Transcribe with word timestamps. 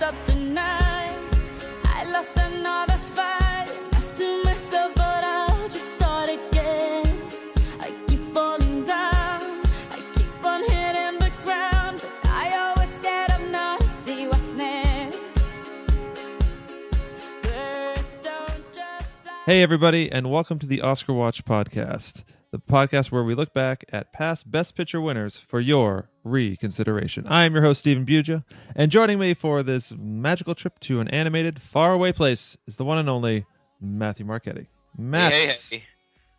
stop 0.00 0.24
tonight. 0.24 1.28
I 1.84 2.04
lost 2.10 2.32
another 2.34 2.96
fight. 3.14 3.68
To 4.14 4.42
myself, 4.44 4.92
but 4.96 5.24
I'll 5.24 5.68
just 5.68 5.94
start 5.94 6.30
again. 6.30 7.06
I 7.80 7.92
keep 8.06 8.20
falling 8.32 8.84
down. 8.84 9.42
I 9.96 10.02
keep 10.14 10.44
on 10.44 10.62
hitting 10.62 11.18
the 11.20 11.30
ground. 11.44 12.02
But 12.22 12.30
I 12.30 12.46
always 12.56 12.92
get 13.02 13.30
up 13.30 13.42
now 13.50 13.76
to 13.76 13.88
see 14.04 14.26
what's 14.26 14.52
next. 14.52 15.58
Hey, 19.44 19.62
everybody, 19.62 20.10
and 20.10 20.30
welcome 20.30 20.58
to 20.60 20.66
the 20.66 20.80
Oscar 20.80 21.12
Watch 21.12 21.44
Podcast, 21.44 22.24
the 22.52 22.58
podcast 22.58 23.12
where 23.12 23.22
we 23.22 23.34
look 23.34 23.54
back 23.54 23.84
at 23.92 24.12
past 24.12 24.50
Best 24.50 24.74
Picture 24.74 25.00
winners 25.00 25.36
for 25.36 25.60
your 25.60 26.10
reconsideration. 26.24 27.26
I 27.26 27.44
am 27.44 27.52
your 27.54 27.62
host, 27.62 27.80
Stephen 27.80 28.04
Buja, 28.04 28.44
and 28.74 28.90
joining 28.90 29.18
me 29.18 29.34
for 29.34 29.62
this 29.62 29.92
magical 29.96 30.54
trip 30.54 30.80
to 30.80 31.00
an 31.00 31.08
animated, 31.08 31.62
faraway 31.62 32.12
place 32.12 32.56
is 32.66 32.76
the 32.76 32.84
one 32.84 32.98
and 32.98 33.08
only 33.08 33.46
Matthew 33.80 34.26
Marchetti. 34.26 34.66
Matt, 34.98 35.32
Hey, 35.32 35.52
hey. 35.70 35.84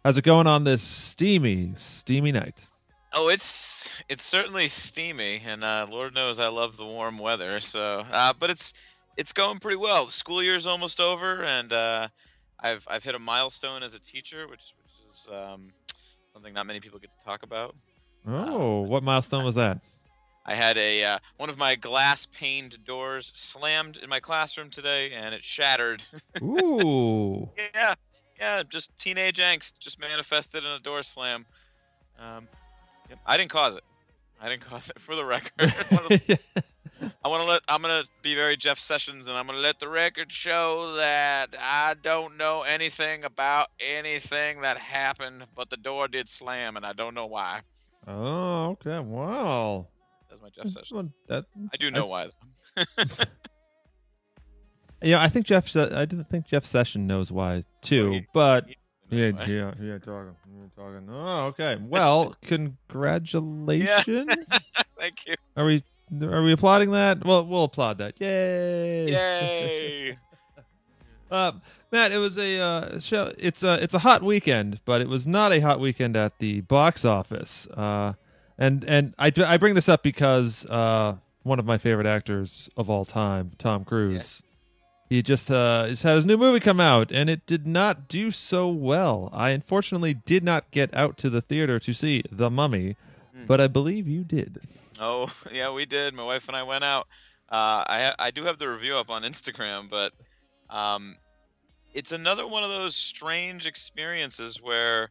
how's 0.04 0.18
it 0.18 0.24
going 0.24 0.48
on 0.48 0.66
this 0.66 0.82
steamy, 0.84 1.74
steamy 1.78 2.32
night? 2.34 2.68
Oh, 3.14 3.28
it's 3.30 4.02
it's 4.10 4.24
certainly 4.24 4.68
steamy, 4.70 5.42
and 5.46 5.64
uh, 5.64 5.88
Lord 5.90 6.14
knows 6.14 6.40
I 6.40 6.48
love 6.48 6.78
the 6.78 6.86
warm 6.86 7.18
weather. 7.18 7.60
So, 7.60 8.06
uh, 8.12 8.34
but 8.40 8.50
it's 8.50 8.74
it's 9.18 9.34
going 9.34 9.60
pretty 9.60 9.78
well. 9.78 10.06
The 10.06 10.12
school 10.12 10.42
year's 10.42 10.66
almost 10.68 11.02
over, 11.02 11.44
and 11.44 11.72
uh, 11.74 12.08
I've 12.60 12.86
I've 12.90 13.04
hit 13.04 13.16
a 13.16 13.20
milestone 13.20 13.84
as 13.84 13.94
a 13.94 14.00
teacher, 14.00 14.48
which 14.48 14.74
which 14.78 15.12
is 15.12 15.30
um, 15.30 15.72
something 16.34 16.54
not 16.54 16.66
many 16.66 16.80
people 16.80 17.00
get 17.00 17.10
to 17.18 17.26
talk 17.26 17.44
about. 17.44 17.76
Oh, 18.28 18.82
what 18.82 19.04
milestone 19.04 19.44
was 19.44 19.56
that? 19.56 19.82
I 20.46 20.56
had 20.56 20.78
a 20.78 21.04
uh, 21.04 21.20
one 21.38 21.50
of 21.50 21.58
my 21.58 21.76
glass 21.76 22.26
paned 22.26 22.78
doors 22.84 23.32
slammed 23.36 23.98
in 23.98 24.10
my 24.10 24.20
classroom 24.20 24.72
today, 24.72 25.12
and 25.12 25.36
it 25.36 25.44
shattered. 25.44 26.02
Ooh. 26.42 27.48
yeah, 27.76 27.94
yeah, 28.40 28.64
just 28.68 28.98
teenage 28.98 29.38
angst 29.38 29.78
just 29.80 30.00
manifested 30.00 30.64
in 30.64 30.72
a 30.72 30.80
door 30.80 31.04
slam. 31.04 31.46
Um, 32.18 32.48
I 33.26 33.38
didn't 33.38 33.52
cause 33.52 33.76
it. 33.76 33.84
I 34.42 34.50
didn't 34.50 34.62
cause 34.68 34.90
it. 34.90 35.00
For 35.00 35.16
the 35.16 35.24
record, 35.24 35.72
I 37.24 37.28
want 37.28 37.44
to 37.44 37.50
let. 37.50 37.62
I'm 37.68 37.82
gonna 37.84 38.04
be 38.24 38.34
very 38.34 38.58
Jeff 38.58 38.80
Sessions, 38.80 39.28
and 39.28 39.38
I'm 39.38 39.46
gonna 39.46 39.60
let 39.60 39.80
the 39.80 39.88
record 39.88 40.32
show 40.32 40.96
that 40.96 41.56
I 41.60 41.94
don't 42.02 42.36
know 42.38 42.64
anything 42.64 43.24
about 43.24 43.68
anything 43.80 44.62
that 44.62 44.80
happened, 44.80 45.46
but 45.56 45.70
the 45.70 45.78
door 45.78 46.08
did 46.08 46.28
slam, 46.28 46.78
and 46.78 46.86
I 46.86 46.94
don't 46.94 47.14
know 47.14 47.28
why. 47.28 47.62
oh, 48.08 48.70
okay. 48.72 48.98
Wow. 49.00 49.88
That's 50.30 50.42
my 50.42 50.50
Jeff 50.50 50.70
Sessions. 50.70 51.12
That, 51.28 51.46
I 51.72 51.78
do 51.78 51.92
know 51.92 52.08
why. 52.08 52.30
Though. 52.76 52.84
yeah, 55.04 55.22
I 55.22 55.30
think 55.30 55.46
Jeff. 55.46 55.76
I 55.76 56.06
didn't 56.06 56.30
think 56.30 56.48
Jeff 56.48 56.66
Session 56.66 57.06
knows 57.06 57.32
why 57.32 57.64
too, 57.82 58.12
he- 58.12 58.26
but 58.34 58.66
he- 58.68 58.78
yeah, 59.10 59.32
yeah, 59.46 59.74
yeah, 59.82 59.98
talking, 60.00 60.36
yeah, 60.48 60.68
talking. 60.76 61.08
Oh, 61.12 61.46
okay. 61.48 61.76
Well, 61.80 62.34
congratulations. 62.46 64.48
Thank 65.00 65.26
you. 65.28 65.36
Are 65.58 65.66
we 65.66 65.84
are 66.22 66.44
we 66.44 66.52
applauding 66.52 66.92
that? 66.92 67.26
Well, 67.26 67.46
we'll 67.46 67.66
applaud 67.66 67.98
that. 68.00 68.20
Yay! 68.20 69.12
Yay! 69.12 70.18
Uh, 71.30 71.52
Matt, 71.92 72.12
it 72.12 72.18
was 72.18 72.38
a 72.38 72.60
uh, 72.60 73.00
show. 73.00 73.34
It's 73.38 73.64
a 73.64 73.82
it's 73.84 73.94
a 73.94 74.00
hot 74.00 74.24
weekend, 74.24 74.80
but 74.86 75.02
it 75.02 75.10
was 75.10 75.28
not 75.28 75.52
a 75.52 75.60
hot 75.60 75.80
weekend 75.80 76.16
at 76.16 76.40
the 76.40 76.62
box 76.62 77.04
office. 77.04 77.68
Uh, 77.68 78.14
and 78.58 78.84
and 78.86 79.14
I 79.20 79.32
I 79.38 79.58
bring 79.58 79.76
this 79.76 79.90
up 79.90 80.04
because 80.04 80.66
uh, 80.68 81.16
one 81.44 81.60
of 81.60 81.66
my 81.66 81.78
favorite 81.78 82.08
actors 82.08 82.70
of 82.78 82.90
all 82.90 83.06
time, 83.06 83.52
Tom 83.58 83.84
Cruise, 83.84 84.42
he 85.10 85.22
just 85.22 85.52
uh, 85.52 85.86
has 85.86 86.04
had 86.04 86.16
his 86.16 86.26
new 86.26 86.38
movie 86.38 86.62
come 86.62 86.80
out, 86.80 87.12
and 87.12 87.30
it 87.30 87.46
did 87.46 87.68
not 87.68 88.08
do 88.08 88.32
so 88.32 88.70
well. 88.70 89.30
I 89.34 89.50
unfortunately 89.50 90.14
did 90.14 90.44
not 90.44 90.72
get 90.72 90.94
out 90.94 91.18
to 91.18 91.30
the 91.30 91.42
theater 91.42 91.80
to 91.80 91.94
see 91.94 92.24
The 92.32 92.50
Mummy, 92.50 92.96
but 93.48 93.60
I 93.60 93.68
believe 93.68 94.08
you 94.08 94.24
did. 94.24 94.62
Oh 95.02 95.32
yeah, 95.52 95.72
we 95.72 95.86
did. 95.86 96.14
My 96.14 96.24
wife 96.24 96.48
and 96.48 96.56
I 96.56 96.64
went 96.64 96.84
out. 96.84 97.08
Uh, 97.52 97.84
I 97.88 98.14
I 98.18 98.32
do 98.32 98.46
have 98.46 98.60
the 98.60 98.70
review 98.70 98.96
up 98.96 99.10
on 99.10 99.24
Instagram, 99.24 99.90
but 99.90 100.14
um, 100.70 101.18
it's 101.94 102.14
another 102.14 102.48
one 102.48 102.64
of 102.64 102.70
those 102.70 102.96
strange 102.96 103.68
experiences 103.68 104.62
where 104.62 105.10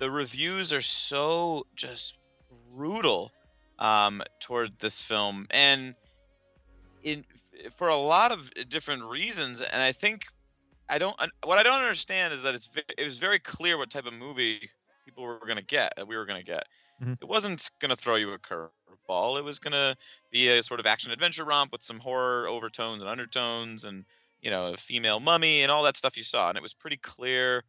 the 0.00 0.10
reviews 0.10 0.72
are 0.72 0.80
so 0.80 1.66
just 1.76 2.18
brutal 2.74 3.30
um, 3.78 4.22
toward 4.40 4.76
this 4.80 5.00
film, 5.00 5.46
and 5.50 5.94
in 7.04 7.24
for 7.76 7.88
a 7.88 7.96
lot 7.96 8.32
of 8.32 8.50
different 8.68 9.04
reasons. 9.04 9.60
And 9.60 9.80
I 9.80 9.92
think 9.92 10.24
I 10.88 10.98
don't 10.98 11.16
what 11.44 11.58
I 11.58 11.62
don't 11.62 11.80
understand 11.80 12.32
is 12.32 12.42
that 12.42 12.54
it's 12.54 12.68
it 12.98 13.04
was 13.04 13.18
very 13.18 13.38
clear 13.38 13.78
what 13.78 13.90
type 13.90 14.06
of 14.06 14.14
movie 14.14 14.70
people 15.04 15.22
were 15.22 15.38
going 15.38 15.56
to 15.56 15.64
get 15.64 15.92
that 15.96 16.08
we 16.08 16.16
were 16.16 16.24
going 16.24 16.40
to 16.40 16.46
get. 16.46 16.66
It 17.20 17.28
wasn't 17.28 17.70
going 17.80 17.90
to 17.90 17.96
throw 17.96 18.16
you 18.16 18.32
a 18.32 18.38
curveball. 18.38 19.38
It 19.38 19.44
was 19.44 19.58
going 19.58 19.72
to 19.72 19.96
be 20.30 20.48
a 20.48 20.62
sort 20.62 20.80
of 20.80 20.86
action 20.86 21.12
adventure 21.12 21.44
romp 21.44 21.72
with 21.72 21.82
some 21.82 21.98
horror 21.98 22.48
overtones 22.48 23.02
and 23.02 23.10
undertones, 23.10 23.84
and 23.84 24.04
you 24.40 24.50
know, 24.50 24.72
a 24.72 24.76
female 24.76 25.20
mummy 25.20 25.62
and 25.62 25.70
all 25.70 25.84
that 25.84 25.96
stuff 25.96 26.16
you 26.16 26.22
saw. 26.22 26.48
And 26.48 26.56
it 26.56 26.62
was 26.62 26.74
pretty 26.74 26.98
clear 26.98 27.64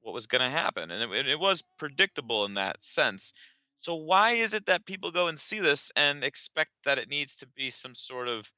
what 0.00 0.14
was 0.14 0.26
going 0.26 0.42
to 0.42 0.50
happen, 0.50 0.90
and 0.90 1.12
it, 1.12 1.28
it 1.28 1.38
was 1.38 1.62
predictable 1.78 2.44
in 2.44 2.54
that 2.54 2.82
sense. 2.82 3.32
So 3.80 3.94
why 3.96 4.32
is 4.32 4.54
it 4.54 4.66
that 4.66 4.86
people 4.86 5.10
go 5.10 5.28
and 5.28 5.38
see 5.38 5.60
this 5.60 5.90
and 5.96 6.22
expect 6.22 6.70
that 6.84 6.98
it 6.98 7.08
needs 7.08 7.36
to 7.36 7.46
be 7.48 7.70
some 7.70 7.94
sort 7.94 8.28
of 8.28 8.50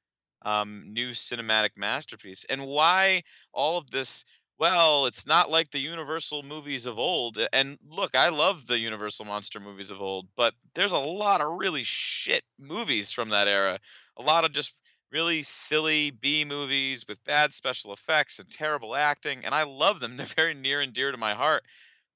um, 0.43 0.93
new 0.93 1.11
cinematic 1.11 1.71
masterpiece? 1.77 2.45
And 2.45 2.67
why 2.67 3.23
all 3.53 3.79
of 3.79 3.91
this? 3.91 4.25
Well, 4.59 5.07
it's 5.07 5.27
not 5.27 5.51
like 5.51 5.71
the 5.71 5.79
Universal 5.81 6.43
movies 6.45 6.87
of 6.87 6.99
old. 6.99 7.39
And 7.53 7.79
look, 7.89 8.15
I 8.17 8.29
love 8.31 8.67
the 8.67 8.79
Universal 8.79 9.25
monster 9.27 9.61
movies 9.61 9.91
of 9.91 10.01
old, 10.01 10.29
but 10.37 10.55
there's 10.75 10.93
a 10.93 10.99
lot 10.99 11.41
of 11.41 11.53
really 11.59 11.83
shit 11.85 12.45
movies 12.59 13.13
from 13.13 13.29
that 13.31 13.49
era. 13.49 13.79
A 14.17 14.23
lot 14.23 14.45
of 14.45 14.53
just 14.53 14.75
really 15.11 15.43
silly 15.43 16.11
B 16.11 16.45
movies 16.45 17.05
with 17.09 17.23
bad 17.25 17.53
special 17.53 17.93
effects 17.93 18.39
and 18.39 18.51
terrible 18.51 18.97
acting, 18.97 19.45
and 19.45 19.55
I 19.55 19.65
love 19.65 20.01
them. 20.01 20.17
They're 20.17 20.27
very 20.27 20.55
near 20.55 20.81
and 20.81 20.93
dear 20.93 21.11
to 21.13 21.19
my 21.19 21.35
heart. 21.35 21.65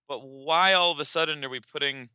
But 0.08 0.20
why 0.20 0.74
all 0.74 0.92
of 0.92 1.00
a 1.00 1.04
sudden 1.06 1.44
are 1.44 1.50
we 1.50 1.60
putting 1.60 2.10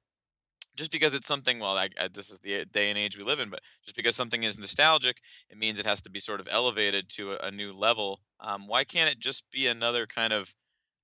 just 0.76 0.92
because 0.92 1.14
it's 1.14 1.28
something 1.28 1.60
well 1.60 1.78
I, 1.78 1.90
I, 2.00 2.08
this 2.08 2.30
is 2.30 2.40
the 2.40 2.66
day 2.66 2.90
and 2.90 2.98
age 2.98 3.18
we 3.18 3.24
live 3.24 3.40
in 3.40 3.50
but 3.50 3.62
just 3.84 3.96
because 3.96 4.16
something 4.16 4.44
is 4.44 4.58
nostalgic 4.58 5.18
it 5.50 5.58
means 5.58 5.80
it 5.80 5.86
has 5.86 6.02
to 6.04 6.10
be 6.10 6.20
sort 6.20 6.40
of 6.40 6.48
elevated 6.50 7.10
to 7.12 7.34
a, 7.34 7.48
a 7.48 7.52
new 7.52 7.74
level 7.74 8.20
um, 8.40 8.68
why 8.68 8.84
can't 8.84 9.12
it 9.12 9.20
just 9.20 9.44
be 9.52 9.68
another 9.68 10.06
kind 10.06 10.34
of 10.34 10.54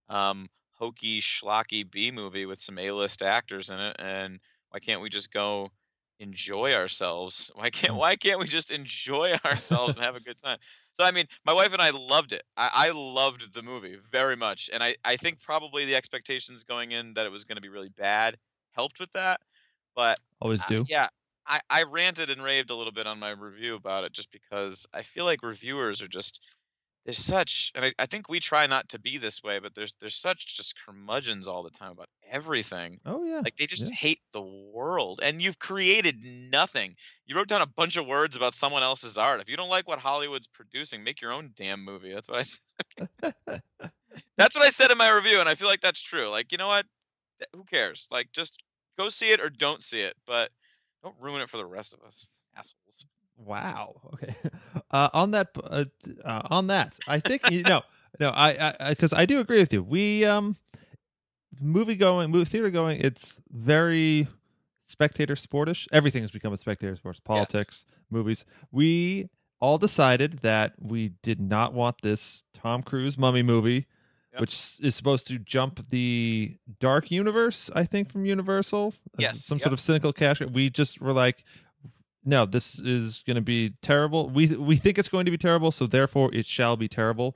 um, 0.10 0.50
hokey 0.74 1.22
schlocky 1.22 1.90
b 1.90 2.12
movie 2.12 2.46
with 2.46 2.62
some 2.62 2.78
a-list 2.78 3.22
actors 3.22 3.70
in 3.70 3.80
it 3.80 3.96
and 4.00 4.40
why 4.70 4.80
can't 4.80 5.02
we 5.02 5.10
just 5.10 5.32
go 5.32 5.70
enjoy 6.20 6.74
ourselves? 6.74 7.50
Why 7.56 7.70
can't 7.70 7.96
why 7.96 8.16
can't 8.16 8.40
we 8.40 8.46
just 8.46 8.72
enjoy 8.72 9.34
ourselves 9.46 9.98
and 9.98 10.06
have 10.06 10.16
a 10.16 10.20
good 10.20 10.40
time? 10.42 10.58
So 11.00 11.06
i 11.06 11.12
mean 11.12 11.26
my 11.46 11.54
wife 11.54 11.72
and 11.72 11.82
i 11.82 11.92
loved 11.92 12.34
it. 12.34 12.44
I, 12.58 12.70
I 12.74 12.92
loved 12.94 13.54
the 13.54 13.64
movie 13.64 13.98
very 14.12 14.36
much 14.36 14.70
and 14.72 14.84
I, 14.84 14.96
I 15.04 15.16
think 15.16 15.42
probably 15.42 15.86
the 15.86 15.96
expectations 15.96 16.64
going 16.64 16.92
in 16.92 17.14
that 17.14 17.26
it 17.26 17.32
was 17.32 17.46
going 17.46 17.56
to 17.56 17.62
be 17.62 17.70
really 17.70 17.90
bad 17.90 18.36
helped 18.74 19.00
with 19.00 19.12
that 19.14 19.40
but 19.96 20.20
Always 20.42 20.62
uh, 20.62 20.66
do. 20.70 20.86
yeah, 20.88 21.08
I, 21.48 21.60
I 21.70 21.84
ranted 21.84 22.30
and 22.30 22.44
raved 22.44 22.70
a 22.70 22.76
little 22.76 22.94
bit 22.94 23.08
on 23.08 23.20
my 23.20 23.32
review 23.32 23.76
about 23.76 24.04
it 24.04 24.14
just 24.14 24.32
because 24.32 24.88
I 24.94 25.02
feel 25.02 25.26
like 25.26 25.44
reviewers 25.44 26.02
are 26.02 26.08
just 26.08 26.46
there's 27.06 27.18
such 27.18 27.72
and 27.76 27.86
I, 27.86 27.94
I 27.98 28.06
think 28.06 28.30
we 28.30 28.40
try 28.40 28.68
not 28.68 28.90
to 28.90 29.00
be 29.00 29.18
this 29.18 29.42
way, 29.42 29.60
but 29.60 29.74
there's 29.74 29.94
there's 30.00 30.16
such 30.16 30.56
just 30.58 30.76
curmudgeons 30.86 31.48
all 31.48 31.64
the 31.64 31.70
time 31.72 31.92
about 31.92 32.10
everything. 32.30 33.00
Oh 33.06 33.24
yeah. 33.24 33.42
Like 33.44 33.56
they 33.56 33.66
just 33.66 33.90
Yeah. 33.90 33.96
hate 33.96 34.20
the 34.34 34.42
world. 34.42 35.20
And 35.24 35.42
you've 35.42 35.58
created 35.60 36.24
nothing. 36.24 36.96
You 37.26 37.36
wrote 37.36 37.48
down 37.48 37.62
a 37.62 37.68
bunch 37.68 37.98
of 37.98 38.06
words 38.06 38.36
about 38.36 38.54
someone 38.54 38.84
else's 38.84 39.18
art. 39.18 39.42
If 39.42 39.50
you 39.50 39.58
don't 39.58 39.70
like 39.70 39.88
what 39.88 40.00
Hollywood's 40.00 40.48
producing, 40.48 41.04
make 41.04 41.22
your 41.22 41.32
own 41.32 41.52
damn 41.56 41.84
movie. 41.84 42.14
That's 42.14 42.28
what 42.28 42.38
I 42.40 42.42
said. 42.44 42.62
That's 44.38 44.56
what 44.56 44.66
I 44.66 44.70
said 44.70 44.92
in 44.92 44.98
my 44.98 45.10
review, 45.10 45.40
and 45.40 45.48
I 45.50 45.56
feel 45.56 45.68
like 45.68 45.82
that's 45.82 46.02
true. 46.02 46.30
Like, 46.30 46.52
you 46.52 46.58
know 46.58 46.68
what? 46.68 46.86
Who 47.54 47.64
cares? 47.64 48.08
Like 48.12 48.32
just 48.32 48.62
go 49.00 49.10
see 49.10 49.30
it 49.30 49.40
or 49.40 49.50
don't 49.50 49.82
see 49.82 50.02
it, 50.02 50.16
but 50.28 50.52
don't 51.02 51.16
ruin 51.20 51.42
it 51.42 51.50
for 51.50 51.58
the 51.58 51.66
rest 51.66 51.94
of 51.94 52.02
us. 52.06 52.28
Assholes. 52.56 53.06
Wow. 53.38 54.02
Okay. 54.14 54.36
Uh, 54.92 55.08
on 55.14 55.30
that, 55.30 55.50
uh, 55.64 55.86
uh, 56.26 56.42
on 56.50 56.66
that, 56.66 56.96
I 57.08 57.20
think 57.20 57.52
you 57.52 57.62
know, 57.62 57.84
no, 58.20 58.32
I, 58.32 58.74
I, 58.80 58.90
because 58.90 59.14
I 59.14 59.28
do 59.28 59.40
agree 59.40 59.60
with 59.60 59.72
you. 59.72 59.84
We, 59.84 60.26
um, 60.26 60.56
movie 61.62 61.96
going, 61.96 62.32
movie 62.32 62.46
theater 62.46 62.72
going, 62.72 63.00
it's 63.00 63.40
very 63.52 64.28
spectator 64.88 65.36
sportish. 65.36 65.88
Everything 65.92 66.24
has 66.24 66.32
become 66.32 66.54
a 66.54 66.58
spectator 66.58 66.96
sports. 66.96 67.20
Politics, 67.20 67.86
movies. 68.10 68.46
We 68.72 69.30
all 69.60 69.78
decided 69.78 70.40
that 70.40 70.74
we 70.80 71.10
did 71.22 71.40
not 71.40 71.72
want 71.72 72.02
this 72.02 72.44
Tom 72.56 72.82
Cruise 72.82 73.16
mummy 73.16 73.44
movie, 73.44 73.86
Yep. 74.34 74.42
which 74.42 74.78
is 74.82 74.96
supposed 74.96 75.26
to 75.28 75.40
jump 75.40 75.90
the 75.90 76.56
dark 76.80 77.10
universe. 77.10 77.72
I 77.74 77.84
think 77.84 78.12
from 78.12 78.26
Universal. 78.26 78.94
Uh, 78.96 79.18
Yes, 79.18 79.44
Some 79.44 79.58
yep. 79.58 79.64
sort 79.64 79.74
of 79.74 79.80
cynical 79.80 80.14
cash. 80.14 80.40
We 80.42 80.70
just 80.70 81.02
were 81.02 81.14
like, 81.14 81.44
no, 82.24 82.46
this 82.46 82.78
is 82.80 83.24
going 83.26 83.36
to 83.36 83.42
be 83.42 83.74
terrible. 83.82 84.30
We 84.30 84.48
we 84.48 84.76
think 84.76 84.98
it's 85.00 85.10
going 85.10 85.26
to 85.26 85.32
be 85.32 85.38
terrible, 85.38 85.72
so 85.72 85.88
therefore 85.88 86.34
it 86.34 86.46
shall 86.46 86.78
be 86.78 86.88
terrible. 86.88 87.36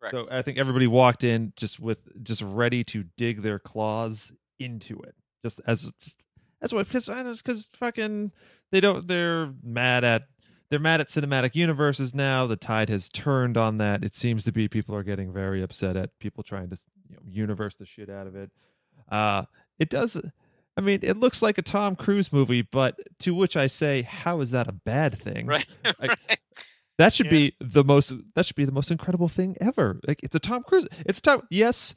Correct. 0.00 0.14
So 0.14 0.28
I 0.30 0.42
think 0.42 0.58
everybody 0.58 0.86
walked 0.86 1.24
in 1.24 1.52
just 1.56 1.80
with 1.80 1.98
just 2.22 2.42
ready 2.42 2.84
to 2.84 3.04
dig 3.16 3.42
their 3.42 3.58
claws 3.58 4.32
into 4.58 5.00
it, 5.00 5.14
just 5.42 5.60
as 5.66 5.90
just 6.00 6.18
that's 6.60 6.72
what 6.72 6.86
because 6.86 7.08
because 7.38 7.70
fucking 7.74 8.32
they 8.70 8.80
don't 8.80 9.08
they're 9.08 9.50
mad 9.62 10.04
at 10.04 10.22
they're 10.70 10.78
mad 10.78 11.00
at 11.00 11.08
cinematic 11.08 11.54
universes 11.54 12.14
now. 12.14 12.46
The 12.46 12.56
tide 12.56 12.88
has 12.88 13.08
turned 13.08 13.56
on 13.56 13.78
that. 13.78 14.02
It 14.02 14.14
seems 14.14 14.44
to 14.44 14.52
be 14.52 14.68
people 14.68 14.94
are 14.96 15.02
getting 15.02 15.32
very 15.32 15.62
upset 15.62 15.96
at 15.96 16.18
people 16.18 16.42
trying 16.42 16.70
to 16.70 16.78
you 17.08 17.16
know, 17.16 17.22
universe 17.26 17.74
the 17.76 17.86
shit 17.86 18.08
out 18.10 18.26
of 18.26 18.34
it. 18.36 18.50
Uh, 19.10 19.44
it 19.78 19.88
does. 19.90 20.20
I 20.76 20.80
mean, 20.80 21.00
it 21.02 21.18
looks 21.18 21.42
like 21.42 21.58
a 21.58 21.62
Tom 21.62 21.94
Cruise 21.94 22.32
movie, 22.32 22.62
but 22.62 22.96
to 23.20 23.34
which 23.34 23.56
I 23.56 23.66
say, 23.68 24.02
how 24.02 24.40
is 24.40 24.50
that 24.52 24.66
a 24.66 24.72
bad 24.72 25.18
thing? 25.20 25.46
right. 25.46 25.66
I- 25.84 25.92
right. 26.06 26.38
That 26.96 27.12
should 27.12 27.26
Yeah. 27.26 27.32
be 27.32 27.56
the 27.60 27.82
most. 27.82 28.12
That 28.36 28.46
should 28.46 28.54
be 28.56 28.64
the 28.64 28.70
most 28.72 28.90
incredible 28.92 29.26
thing 29.28 29.56
ever. 29.60 29.98
Like 30.06 30.20
it's 30.22 30.36
a 30.36 30.38
Tom 30.38 30.62
Cruise. 30.62 30.86
It's 31.04 31.20
Tom. 31.20 31.42
Yes, 31.50 31.92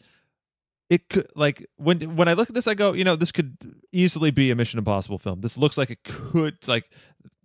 it 0.89 1.07
could. 1.07 1.27
Like 1.35 1.67
when 1.75 2.15
when 2.15 2.27
I 2.27 2.33
look 2.33 2.49
at 2.49 2.55
this, 2.55 2.65
I 2.65 2.73
go, 2.73 2.93
you 2.93 3.03
know, 3.03 3.15
this 3.15 3.31
could 3.31 3.57
easily 3.91 4.31
be 4.31 4.49
a 4.49 4.55
Mission 4.55 4.79
Impossible 4.79 5.19
film. 5.19 5.41
This 5.41 5.55
looks 5.55 5.77
like 5.77 5.91
it 5.91 6.03
could. 6.03 6.67
Like 6.67 6.89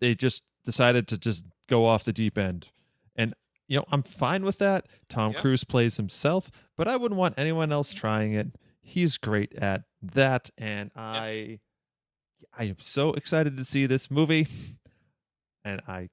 they 0.01 0.15
just 0.15 0.45
decided 0.65 1.09
to 1.09 1.19
just 1.19 1.45
go 1.69 1.87
off 1.87 2.05
the 2.05 2.13
deep 2.13 2.39
end, 2.39 2.69
and 3.17 3.35
you 3.69 3.79
know, 3.79 3.85
I'm 3.91 4.03
fine 4.03 4.45
with 4.45 4.59
that. 4.59 4.87
Tom 5.09 5.33
Yeah. 5.33 5.41
Cruise 5.41 5.65
plays 5.65 5.97
himself, 5.97 6.51
but 6.77 6.89
I 6.89 6.97
wouldn't 6.97 7.19
want 7.19 7.35
anyone 7.39 7.73
else 7.73 7.93
trying 7.93 8.35
it. 8.35 8.49
He's 8.81 9.17
great 9.17 9.55
at 9.55 9.85
that, 10.03 10.51
and 10.59 10.91
I, 10.97 11.61
I 12.57 12.65
am 12.65 12.77
so 12.81 13.13
excited 13.13 13.57
to 13.57 13.65
see 13.65 13.87
this 13.87 14.11
movie, 14.11 14.47
and 15.65 15.81
I 15.87 16.09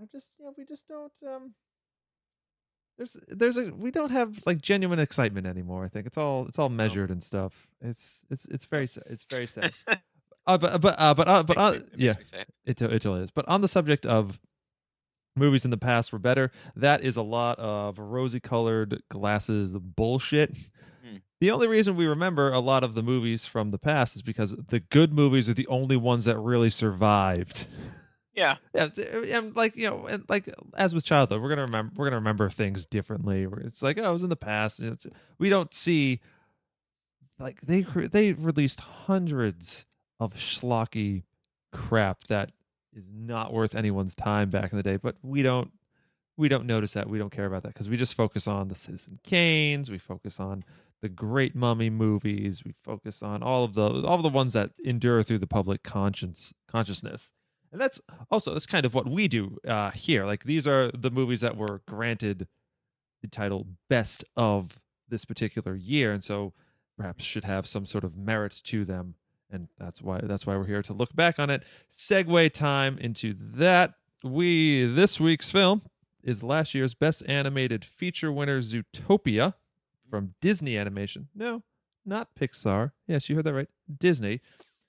I 0.00 0.06
just 0.12 0.26
you 0.38 0.44
know, 0.46 0.54
we 0.56 0.64
just 0.64 0.86
don't 0.88 1.12
um 1.26 1.54
there's 2.98 3.16
there's 3.28 3.56
a 3.56 3.72
we 3.72 3.90
don't 3.90 4.10
have 4.10 4.42
like 4.44 4.60
genuine 4.60 4.98
excitement 4.98 5.46
anymore. 5.46 5.84
I 5.84 5.88
think 5.88 6.06
it's 6.06 6.18
all 6.18 6.46
it's 6.46 6.58
all 6.58 6.68
measured 6.68 7.10
and 7.10 7.22
stuff. 7.24 7.52
It's 7.80 8.20
it's 8.30 8.44
it's 8.46 8.64
very 8.66 8.84
it's 8.84 9.24
very 9.30 9.46
sad. 9.46 9.72
uh, 10.46 10.58
but 10.58 10.80
but 10.80 10.94
uh, 10.98 11.14
but 11.14 11.28
uh, 11.28 11.42
but 11.42 11.58
uh, 11.58 11.72
it 11.76 11.84
yeah, 11.96 12.08
makes 12.08 12.18
me 12.18 12.24
sad. 12.24 12.46
it 12.64 12.82
it 12.82 13.02
totally 13.02 13.22
is. 13.22 13.30
But 13.30 13.48
on 13.48 13.60
the 13.60 13.68
subject 13.68 14.06
of 14.06 14.40
movies 15.36 15.64
in 15.64 15.70
the 15.70 15.76
past 15.76 16.12
were 16.12 16.18
better, 16.18 16.50
that 16.76 17.02
is 17.02 17.16
a 17.16 17.22
lot 17.22 17.58
of 17.58 17.98
rosy 17.98 18.40
colored 18.40 19.02
glasses 19.08 19.72
bullshit. 19.72 20.54
Hmm. 21.04 21.16
The 21.40 21.50
only 21.50 21.68
reason 21.68 21.96
we 21.96 22.06
remember 22.06 22.52
a 22.52 22.60
lot 22.60 22.84
of 22.84 22.94
the 22.94 23.02
movies 23.02 23.46
from 23.46 23.70
the 23.70 23.78
past 23.78 24.16
is 24.16 24.22
because 24.22 24.54
the 24.68 24.80
good 24.80 25.12
movies 25.12 25.48
are 25.48 25.54
the 25.54 25.66
only 25.68 25.96
ones 25.96 26.24
that 26.24 26.38
really 26.38 26.70
survived. 26.70 27.66
Yeah. 28.34 28.56
Yeah, 28.74 28.88
and 28.96 29.54
like 29.54 29.76
you 29.76 29.90
know, 29.90 30.06
and 30.06 30.24
like 30.28 30.48
as 30.74 30.94
with 30.94 31.04
childhood, 31.04 31.42
we're 31.42 31.50
gonna 31.50 31.66
remember 31.66 31.92
we're 31.96 32.06
gonna 32.06 32.16
remember 32.16 32.48
things 32.48 32.86
differently. 32.86 33.46
It's 33.64 33.82
like 33.82 33.98
oh, 33.98 34.08
it 34.08 34.12
was 34.12 34.22
in 34.22 34.30
the 34.30 34.36
past. 34.36 34.80
We 35.38 35.50
don't 35.50 35.72
see 35.74 36.20
like 37.38 37.60
they 37.60 37.82
they 37.82 38.32
released 38.32 38.80
hundreds 38.80 39.84
of 40.22 40.34
schlocky 40.34 41.24
crap 41.72 42.24
that 42.24 42.52
is 42.94 43.04
not 43.12 43.52
worth 43.52 43.74
anyone's 43.74 44.14
time 44.14 44.50
back 44.50 44.72
in 44.72 44.76
the 44.76 44.82
day, 44.82 44.96
but 44.96 45.16
we 45.22 45.42
don't 45.42 45.70
we 46.36 46.48
don't 46.48 46.66
notice 46.66 46.94
that. 46.94 47.08
We 47.08 47.18
don't 47.18 47.32
care 47.32 47.46
about 47.46 47.62
that 47.64 47.74
because 47.74 47.88
we 47.88 47.96
just 47.96 48.14
focus 48.14 48.46
on 48.46 48.68
the 48.68 48.74
Citizen 48.74 49.18
Kanes. 49.26 49.90
We 49.90 49.98
focus 49.98 50.40
on 50.40 50.64
the 51.02 51.08
great 51.08 51.54
mummy 51.54 51.90
movies. 51.90 52.62
We 52.64 52.74
focus 52.82 53.22
on 53.22 53.42
all 53.42 53.64
of 53.64 53.74
the 53.74 53.82
all 53.82 54.14
of 54.14 54.22
the 54.22 54.28
ones 54.28 54.52
that 54.54 54.70
endure 54.84 55.22
through 55.22 55.38
the 55.38 55.46
public 55.46 55.82
conscience 55.82 56.52
consciousness. 56.68 57.32
And 57.70 57.80
that's 57.80 58.00
also 58.30 58.52
that's 58.52 58.66
kind 58.66 58.86
of 58.86 58.94
what 58.94 59.08
we 59.08 59.28
do 59.28 59.58
uh, 59.66 59.90
here. 59.90 60.24
Like 60.24 60.44
these 60.44 60.66
are 60.66 60.90
the 60.92 61.10
movies 61.10 61.40
that 61.40 61.56
were 61.56 61.82
granted 61.86 62.46
the 63.22 63.28
title 63.28 63.66
"Best 63.88 64.24
of" 64.36 64.78
this 65.08 65.24
particular 65.24 65.74
year, 65.74 66.12
and 66.12 66.22
so 66.22 66.52
perhaps 66.96 67.24
should 67.24 67.44
have 67.44 67.66
some 67.66 67.86
sort 67.86 68.04
of 68.04 68.16
merit 68.16 68.60
to 68.64 68.84
them. 68.84 69.14
And 69.52 69.68
that's 69.78 70.00
why 70.00 70.20
that's 70.22 70.46
why 70.46 70.56
we're 70.56 70.66
here 70.66 70.82
to 70.82 70.92
look 70.92 71.14
back 71.14 71.38
on 71.38 71.50
it. 71.50 71.62
Segue 71.94 72.52
time 72.52 72.98
into 72.98 73.34
that. 73.38 73.94
We 74.24 74.86
this 74.86 75.20
week's 75.20 75.50
film 75.50 75.82
is 76.22 76.42
last 76.42 76.74
year's 76.74 76.94
Best 76.94 77.22
Animated 77.26 77.84
Feature 77.84 78.32
winner, 78.32 78.62
Zootopia, 78.62 79.54
from 80.08 80.34
Disney 80.40 80.78
Animation. 80.78 81.28
No, 81.34 81.62
not 82.06 82.34
Pixar. 82.34 82.92
Yes, 83.06 83.28
you 83.28 83.36
heard 83.36 83.44
that 83.44 83.54
right. 83.54 83.68
Disney. 83.98 84.40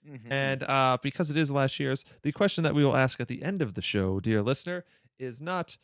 Mhm. 0.07 0.31
And 0.31 0.63
uh, 0.63 0.97
because 1.01 1.31
it 1.31 1.37
is 1.37 1.49
last 1.51 1.79
year's, 1.79 2.03
the 2.21 2.31
question 2.31 2.63
that 2.63 2.75
we 2.75 2.85
will 2.85 2.95
ask 2.95 3.19
at 3.19 3.27
the 3.27 3.41
end 3.43 3.61
of 3.61 3.73
the 3.73 3.81
show, 3.81 4.19
dear 4.19 4.41
listener, 4.41 4.85
is 5.19 5.41
not 5.41 5.77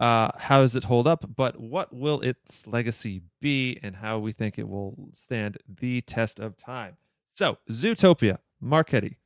uh, 0.00 0.30
how 0.38 0.60
does 0.60 0.74
it 0.76 0.84
hold 0.84 1.06
up, 1.06 1.24
but 1.36 1.58
what 1.60 1.94
will 1.94 2.20
its 2.20 2.66
legacy 2.66 3.22
be 3.40 3.78
and 3.82 3.96
how 3.96 4.18
we 4.18 4.32
think 4.32 4.58
it 4.58 4.68
will 4.68 5.10
stand 5.14 5.56
the 5.68 6.00
test 6.02 6.40
of 6.40 6.56
time. 6.56 6.96
So, 7.34 7.58
Zootopia, 7.68 8.38
Marchetti, 8.60 9.18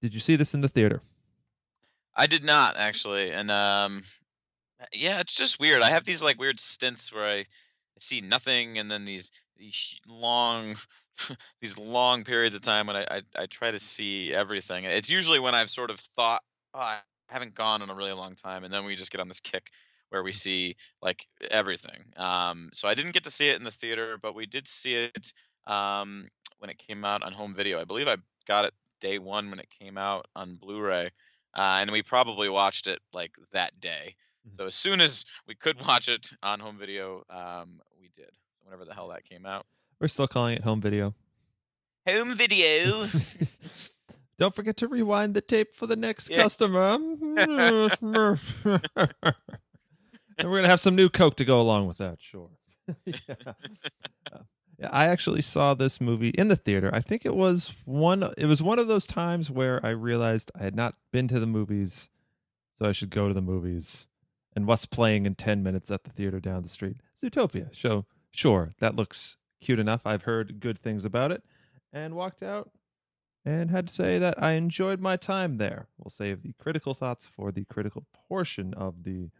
did 0.00 0.14
you 0.14 0.20
see 0.20 0.34
this 0.34 0.54
in 0.54 0.62
the 0.62 0.68
theater? 0.68 1.02
I 2.16 2.26
did 2.26 2.42
not 2.42 2.76
actually, 2.78 3.30
and 3.32 3.50
um, 3.50 4.04
yeah, 4.92 5.20
it's 5.20 5.34
just 5.34 5.60
weird. 5.60 5.82
I 5.82 5.90
have 5.90 6.04
these 6.04 6.24
like 6.24 6.38
weird 6.38 6.58
stints 6.58 7.12
where 7.12 7.24
I 7.24 7.44
see 7.98 8.22
nothing, 8.22 8.78
and 8.78 8.90
then 8.90 9.04
these 9.04 9.30
these 9.58 9.98
long 10.08 10.76
these 11.60 11.76
long 11.76 12.24
periods 12.24 12.54
of 12.54 12.62
time 12.62 12.86
when 12.86 12.96
I, 12.96 13.06
I 13.10 13.22
I 13.36 13.46
try 13.46 13.70
to 13.70 13.78
see 13.78 14.32
everything. 14.32 14.84
It's 14.84 15.10
usually 15.10 15.38
when 15.38 15.54
I've 15.54 15.70
sort 15.70 15.90
of 15.90 16.00
thought, 16.00 16.42
oh, 16.72 16.80
I 16.80 16.98
haven't 17.28 17.54
gone 17.54 17.82
in 17.82 17.90
a 17.90 17.94
really 17.94 18.12
long 18.12 18.36
time, 18.36 18.64
and 18.64 18.72
then 18.72 18.84
we 18.84 18.96
just 18.96 19.10
get 19.10 19.20
on 19.20 19.28
this 19.28 19.40
kick 19.40 19.70
where 20.08 20.22
we 20.22 20.32
see 20.32 20.76
like 21.02 21.26
everything. 21.50 22.04
Um, 22.16 22.70
so 22.72 22.88
I 22.88 22.94
didn't 22.94 23.12
get 23.12 23.24
to 23.24 23.30
see 23.30 23.50
it 23.50 23.58
in 23.58 23.64
the 23.64 23.70
theater, 23.70 24.18
but 24.22 24.34
we 24.34 24.46
did 24.46 24.66
see 24.66 24.94
it 24.94 25.32
um 25.66 26.28
when 26.58 26.70
it 26.70 26.78
came 26.78 27.04
out 27.04 27.22
on 27.22 27.32
home 27.32 27.54
video. 27.54 27.80
I 27.80 27.84
believe 27.84 28.08
I 28.08 28.16
got 28.46 28.64
it 28.64 28.74
day 29.00 29.18
one 29.18 29.50
when 29.50 29.58
it 29.58 29.68
came 29.78 29.98
out 29.98 30.26
on 30.34 30.56
Blu-ray 30.56 31.06
uh, 31.54 31.78
and 31.80 31.90
we 31.90 32.02
probably 32.02 32.48
watched 32.48 32.86
it 32.86 33.00
like 33.12 33.34
that 33.52 33.78
day. 33.80 34.16
Mhm. 34.48 34.56
So 34.58 34.66
as 34.66 34.74
soon 34.74 35.00
as 35.00 35.24
we 35.46 35.54
could 35.54 35.78
watch 35.86 36.08
it 36.08 36.30
on 36.42 36.60
home 36.60 36.78
video, 36.78 37.22
um, 37.30 37.80
we 38.00 38.10
did. 38.16 38.30
Whenever 38.62 38.84
the 38.86 38.94
hell 38.94 39.08
that 39.08 39.24
came 39.24 39.44
out. 39.44 39.66
We're 40.00 40.08
still 40.08 40.26
calling 40.26 40.56
it 40.56 40.62
home 40.64 40.80
video. 40.80 41.14
Home 42.08 42.34
video. 42.34 43.06
Don't 44.38 44.54
forget 44.54 44.76
to 44.78 44.88
rewind 44.88 45.34
the 45.34 45.40
tape 45.40 45.74
for 45.76 45.86
the 45.86 45.96
next 45.96 46.30
Yeah. 46.30 46.42
customer. 46.42 46.94
and 50.38 50.50
we're 50.50 50.58
gonna 50.58 50.68
have 50.68 50.80
some 50.80 50.96
new 50.96 51.08
Coke 51.08 51.36
to 51.36 51.44
go 51.44 51.60
along 51.60 51.86
with 51.86 51.98
that. 51.98 52.18
Sure. 52.20 52.50
yeah. 53.06 53.14
Uh, 53.46 53.52
yeah, 54.32 54.38
I 54.90 55.08
actually 55.08 55.42
saw 55.42 55.74
this 55.74 56.00
movie 56.00 56.30
in 56.30 56.48
the 56.48 56.56
theater. 56.56 56.90
I 56.92 57.00
think 57.00 57.24
it 57.24 57.34
was 57.34 57.74
one. 57.84 58.32
It 58.36 58.46
was 58.46 58.62
one 58.62 58.78
of 58.78 58.88
those 58.88 59.06
times 59.06 59.50
where 59.50 59.84
I 59.84 59.90
realized 59.90 60.50
I 60.58 60.62
had 60.62 60.74
not 60.74 60.94
been 61.12 61.28
to 61.28 61.40
the 61.40 61.46
movies, 61.46 62.08
so 62.78 62.88
I 62.88 62.92
should 62.92 63.10
go 63.10 63.28
to 63.28 63.34
the 63.34 63.40
movies. 63.40 64.06
And 64.56 64.66
what's 64.66 64.86
playing 64.86 65.26
in 65.26 65.34
ten 65.34 65.62
minutes 65.62 65.90
at 65.90 66.04
the 66.04 66.10
theater 66.10 66.40
down 66.40 66.62
the 66.62 66.68
street? 66.68 66.96
Zootopia. 67.22 67.68
So 67.76 68.04
sure, 68.30 68.72
that 68.80 68.96
looks 68.96 69.36
cute 69.60 69.78
enough. 69.78 70.02
I've 70.04 70.22
heard 70.22 70.60
good 70.60 70.78
things 70.78 71.04
about 71.04 71.32
it, 71.32 71.42
and 71.92 72.14
walked 72.14 72.42
out 72.42 72.70
and 73.44 73.70
had 73.70 73.88
to 73.88 73.94
say 73.94 74.18
that 74.18 74.42
I 74.42 74.52
enjoyed 74.52 75.00
my 75.00 75.16
time 75.16 75.58
there. 75.58 75.88
We'll 75.98 76.10
save 76.10 76.42
the 76.42 76.54
critical 76.58 76.94
thoughts 76.94 77.26
for 77.36 77.52
the 77.52 77.64
critical 77.64 78.04
portion 78.28 78.74
of 78.74 79.04
the 79.04 79.30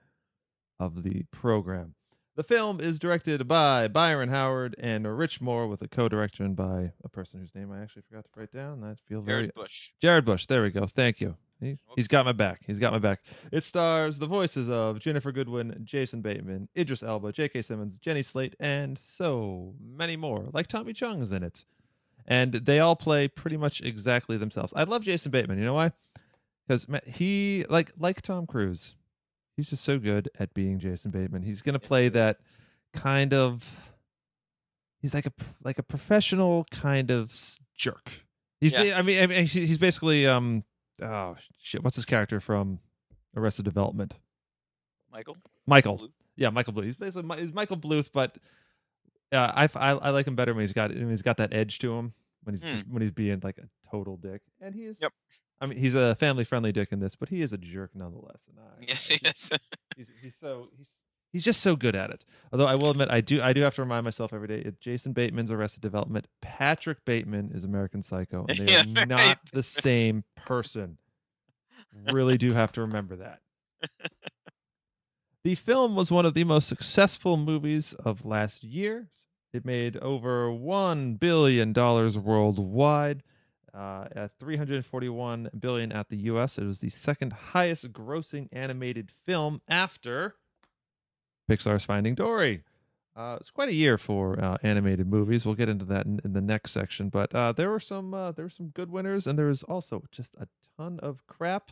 of 0.79 1.03
the 1.03 1.25
program. 1.31 1.95
The 2.37 2.43
film 2.43 2.81
is 2.81 2.99
directed 2.99 3.47
by 3.47 3.87
Byron 3.87 4.29
Howard 4.29 4.75
and 4.79 5.07
Rich 5.17 5.41
Moore, 5.41 5.69
with 5.69 5.83
a 5.83 5.89
co-direction 5.89 6.55
by 6.55 6.91
a 7.05 7.09
person 7.09 7.39
whose 7.39 7.55
name 7.55 7.71
I 7.71 7.81
actually 7.81 8.03
forgot 8.09 8.25
to 8.25 8.31
write 8.41 8.53
down. 8.53 8.83
I 8.83 8.97
feel 9.09 9.21
very 9.21 9.43
Jared 9.43 9.55
Bush. 9.55 9.93
Jared 10.03 10.25
Bush. 10.25 10.47
There 10.47 10.63
we 10.63 10.71
go. 10.71 10.87
Thank 10.87 11.21
you. 11.21 11.37
He, 11.61 11.79
he's 11.95 12.09
got 12.09 12.25
my 12.25 12.33
back. 12.33 12.63
He's 12.67 12.81
got 12.81 12.93
my 12.93 12.99
back. 12.99 13.21
It 13.53 13.63
stars 13.63 14.19
the 14.19 14.27
voices 14.27 14.69
of 14.69 14.99
Ginnifer 14.99 15.33
Goodwin, 15.33 15.83
Jason 15.85 16.23
Bateman, 16.23 16.69
Idris 16.77 17.05
Elba, 17.05 17.31
J.K. 17.31 17.63
Simmons, 17.63 17.99
Jenny 18.01 18.25
Slate, 18.25 18.57
and 18.59 18.99
so 18.99 19.75
many 19.81 20.17
more. 20.17 20.49
Like 20.53 20.67
Tommy 20.67 20.93
Chong's 20.93 21.31
in 21.31 21.45
it, 21.45 21.65
and 22.27 22.53
they 22.55 22.81
all 22.81 22.97
play 22.97 23.29
pretty 23.29 23.57
much 23.57 23.81
exactly 23.81 24.37
themselves. 24.39 24.73
I 24.75 24.83
love 24.83 25.03
Jason 25.03 25.31
Bateman. 25.31 25.59
You 25.59 25.67
know 25.67 25.75
why? 25.75 25.93
Because 26.67 26.87
he 27.07 27.65
like 27.71 27.93
like 27.97 28.23
Tom 28.23 28.49
Cruise. 28.49 28.97
He's 29.57 29.69
just 29.69 29.85
so 29.85 29.99
good 29.99 30.29
at 30.39 30.53
being 30.55 30.79
Jason 30.81 31.11
Bateman. 31.11 31.43
He's 31.43 31.63
gonna 31.63 31.79
play 31.79 32.09
that 32.09 32.39
kind 32.93 33.33
of. 33.33 33.73
He's 35.01 35.15
like 35.15 35.27
a 35.27 35.33
like 35.63 35.79
a 35.79 35.83
professional 35.83 36.65
kind 36.71 37.11
of 37.11 37.33
jerk. 37.77 38.11
He's 38.61 38.73
Yeah. 38.73 38.99
I 38.99 39.03
mean 39.03 39.23
I 39.23 39.27
mean 39.27 39.47
he's 39.47 39.79
basically 39.79 40.27
um 40.27 40.65
oh 41.03 41.37
shit 41.61 41.83
what's 41.85 41.97
his 41.97 42.05
character 42.05 42.41
from 42.41 42.79
Arrested 43.37 43.65
Development 43.65 44.15
Michael. 45.13 45.37
Michael 45.67 45.99
Bluth? 45.99 46.13
yeah 46.37 46.51
Michael 46.51 46.73
Bluth 46.73 46.85
he's 46.85 46.97
basically 46.97 47.41
he's 47.41 47.53
Michael 47.53 47.77
Bluth 47.77 48.11
but 48.13 48.39
uh, 49.33 49.53
I, 49.55 49.65
I 49.75 49.91
I 49.93 50.11
like 50.11 50.27
him 50.27 50.37
better 50.37 50.55
when 50.55 50.63
he's 50.63 50.73
got 50.73 50.91
when 50.95 51.11
he's 51.11 51.23
got 51.23 51.37
that 51.39 51.53
edge 51.53 51.79
to 51.81 51.93
him 51.93 52.15
when 52.45 52.55
he's 52.57 52.63
Hmm. 52.65 52.93
when 52.93 53.03
he's 53.03 53.11
being 53.11 53.41
like 53.43 53.59
a 53.59 53.69
total 53.91 54.17
dick 54.17 54.41
and 54.61 54.75
he's 54.75 54.95
Yep. 55.01 55.13
I 55.61 55.67
mean, 55.67 55.79
he's 55.79 55.95
a 55.95 56.15
family-friendly 56.17 56.73
dick 56.73 56.89
in 56.93 57.01
this, 57.01 57.15
but 57.15 57.29
he 57.29 57.41
is 57.43 57.53
a 57.53 57.59
jerk 57.59 57.91
nonetheless. 57.95 58.39
And 58.49 58.59
I, 58.59 58.85
Yes, 58.89 59.09
he 59.09 59.15
is. 59.27 59.51
he's, 59.97 60.09
he's 60.21 60.35
so 60.41 60.69
he's 60.77 60.87
he's 61.33 61.45
just 61.45 61.61
so 61.63 61.75
good 61.77 61.95
at 61.97 62.11
it. 62.11 62.25
Although 62.53 62.67
I 62.67 62.75
will 62.75 62.91
admit, 62.91 63.11
I 63.11 63.21
do 63.21 63.41
I 63.41 63.53
do 63.53 63.63
have 63.63 63.75
to 63.77 63.83
remind 63.83 64.05
myself 64.05 64.33
every 64.33 64.49
day. 64.49 64.63
If 64.65 64.79
Jason 64.81 65.13
Bateman's 65.13 65.51
Arrested 65.51 65.81
Development, 65.81 66.27
Patrick 66.43 67.05
Bateman 67.05 67.53
is 67.55 67.65
American 67.65 68.03
Psycho, 68.03 68.45
and 68.49 68.59
they 68.59 68.73
Yeah, 68.73 68.83
are 69.03 69.07
not 69.07 69.21
right. 69.21 69.39
the 69.53 69.63
same 69.63 70.25
person. 70.45 70.99
Really 72.13 72.37
do 72.37 72.53
have 72.53 72.73
to 72.73 72.81
remember 72.81 73.17
that. 73.17 73.41
the 75.45 75.55
film 75.55 75.95
was 75.95 76.11
one 76.11 76.27
of 76.27 76.35
the 76.35 76.45
most 76.45 76.69
successful 76.69 77.37
movies 77.37 77.93
of 78.05 78.25
last 78.25 78.65
year. 78.65 79.09
It 79.53 79.65
made 79.65 79.97
over 79.99 80.51
one 80.51 81.15
billion 81.15 81.73
dollars 81.73 82.19
worldwide. 82.19 83.23
Uh, 83.75 84.07
at 84.15 84.39
341 84.39 85.51
billion 85.59 85.91
at 85.91 86.09
the 86.09 86.17
U.S., 86.17 86.59
it 86.59 86.65
was 86.65 86.79
the 86.79 86.91
second 86.91 87.33
highest 87.33 87.93
grossing 87.93 88.49
animated 88.53 89.11
film 89.27 89.61
after 89.67 90.37
Pixar's 91.51 91.85
Finding 91.85 92.15
Dory. 92.15 92.63
Uh, 93.17 93.37
it's 93.41 93.51
quite 93.51 93.69
a 93.69 93.75
year 93.75 93.97
for 93.97 94.41
uh, 94.41 94.59
animated 94.63 95.09
movies. 95.09 95.45
We'll 95.45 95.55
get 95.55 95.69
into 95.69 95.85
that 95.87 96.07
in, 96.07 96.21
in 96.25 96.33
the 96.33 96.41
next 96.41 96.73
section. 96.73 97.09
But 97.09 97.35
uh, 97.35 97.53
there 97.53 97.71
were 97.71 97.81
some 97.81 98.13
uh, 98.13 98.33
there 98.33 98.45
were 98.45 98.51
some 98.51 98.69
good 98.69 98.91
winners, 98.91 99.27
and 99.27 99.39
there 99.39 99.47
was 99.47 99.63
also 99.63 100.05
just 100.11 100.35
a 100.39 100.49
ton 100.77 100.99
of 101.01 101.27
crap. 101.27 101.71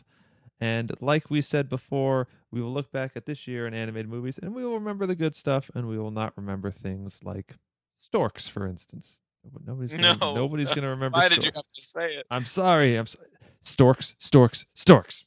And 0.59 0.91
like 1.01 1.29
we 1.29 1.41
said 1.41 1.67
before, 1.67 2.27
we 2.51 2.61
will 2.61 2.71
look 2.71 2.91
back 2.91 3.13
at 3.15 3.25
this 3.25 3.47
year 3.47 3.67
in 3.67 3.73
animated 3.73 4.09
movies, 4.09 4.39
and 4.41 4.55
we 4.55 4.63
will 4.63 4.75
remember 4.75 5.05
the 5.05 5.15
good 5.15 5.35
stuff, 5.35 5.69
and 5.75 5.87
we 5.87 5.97
will 5.97 6.11
not 6.11 6.33
remember 6.37 6.71
things 6.71 7.19
like 7.23 7.55
storks, 7.99 8.47
for 8.47 8.65
instance. 8.65 9.17
Nobody's 9.65 9.91
gonna, 9.91 10.15
No. 10.19 10.35
nobody's 10.35 10.69
going 10.69 10.81
to 10.83 10.89
remember. 10.89 11.17
Why 11.17 11.29
did 11.29 11.43
you 11.43 11.51
have 11.53 11.67
to 11.67 11.81
say 11.81 12.15
it? 12.15 12.25
I'm 12.31 12.45
sorry. 12.45 12.95
I'm 12.95 13.07
sorry. 13.07 13.27
Storks, 13.63 14.15
storks, 14.19 14.65
storks. 14.73 15.25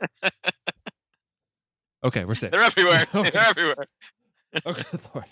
okay, 2.04 2.24
we're 2.24 2.34
safe. 2.34 2.50
They're 2.50 2.62
everywhere. 2.62 3.04
They're 3.12 3.36
everywhere. 3.36 3.86
okay, 4.66 4.98
Lord. 5.14 5.26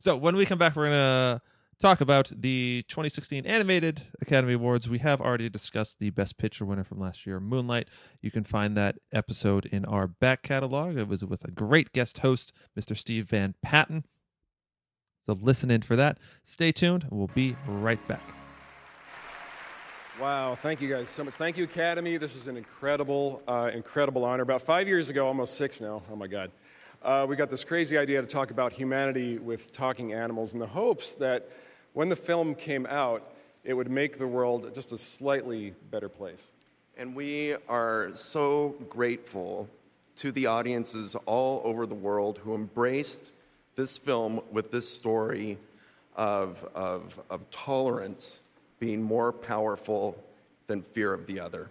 So 0.00 0.16
when 0.16 0.36
we 0.36 0.46
come 0.46 0.58
back, 0.58 0.74
we're 0.76 0.86
gonna 0.86 1.42
talk 1.80 2.00
about 2.00 2.32
the 2.34 2.84
2016 2.88 3.44
Animated 3.46 4.02
Academy 4.22 4.54
Awards. 4.54 4.88
We 4.88 4.98
have 5.00 5.20
already 5.20 5.50
discussed 5.50 5.98
the 5.98 6.10
Best 6.10 6.38
Picture 6.38 6.64
winner 6.64 6.84
from 6.84 6.98
last 7.00 7.26
year, 7.26 7.40
Moonlight. 7.40 7.88
You 8.22 8.30
can 8.30 8.44
find 8.44 8.76
that 8.76 8.96
episode 9.12 9.66
in 9.66 9.84
our 9.84 10.06
back 10.06 10.42
catalog. 10.42 10.96
It 10.96 11.08
was 11.08 11.24
with 11.24 11.44
a 11.44 11.50
great 11.50 11.92
guest 11.92 12.18
host, 12.18 12.52
Mr. 12.78 12.96
Steve 12.96 13.28
Van 13.28 13.54
Patten. 13.62 14.04
So 15.26 15.38
listen 15.40 15.70
in 15.70 15.82
for 15.82 15.96
that. 15.96 16.18
Stay 16.44 16.72
tuned. 16.72 17.06
We'll 17.10 17.30
be 17.34 17.56
right 17.66 18.06
back. 18.06 18.22
Wow, 20.20 20.54
thank 20.54 20.80
you 20.80 20.88
guys 20.88 21.08
so 21.08 21.24
much. 21.24 21.34
Thank 21.34 21.56
you, 21.56 21.64
Academy. 21.64 22.18
This 22.18 22.36
is 22.36 22.46
an 22.46 22.56
incredible, 22.56 23.42
uh, 23.48 23.70
incredible 23.74 24.24
honor. 24.24 24.42
About 24.42 24.62
five 24.62 24.86
years 24.86 25.10
ago, 25.10 25.26
almost 25.26 25.56
six 25.56 25.80
now, 25.80 26.02
oh 26.12 26.14
my 26.14 26.28
God, 26.28 26.52
uh, 27.02 27.26
we 27.28 27.34
got 27.36 27.50
this 27.50 27.64
crazy 27.64 27.98
idea 27.98 28.20
to 28.20 28.26
talk 28.26 28.52
about 28.52 28.72
humanity 28.72 29.38
with 29.38 29.72
talking 29.72 30.12
animals 30.12 30.54
in 30.54 30.60
the 30.60 30.66
hopes 30.66 31.14
that 31.14 31.48
when 31.94 32.08
the 32.08 32.16
film 32.16 32.54
came 32.54 32.86
out, 32.86 33.32
it 33.64 33.74
would 33.74 33.90
make 33.90 34.18
the 34.18 34.26
world 34.26 34.72
just 34.72 34.92
a 34.92 34.98
slightly 34.98 35.74
better 35.90 36.08
place. 36.08 36.52
And 36.96 37.14
we 37.14 37.56
are 37.68 38.10
so 38.14 38.76
grateful 38.88 39.68
to 40.16 40.30
the 40.30 40.46
audiences 40.46 41.16
all 41.26 41.60
over 41.64 41.86
the 41.86 41.94
world 41.94 42.38
who 42.38 42.54
embraced 42.54 43.32
this 43.76 43.98
film 43.98 44.40
with 44.50 44.70
this 44.70 44.88
story 44.88 45.58
of, 46.16 46.64
of, 46.74 47.20
of 47.30 47.48
tolerance 47.50 48.40
being 48.78 49.02
more 49.02 49.32
powerful 49.32 50.16
than 50.66 50.82
fear 50.82 51.12
of 51.12 51.26
the 51.26 51.40
other. 51.40 51.70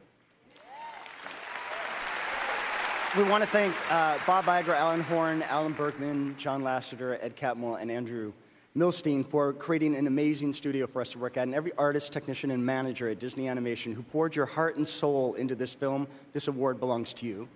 We 3.16 3.24
want 3.24 3.44
to 3.44 3.50
thank 3.50 3.76
uh, 3.92 4.18
Bob 4.26 4.46
Iger, 4.46 4.76
Alan 4.76 5.02
Horn, 5.02 5.44
Alan 5.44 5.74
Bergman, 5.74 6.36
John 6.38 6.64
Lasseter, 6.64 7.20
Ed 7.22 7.36
Catmull, 7.36 7.80
and 7.80 7.92
Andrew 7.92 8.34
Millstein 8.76 9.24
for 9.24 9.54
creating 9.54 9.96
an 9.96 10.08
amazing 10.08 10.52
studio 10.52 10.88
for 10.88 11.00
us 11.00 11.10
to 11.10 11.20
work 11.20 11.38
at, 11.38 11.44
and 11.44 11.54
every 11.54 11.74
artist, 11.78 12.12
technician, 12.12 12.50
and 12.50 12.66
manager 12.66 13.08
at 13.10 13.20
Disney 13.20 13.48
Animation 13.48 13.94
who 13.94 14.02
poured 14.02 14.36
your 14.36 14.48
heart 14.48 14.78
and 14.78 14.88
soul 14.88 15.36
into 15.36 15.54
this 15.54 15.76
film. 15.76 16.08
This 16.34 16.48
award 16.48 16.80
belongs 16.80 17.14
to 17.14 17.28
you. 17.28 17.48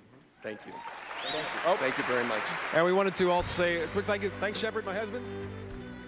Thank 0.44 0.60
you. 0.68 0.74
Oh. 1.66 1.76
Thank 1.80 1.98
you 1.98 2.04
very 2.06 2.24
much. 2.26 2.42
And 2.74 2.86
we 2.86 2.94
wanted 2.94 3.16
to 3.16 3.30
also 3.32 3.64
say 3.64 3.78
a 3.82 3.88
quick 3.88 4.06
thank 4.06 4.24
you. 4.24 4.30
Thanks, 4.40 4.60
Shepard, 4.60 4.86
my 4.86 4.94
husband. 4.94 5.26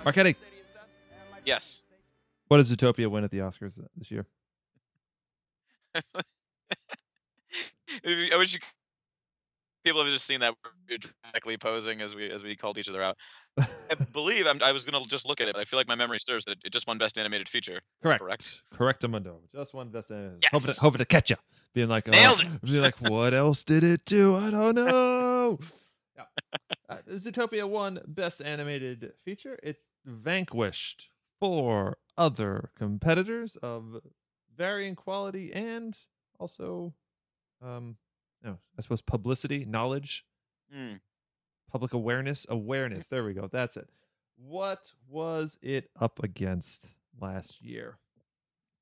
Marchetti, 0.05 0.35
Yes. 1.45 1.81
what 2.47 2.57
does 2.57 2.71
Zootopia 2.71 3.07
win 3.09 3.23
at 3.23 3.31
the 3.31 3.39
Oscars 3.39 3.73
this 3.97 4.09
year? 4.11 4.25
I 8.05 8.37
wish 8.37 8.53
you 8.53 8.59
people 9.83 10.03
have 10.03 10.11
just 10.11 10.25
seen 10.25 10.39
that 10.41 10.53
we're 10.89 10.97
directly 11.31 11.57
posing 11.57 12.01
as 12.01 12.15
we 12.15 12.29
as 12.29 12.43
we 12.43 12.55
called 12.55 12.77
each 12.77 12.89
other 12.89 13.01
out. 13.01 13.17
I 13.59 13.95
believe 14.13 14.47
I'm, 14.47 14.61
I 14.63 14.71
was 14.71 14.85
gonna 14.85 15.03
just 15.05 15.27
look 15.27 15.41
at 15.41 15.47
it, 15.47 15.53
but 15.53 15.61
I 15.61 15.65
feel 15.65 15.79
like 15.79 15.87
my 15.87 15.95
memory 15.95 16.19
serves 16.21 16.45
that 16.45 16.57
it 16.63 16.71
just 16.71 16.87
won 16.87 16.97
Best 16.97 17.17
Animated 17.17 17.49
Feature. 17.49 17.81
Correct. 18.01 18.21
Correct. 18.21 18.61
Correct, 18.73 19.03
Amundo. 19.03 19.37
Just 19.53 19.73
one 19.73 19.89
best. 19.89 20.11
Uh, 20.11 20.29
Yes. 20.41 20.51
Hoping, 20.51 20.73
to, 20.73 20.81
hoping 20.81 20.97
to 20.99 21.05
catch 21.05 21.29
you. 21.29 21.35
Being 21.73 21.89
like, 21.89 22.07
Nailed 22.07 22.41
oh, 22.43 22.47
it. 22.47 22.61
Being 22.63 22.81
like, 22.81 22.97
what 22.97 23.33
else 23.33 23.63
did 23.63 23.83
it 23.83 24.03
do? 24.05 24.35
I 24.35 24.49
don't 24.49 24.75
know. 24.75 25.59
yeah. 26.17 26.23
uh, 26.89 26.97
Zootopia 27.11 27.67
won 27.69 27.99
Best 28.07 28.41
Animated 28.41 29.11
Feature. 29.23 29.59
It 29.61 29.77
vanquished 30.05 31.09
four 31.39 31.97
other 32.17 32.71
competitors 32.77 33.55
of 33.61 34.01
varying 34.57 34.95
quality 34.95 35.53
and 35.53 35.95
also, 36.39 36.93
um, 37.61 37.97
no, 38.43 38.57
I 38.77 38.81
suppose 38.81 39.01
publicity, 39.01 39.65
knowledge, 39.65 40.25
Hmm. 40.71 40.95
public 41.71 41.93
awareness, 41.93 42.45
awareness. 42.49 43.07
There 43.07 43.23
we 43.23 43.33
go. 43.33 43.47
That's 43.47 43.75
it. 43.77 43.89
What 44.37 44.79
was 45.07 45.57
it 45.61 45.89
up 45.99 46.23
against 46.23 46.85
last 47.19 47.61
year? 47.61 47.97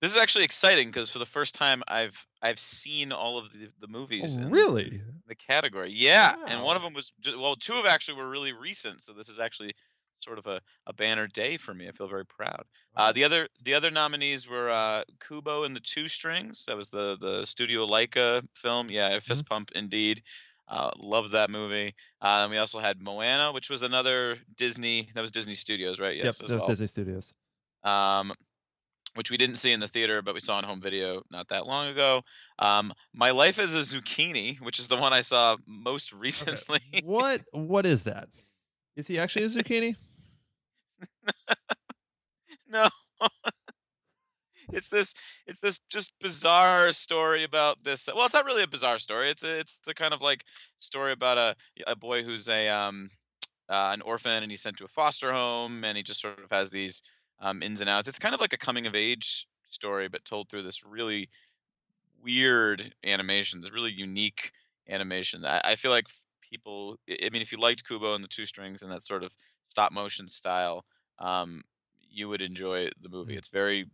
This 0.02 0.12
is 0.12 0.18
actually 0.18 0.46
exciting 0.46 0.90
because 0.90 1.10
for 1.10 1.18
the 1.18 1.26
first 1.26 1.56
time 1.56 1.82
I've 1.88 2.28
I've 2.42 2.60
seen 2.60 3.12
all 3.12 3.40
of 3.40 3.52
the, 3.52 3.70
the 3.80 3.88
movies. 3.88 4.38
Oh, 4.38 4.42
in 4.42 4.52
really? 4.52 5.02
The 5.26 5.34
category, 5.36 5.90
yeah, 5.92 6.36
and 6.48 6.64
one 6.64 6.76
of 6.76 6.84
them 6.84 6.94
was 6.94 7.12
well, 7.36 7.56
two 7.56 7.74
of 7.80 7.86
actually 7.88 8.18
were 8.20 8.30
really 8.30 8.54
recent, 8.54 9.02
so 9.02 9.14
this 9.14 9.28
is 9.30 9.40
actually 9.40 9.74
sort 10.20 10.40
of 10.40 10.48
a, 10.48 10.62
a 10.86 10.94
banner 10.94 11.28
day 11.28 11.58
for 11.58 11.74
me. 11.74 11.88
I 11.88 11.92
feel 11.92 12.08
very 12.08 12.26
proud. 12.26 12.64
Uh, 12.96 13.12
the 13.12 13.24
other 13.24 13.48
the 13.64 13.76
other 13.76 13.92
nominees 13.92 14.48
were 14.48 14.70
uh, 14.70 15.04
Kubo 15.28 15.64
and 15.64 15.76
the 15.76 15.80
Two 15.80 16.08
Strings. 16.08 16.66
That 16.66 16.78
was 16.78 16.90
the 16.90 17.18
the 17.20 17.46
Studio 17.46 17.86
Laika 17.88 18.44
film. 18.56 18.90
Yeah, 18.90 19.16
a 19.16 19.22
fist 19.22 19.46
pump 19.48 19.72
indeed. 19.76 20.22
Uh, 20.68 20.92
loved 20.98 21.32
that 21.32 21.50
movie. 21.50 21.96
Uh, 22.22 22.40
and 22.42 22.52
we 22.52 22.58
also 22.58 22.80
had 22.80 23.02
Moana, 23.02 23.54
which 23.54 23.70
was 23.70 23.84
another 23.84 24.38
Disney. 24.58 25.10
That 25.16 25.22
was 25.22 25.32
Disney 25.32 25.56
Studios, 25.56 25.98
right? 26.00 26.18
Yes, 26.18 26.26
yep, 26.26 26.36
that 26.36 26.54
was 26.56 26.62
well. 26.62 26.70
Disney 26.70 26.88
Studios. 26.88 27.34
Um, 27.84 28.34
which 29.18 29.32
we 29.32 29.38
didn't 29.38 29.56
see 29.56 29.72
in 29.72 29.80
the 29.80 29.88
theater, 29.88 30.22
but 30.22 30.34
we 30.34 30.40
saw 30.40 30.58
on 30.58 30.64
home 30.64 30.80
video 30.80 31.24
not 31.32 31.48
that 31.50 31.66
long 31.66 31.88
ago. 31.88 32.22
Um, 32.60 32.94
My 33.14 33.32
Life 33.32 33.60
as 33.60 33.74
a 33.74 33.80
Zucchini, 33.80 34.60
which 34.62 34.80
is 34.80 34.88
the 34.88 34.98
one 34.98 35.14
I 35.14 35.22
saw 35.22 35.58
most 35.66 36.14
recently. 36.14 36.82
what 37.04 37.42
what 37.52 37.86
is 37.86 38.04
that? 38.04 38.30
Is 38.98 39.06
he 39.06 39.20
actually 39.20 39.46
a 39.46 39.50
zucchini? 39.50 39.96
no. 42.68 42.90
it's 44.74 44.90
this 44.90 45.14
it's 45.46 45.60
this 45.60 45.80
just 45.90 46.12
bizarre 46.20 46.92
story 46.92 47.44
about 47.44 47.82
this 47.84 48.10
well 48.14 48.26
it's 48.26 48.34
not 48.34 48.46
really 48.46 48.64
a 48.64 48.68
bizarre 48.68 49.00
story 49.00 49.30
it's 49.30 49.44
a, 49.44 49.60
it's 49.60 49.80
the 49.86 49.94
kind 49.94 50.14
of 50.14 50.22
like 50.22 50.44
story 50.80 51.12
about 51.12 51.38
a 51.38 51.56
a 51.86 51.96
boy 51.96 52.24
who's 52.24 52.50
a 52.50 52.68
um 52.68 53.10
uh, 53.70 53.92
an 53.94 54.02
orphan 54.02 54.44
and 54.44 54.52
he's 54.52 54.62
sent 54.62 54.78
to 54.78 54.86
a 54.86 54.90
foster 54.90 55.32
home 55.32 55.84
and 55.84 55.96
he 55.96 56.04
just 56.04 56.22
sort 56.22 56.40
of 56.40 56.50
has 56.52 56.70
these 56.70 57.02
um, 57.40 57.62
ins 57.62 57.82
and 57.82 57.90
outs 57.90 58.08
it's 58.08 58.20
kind 58.20 58.36
of 58.36 58.42
like 58.42 58.54
a 58.54 58.58
coming 58.58 58.88
of 58.88 58.96
age 58.96 59.48
story 59.70 60.08
but 60.08 60.26
told 60.26 60.50
through 60.50 60.64
this 60.64 60.84
really 60.84 61.30
weird 62.24 62.94
animation 63.06 63.62
this 63.62 63.74
really 63.74 63.92
unique 63.92 64.52
animation 64.90 65.46
i, 65.46 65.62
I 65.64 65.76
feel 65.76 65.92
like 65.92 66.08
people 66.50 66.98
i 67.10 67.30
mean 67.32 67.42
if 67.42 67.52
you 67.52 67.58
liked 67.58 67.88
kubo 67.88 68.16
and 68.16 68.24
the 68.24 68.28
two 68.28 68.46
strings 68.46 68.82
and 68.82 68.92
that 68.92 69.06
sort 69.06 69.24
of 69.24 69.32
stop 69.68 69.92
motion 69.92 70.28
style 70.28 70.86
um, 71.20 71.64
you 72.10 72.30
would 72.30 72.42
enjoy 72.42 72.90
the 73.02 73.10
movie. 73.10 73.36
Mm. 73.36 73.38
It's 73.38 73.50
very 73.50 73.86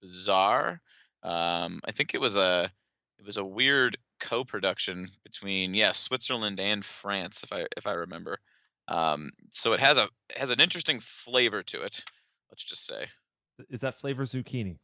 bizarre. 0.00 0.80
Um, 1.22 1.80
I 1.84 1.92
think 1.92 2.14
it 2.14 2.20
was 2.20 2.36
a 2.36 2.70
it 3.18 3.26
was 3.26 3.36
a 3.36 3.44
weird 3.44 3.96
co-production 4.18 5.08
between 5.24 5.74
yeah 5.74 5.92
Switzerland 5.92 6.60
and 6.60 6.84
France 6.84 7.42
if 7.42 7.52
I 7.52 7.66
if 7.76 7.86
I 7.86 7.92
remember. 7.92 8.38
Um, 8.88 9.30
so 9.52 9.72
it 9.72 9.80
has 9.80 9.98
a 9.98 10.04
it 10.30 10.38
has 10.38 10.50
an 10.50 10.60
interesting 10.60 11.00
flavor 11.00 11.62
to 11.64 11.82
it. 11.82 12.02
Let's 12.50 12.64
just 12.64 12.86
say 12.86 13.06
Is 13.68 13.80
that 13.80 13.98
flavor 13.98 14.26
zucchini? 14.26 14.78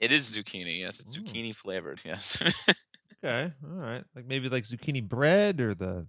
it 0.00 0.10
is 0.10 0.36
zucchini. 0.36 0.80
Yes, 0.80 1.00
it's 1.00 1.16
Ooh. 1.16 1.22
zucchini 1.22 1.54
flavored. 1.54 2.00
Yes. 2.04 2.42
Okay, 3.24 3.52
all 3.64 3.76
right. 3.78 4.02
Like 4.16 4.26
maybe 4.26 4.48
like 4.48 4.64
zucchini 4.66 5.06
bread 5.08 5.60
or 5.60 5.76
the, 5.76 6.08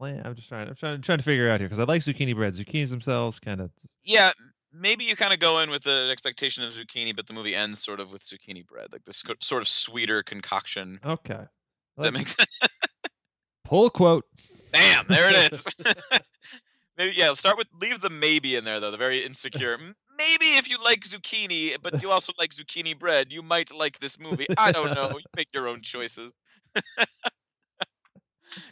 I'm 0.00 0.34
just 0.34 0.48
trying. 0.48 0.68
I'm 0.68 0.76
trying 0.76 1.00
trying 1.02 1.18
to 1.18 1.24
figure 1.24 1.50
out 1.50 1.60
here 1.60 1.68
because 1.68 1.80
I 1.80 1.84
like 1.84 2.02
zucchini 2.02 2.34
bread. 2.34 2.54
Zucchinis 2.54 2.90
themselves 2.90 3.40
kind 3.40 3.60
of. 3.60 3.70
yeah, 4.04 4.30
maybe 4.72 5.04
you 5.04 5.16
kind 5.16 5.32
of 5.32 5.40
go 5.40 5.60
in 5.60 5.70
with 5.70 5.82
the 5.82 6.08
expectation 6.12 6.64
of 6.64 6.70
zucchini, 6.70 7.14
but 7.14 7.26
the 7.26 7.32
movie 7.32 7.54
ends 7.54 7.82
sort 7.82 8.00
of 8.00 8.10
with 8.10 8.24
zucchini 8.24 8.66
bread, 8.66 8.88
like 8.92 9.04
this 9.04 9.24
sort 9.40 9.62
of 9.62 9.68
sweeter 9.68 10.22
concoction. 10.22 10.98
Okay. 11.04 11.34
Does 11.34 12.04
that 12.04 12.12
make 12.12 12.28
sense? 12.28 12.48
Pull 13.64 13.90
quote. 13.90 14.24
Bam, 14.72 15.06
there 15.08 15.28
it 15.30 15.52
is. 15.52 15.64
maybe 16.98 17.12
yeah. 17.16 17.32
Start 17.34 17.58
with 17.58 17.68
leave 17.80 18.00
the 18.00 18.10
maybe 18.10 18.56
in 18.56 18.64
there 18.64 18.80
though. 18.80 18.90
The 18.90 18.96
very 18.96 19.24
insecure. 19.24 19.78
Maybe 20.16 20.46
if 20.56 20.68
you 20.68 20.78
like 20.82 21.00
zucchini, 21.00 21.76
but 21.82 22.02
you 22.02 22.10
also 22.10 22.32
like 22.38 22.50
zucchini 22.50 22.98
bread, 22.98 23.32
you 23.32 23.42
might 23.42 23.74
like 23.74 23.98
this 23.98 24.18
movie. 24.18 24.46
I 24.56 24.72
don't 24.72 24.94
know. 24.94 25.10
You 25.10 25.24
make 25.36 25.48
your 25.54 25.68
own 25.68 25.80
choices. 25.82 26.38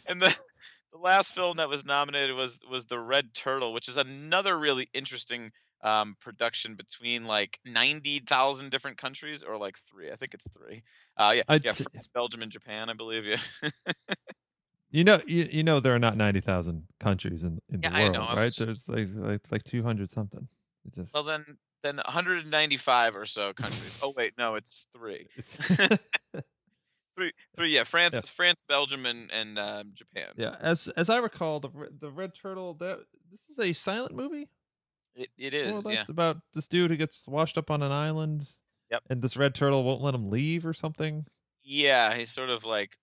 and 0.05 0.21
the 0.21 0.35
the 0.97 1.03
last 1.03 1.33
film 1.33 1.57
that 1.57 1.69
was 1.69 1.85
nominated 1.85 2.35
was 2.35 2.59
was 2.69 2.85
the 2.85 2.99
Red 2.99 3.33
Turtle, 3.33 3.73
which 3.73 3.87
is 3.89 3.97
another 3.97 4.57
really 4.57 4.89
interesting 4.93 5.51
um, 5.81 6.15
production 6.19 6.75
between 6.75 7.25
like 7.25 7.59
ninety 7.65 8.19
thousand 8.19 8.71
different 8.71 8.97
countries, 8.97 9.43
or 9.43 9.57
like 9.57 9.77
three. 9.89 10.11
I 10.11 10.15
think 10.15 10.33
it's 10.33 10.45
three. 10.57 10.83
Uh, 11.15 11.33
yeah, 11.37 11.43
I'd 11.47 11.63
yeah, 11.65 11.71
say- 11.73 11.85
France, 11.91 12.07
Belgium, 12.13 12.41
and 12.41 12.51
Japan, 12.51 12.89
I 12.89 12.93
believe. 12.93 13.25
Yeah. 13.25 13.69
You 14.89 15.03
know, 15.03 15.19
you, 15.27 15.49
you 15.51 15.63
know 15.63 15.81
there 15.81 15.93
are 15.93 15.99
not 15.99 16.15
ninety 16.15 16.39
thousand 16.39 16.83
countries 17.01 17.43
in, 17.43 17.59
in 17.69 17.81
Yeah, 17.83 17.89
the 17.89 17.95
I 17.97 18.03
world, 18.03 18.13
know, 18.13 18.21
right? 18.35 18.45
just- 18.45 18.59
There's 18.59 18.87
like 18.87 19.07
like 19.13 19.41
like 19.51 19.63
two 19.63 19.83
hundred 19.83 20.11
something. 20.11 20.47
It 20.85 20.95
just 20.95 21.13
well, 21.13 21.23
then 21.23 21.43
then 21.83 21.97
195 21.97 23.15
or 23.17 23.25
so 23.25 23.51
countries. 23.53 23.99
oh 24.01 24.13
wait, 24.15 24.33
no, 24.37 24.55
it's 24.55 24.87
three. 24.95 25.27
Three, 27.17 27.31
three. 27.55 27.73
Yeah, 27.73 27.83
France, 27.83 28.13
Yeah. 28.13 28.21
France, 28.21 28.63
Belgium, 28.67 29.05
and 29.07 29.31
and 29.31 29.57
um, 29.57 29.91
Japan. 29.93 30.27
yeah, 30.37 30.55
as 30.61 30.87
as 30.89 31.09
I 31.09 31.17
recall, 31.17 31.59
the 31.59 31.69
the 31.99 32.11
Red 32.11 32.33
Turtle 32.35 32.75
that 32.75 32.99
this 33.31 33.39
is 33.49 33.59
a 33.59 33.73
silent 33.73 34.15
movie. 34.15 34.47
It, 35.15 35.29
it 35.37 35.73
Well, 35.73 35.91
yeah. 35.91 36.05
about 36.07 36.37
this 36.53 36.67
dude 36.67 36.91
who 36.91 36.97
gets 36.97 37.25
washed 37.27 37.57
up 37.57 37.71
on 37.71 37.81
an 37.81 37.91
island. 37.91 38.45
Yep. 38.91 39.03
And 39.09 39.21
this 39.21 39.35
red 39.35 39.53
turtle 39.55 39.83
won't 39.83 40.01
let 40.01 40.13
him 40.15 40.29
leave 40.29 40.65
or 40.65 40.73
something. 40.73 41.25
Yeah, 41.63 42.13
he's 42.15 42.31
sort 42.31 42.49
of 42.49 42.63
like, 42.63 42.95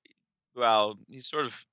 well, 0.54 0.96
he's 1.08 1.26
sort 1.26 1.44
of 1.44 1.66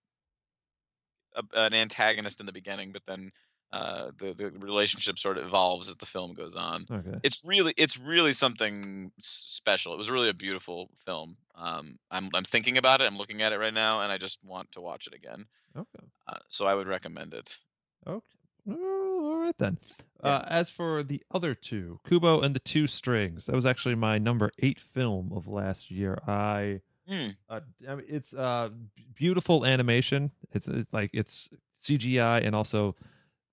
a, 1.36 1.44
an 1.58 1.74
antagonist 1.74 2.40
in 2.42 2.46
the 2.46 2.52
beginning, 2.52 2.92
but 2.92 3.04
then 3.08 3.32
uh, 3.74 4.12
the 4.18 4.34
the 4.34 4.52
relationship 4.52 5.18
sort 5.18 5.38
of 5.38 5.46
evolves 5.46 5.88
as 5.90 5.96
the 5.96 6.06
film 6.06 6.34
goes 6.34 6.56
on. 6.56 6.86
Okay. 6.92 7.20
It's 7.24 7.42
really 7.46 7.74
it's 7.78 7.98
really 7.98 8.34
something 8.34 9.12
special. 9.20 9.94
It 9.94 9.98
was 9.98 10.10
really 10.10 10.30
a 10.30 10.34
beautiful 10.34 10.90
film. 11.06 11.38
Um, 11.56 11.98
I'm 12.10 12.30
I'm 12.34 12.44
thinking 12.44 12.78
about 12.78 13.02
it. 13.02 13.06
I'm 13.06 13.18
looking 13.18 13.42
at 13.42 13.54
it 13.54 13.60
right 13.60 13.74
now, 13.74 14.02
and 14.02 14.12
I 14.12 14.18
just 14.18 14.44
want 14.44 14.72
to 14.74 14.82
watch 14.82 15.08
it 15.08 15.14
again. 15.14 15.46
Okay. 15.78 16.06
Uh, 16.28 16.38
so 16.50 16.66
I 16.66 16.76
would 16.76 16.88
recommend 16.88 17.34
it. 17.34 17.58
Okay. 18.06 18.26
All 18.70 19.38
right 19.38 19.58
then. 19.58 19.78
Yeah. 20.24 20.30
Uh, 20.36 20.46
as 20.48 20.70
for 20.70 21.02
the 21.02 21.24
other 21.32 21.56
two, 21.56 22.00
Kubo 22.08 22.42
and 22.42 22.54
the 22.56 22.60
Two 22.60 22.86
Strings, 22.88 23.46
that 23.46 23.56
was 23.56 23.66
actually 23.66 23.96
my 23.96 24.18
number 24.20 24.52
eight 24.60 24.80
film 24.80 25.32
of 25.34 25.48
last 25.48 25.90
year. 25.90 26.20
I, 26.28 26.82
Hmm. 27.10 27.30
uh, 27.50 27.62
I 27.90 27.96
mean, 27.96 28.06
it's 28.08 28.32
uh, 28.34 28.70
beautiful 29.16 29.66
animation. 29.66 30.32
It's, 30.54 30.68
it's 30.68 30.94
like 30.94 31.10
it's 31.14 31.50
CGI 31.82 32.46
and 32.46 32.56
also 32.56 32.96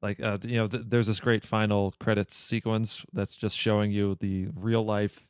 like 0.03 0.21
uh, 0.21 0.39
you 0.43 0.57
know, 0.57 0.69
th- 0.69 0.85
there's 0.87 1.07
this 1.07 1.21
great 1.21 1.45
final 1.45 1.95
credits 1.99 2.37
sequence 2.37 3.05
that's 3.13 3.37
just 3.37 3.57
showing 3.57 3.91
you 3.91 4.17
the 4.21 4.49
real 4.55 4.85
life 4.85 5.27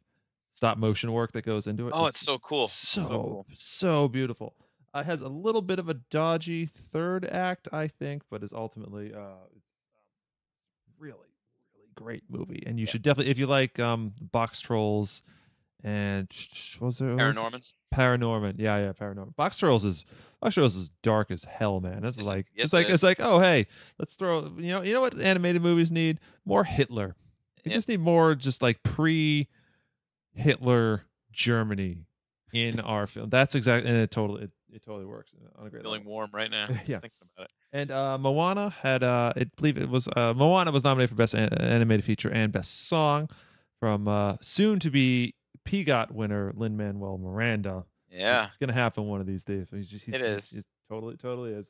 stop 0.54 0.76
motion 0.78 1.12
work 1.12 1.32
that 1.32 1.42
goes 1.42 1.66
into 1.66 1.86
it. 1.88 1.92
Oh, 1.96 2.06
it's 2.06 2.20
so 2.20 2.38
cool. 2.38 2.68
so 2.68 3.06
cool. 3.06 3.46
so 3.56 4.08
beautiful. 4.08 4.54
Uh, 4.94 5.00
it 5.00 5.06
has 5.06 5.20
a 5.20 5.28
little 5.28 5.62
bit 5.62 5.78
of 5.78 5.88
a 5.88 5.94
dodgy 5.94 6.66
third 6.66 7.24
act, 7.26 7.68
I 7.72 7.88
think, 7.88 8.22
but 8.30 8.42
is 8.42 8.50
ultimately 8.52 9.12
uh, 9.14 9.18
it's, 9.54 9.66
um, 9.96 10.02
really 10.98 11.12
really 11.74 11.90
great 11.94 12.24
movie. 12.28 12.62
And 12.66 12.78
you 12.78 12.86
Yeah. 12.86 12.92
should 12.92 13.02
definitely, 13.02 13.30
if 13.30 13.38
you 13.38 13.46
like 13.46 13.78
um, 13.78 14.14
Box 14.20 14.60
Trolls 14.60 15.22
and 15.84 16.28
was 16.80 16.98
there 16.98 17.14
was- 17.14 17.18
Paranorman. 17.18 17.62
Paranorman, 17.94 18.54
yeah, 18.58 18.78
yeah, 18.78 18.92
Paranorman. 18.92 19.34
Box 19.36 19.58
Trolls 19.58 19.84
is 19.84 20.04
Box 20.40 20.54
Trolls 20.54 20.76
is 20.76 20.90
dark 21.02 21.30
as 21.30 21.44
hell, 21.44 21.80
man. 21.80 22.04
It's 22.04 22.16
Yes, 22.16 22.26
it- 22.26 22.28
like 22.28 22.46
yes, 22.54 22.64
it's 22.66 22.72
like 22.74 22.88
it 22.88 22.92
it's 22.92 23.02
like 23.02 23.20
oh 23.20 23.38
hey, 23.40 23.66
let's 23.98 24.14
throw 24.14 24.44
you 24.58 24.72
know 24.72 24.82
you 24.82 24.92
know 24.92 25.00
what 25.00 25.18
animated 25.20 25.62
movies 25.62 25.90
need 25.90 26.20
more 26.44 26.64
Hitler. 26.64 27.16
Yep. 27.64 27.74
just 27.74 27.88
need 27.88 28.00
more 28.00 28.34
just 28.34 28.62
like 28.62 28.82
pre 28.82 29.48
Hitler 30.34 31.02
Germany 31.32 31.98
in 32.52 32.80
our 32.80 33.06
film. 33.06 33.30
That's 33.30 33.54
exactly 33.54 33.90
and 33.90 33.98
it 34.00 34.10
totally 34.10 34.44
it, 34.44 34.50
it 34.72 34.82
totally 34.84 35.04
works 35.06 35.32
on 35.58 35.66
a 35.66 35.70
great 35.70 35.82
Feeling 35.82 36.00
level. 36.00 36.12
warm 36.12 36.30
right 36.32 36.50
now. 36.50 36.66
Yeah. 36.86 37.00
Thinking 37.00 37.10
about 37.36 37.44
it. 37.46 37.50
And 37.72 37.90
uh, 37.90 38.16
Moana 38.18 38.70
had 38.70 39.02
uh, 39.02 39.32
I 39.36 39.44
believe 39.56 39.76
it 39.76 39.88
was 39.88 40.08
uh, 40.16 40.32
Moana 40.34 40.70
was 40.70 40.84
nominated 40.84 41.10
for 41.10 41.16
best 41.16 41.34
an- 41.34 41.52
animated 41.52 42.04
feature 42.04 42.30
and 42.30 42.52
best 42.52 42.86
song 42.88 43.28
from 43.80 44.08
uh, 44.08 44.36
soon 44.40 44.78
to 44.80 44.90
be 44.90 45.34
PGOT 45.68 46.10
winner 46.12 46.52
Lin 46.56 46.76
Manuel 46.76 47.18
Miranda. 47.18 47.84
Yeah. 48.10 48.46
It's 48.46 48.56
gonna 48.56 48.72
happen 48.72 49.06
one 49.06 49.20
of 49.20 49.26
these 49.26 49.44
days. 49.44 49.66
He's 49.70 49.88
just, 49.88 50.04
he's, 50.04 50.14
It 50.14 50.20
he's- 50.22 50.52
It 50.54 50.64
totally, 50.88 51.16
totally 51.16 51.52
is. 51.52 51.66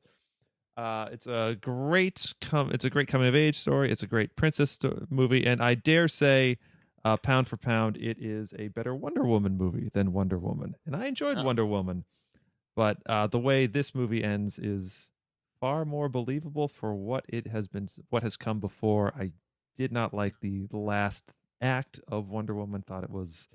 Uh, 0.77 1.09
it's 1.11 1.27
a 1.27 1.57
great 1.61 2.33
com- 2.41 2.71
It's 2.71 2.85
a 2.85 2.91
great 2.91 3.09
coming 3.09 3.27
of 3.27 3.35
age 3.35 3.59
story. 3.59 3.91
It's 3.91 4.05
a 4.05 4.07
great 4.07 4.37
princess 4.37 4.71
sto- 4.71 5.07
movie, 5.11 5.45
and 5.45 5.61
I 5.61 5.75
dare 5.75 6.07
say, 6.07 6.59
uh, 7.05 7.17
pound 7.17 7.49
for 7.49 7.57
pound, 7.57 7.97
it 7.97 8.17
is 8.21 8.51
a 8.59 8.69
better 8.69 8.95
Wonder 8.95 9.25
Woman 9.25 9.57
movie 9.57 9.91
than 9.93 10.13
Wonder 10.13 10.39
Woman. 10.39 10.77
And 10.87 10.95
I 10.95 11.07
enjoyed 11.07 11.39
Oh. 11.39 11.43
Wonder 11.45 11.67
Woman, 11.67 12.05
but 12.77 12.99
uh, 13.07 13.27
the 13.27 13.41
way 13.41 13.67
this 13.67 13.93
movie 13.95 14.23
ends 14.23 14.57
is 14.59 15.09
far 15.61 15.85
more 15.85 16.09
believable 16.09 16.69
for 16.69 16.95
what 16.95 17.25
it 17.29 17.49
has 17.49 17.67
been, 17.67 17.89
what 18.11 18.23
has 18.23 18.37
come 18.37 18.61
before. 18.61 19.13
I 19.19 19.33
did 19.77 19.91
not 19.91 20.15
like 20.15 20.39
the 20.41 20.69
last 20.71 21.33
act 21.61 21.99
of 22.07 22.29
Wonder 22.29 22.55
Woman. 22.55 22.83
Thought 22.83 23.03
it 23.03 23.11
was 23.11 23.49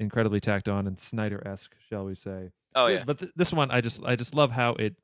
incredibly 0.00 0.40
tacked 0.40 0.68
on 0.68 0.86
and 0.86 0.98
Snyder 0.98 1.46
esque, 1.46 1.74
shall 1.88 2.04
we 2.04 2.14
say? 2.14 2.50
Oh 2.74 2.86
Yeah. 2.88 3.04
But 3.04 3.18
th- 3.18 3.32
this 3.36 3.52
one, 3.52 3.70
I 3.70 3.80
just 3.80 4.02
I 4.04 4.16
just 4.16 4.34
love 4.34 4.50
how 4.50 4.72
it 4.74 4.96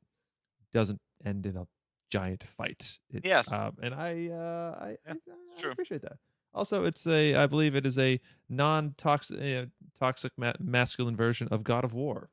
doesn't 0.73 0.99
end 1.23 1.45
in 1.45 1.55
a 1.55 1.67
giant 2.09 2.43
fight. 2.57 2.99
It, 3.13 3.23
Yes. 3.25 3.51
um, 3.53 3.77
and 3.81 3.93
I 3.93 4.27
uh, 4.29 4.75
I, 4.81 4.97
Yeah, 5.07 5.13
I, 5.61 5.67
I 5.67 5.69
appreciate 5.71 6.01
that. 6.01 6.17
Also, 6.53 6.85
it's 6.85 7.05
a 7.05 7.35
I 7.35 7.45
believe 7.45 7.75
it 7.75 7.85
is 7.85 7.97
a 7.97 8.19
non-toxic 8.49 9.39
uh, 9.39 9.65
toxic 9.99 10.31
ma- 10.37 10.53
masculine 10.59 11.15
version 11.15 11.47
of 11.51 11.63
God 11.63 11.83
of 11.83 11.93
War, 11.93 12.29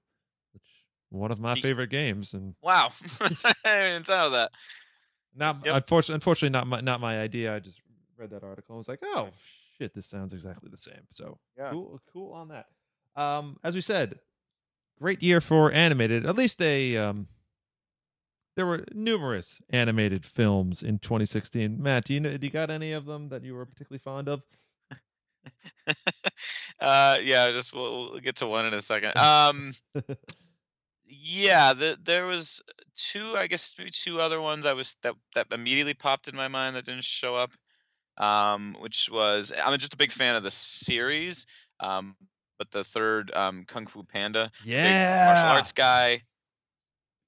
which 0.53 0.63
one 1.11 1.31
of 1.31 1.41
my 1.41 1.55
favorite 1.61 1.91
games, 1.91 2.33
and 2.33 2.55
Wow. 2.63 2.93
I 3.21 3.53
didn't 3.65 4.09
know 4.09 4.31
that. 4.31 4.51
not 5.35 5.59
Yep. 5.65 5.77
unfortunately, 5.77 6.15
unfortunately 6.15 6.51
not 6.53 6.67
my 6.67 6.81
not 6.81 7.01
my 7.01 7.21
idea. 7.21 7.55
I 7.55 7.59
just 7.59 7.81
read 8.17 8.31
that 8.31 8.45
article. 8.45 8.75
and 8.77 8.79
was 8.79 8.89
like, 8.89 9.01
oh 9.03 9.29
shit, 9.79 9.95
this 9.95 10.07
sounds 10.09 10.33
exactly 10.33 10.71
the 10.71 10.77
same. 10.77 11.07
So 11.11 11.39
Yeah. 11.57 11.71
cool, 11.71 12.01
cool 12.13 12.33
on 12.33 12.49
that. 12.49 12.67
Um, 13.17 13.59
as 13.63 13.75
we 13.75 13.81
said, 13.81 14.19
great 15.01 15.23
year 15.23 15.41
for 15.41 15.71
animated. 15.73 16.27
At 16.27 16.37
least 16.37 16.61
a 16.61 16.97
um, 16.97 17.29
there 18.57 18.67
were 18.67 18.85
numerous 18.93 19.61
animated 19.71 20.25
films 20.25 20.83
in 20.83 20.99
2016. 20.99 21.83
Matt, 21.83 22.05
do 22.05 22.15
you 22.15 22.21
know? 22.21 22.37
Do 22.37 22.47
you 22.47 22.53
got 22.53 22.71
any 22.71 22.93
of 22.93 23.05
them 23.05 23.29
that 23.31 23.43
you 23.43 23.55
were 23.55 23.67
particularly 23.67 23.99
fond 23.99 24.29
of? 24.29 24.43
uh 26.81 27.19
yeah 27.23 27.51
just 27.51 27.75
we'll, 27.75 28.13
we'll 28.13 28.21
get 28.21 28.37
to 28.37 28.47
one 28.47 28.65
in 28.65 28.73
a 28.73 28.81
second 28.81 29.15
um 29.19 29.75
yeah 31.07 31.75
the, 31.75 31.99
there 32.03 32.27
was 32.27 32.63
two 32.97 33.35
i 33.37 33.47
guess 33.47 33.75
maybe 33.79 33.91
two 33.91 34.21
other 34.21 34.41
ones 34.41 34.65
i 34.65 34.73
was 34.73 34.97
that 35.03 35.15
that 35.35 35.47
immediately 35.53 35.93
popped 35.95 36.29
in 36.29 36.35
my 36.37 36.49
mind 36.49 36.77
that 36.77 36.87
didn't 36.87 37.05
show 37.05 37.37
up 37.37 37.53
um 38.19 38.77
which 38.81 39.09
was 39.11 39.53
i'm 39.65 39.79
just 39.79 39.95
a 39.95 39.97
big 39.97 40.13
fan 40.13 40.37
of 40.37 40.43
the 40.43 40.51
series 40.51 41.47
um 41.81 42.17
but 42.59 42.71
the 42.71 42.85
third 42.85 43.33
um 43.35 43.65
kung 43.67 43.87
fu 43.87 44.03
panda 44.05 44.51
yeah, 44.65 45.27
martial 45.27 45.51
arts 45.51 45.73
guy. 45.73 46.23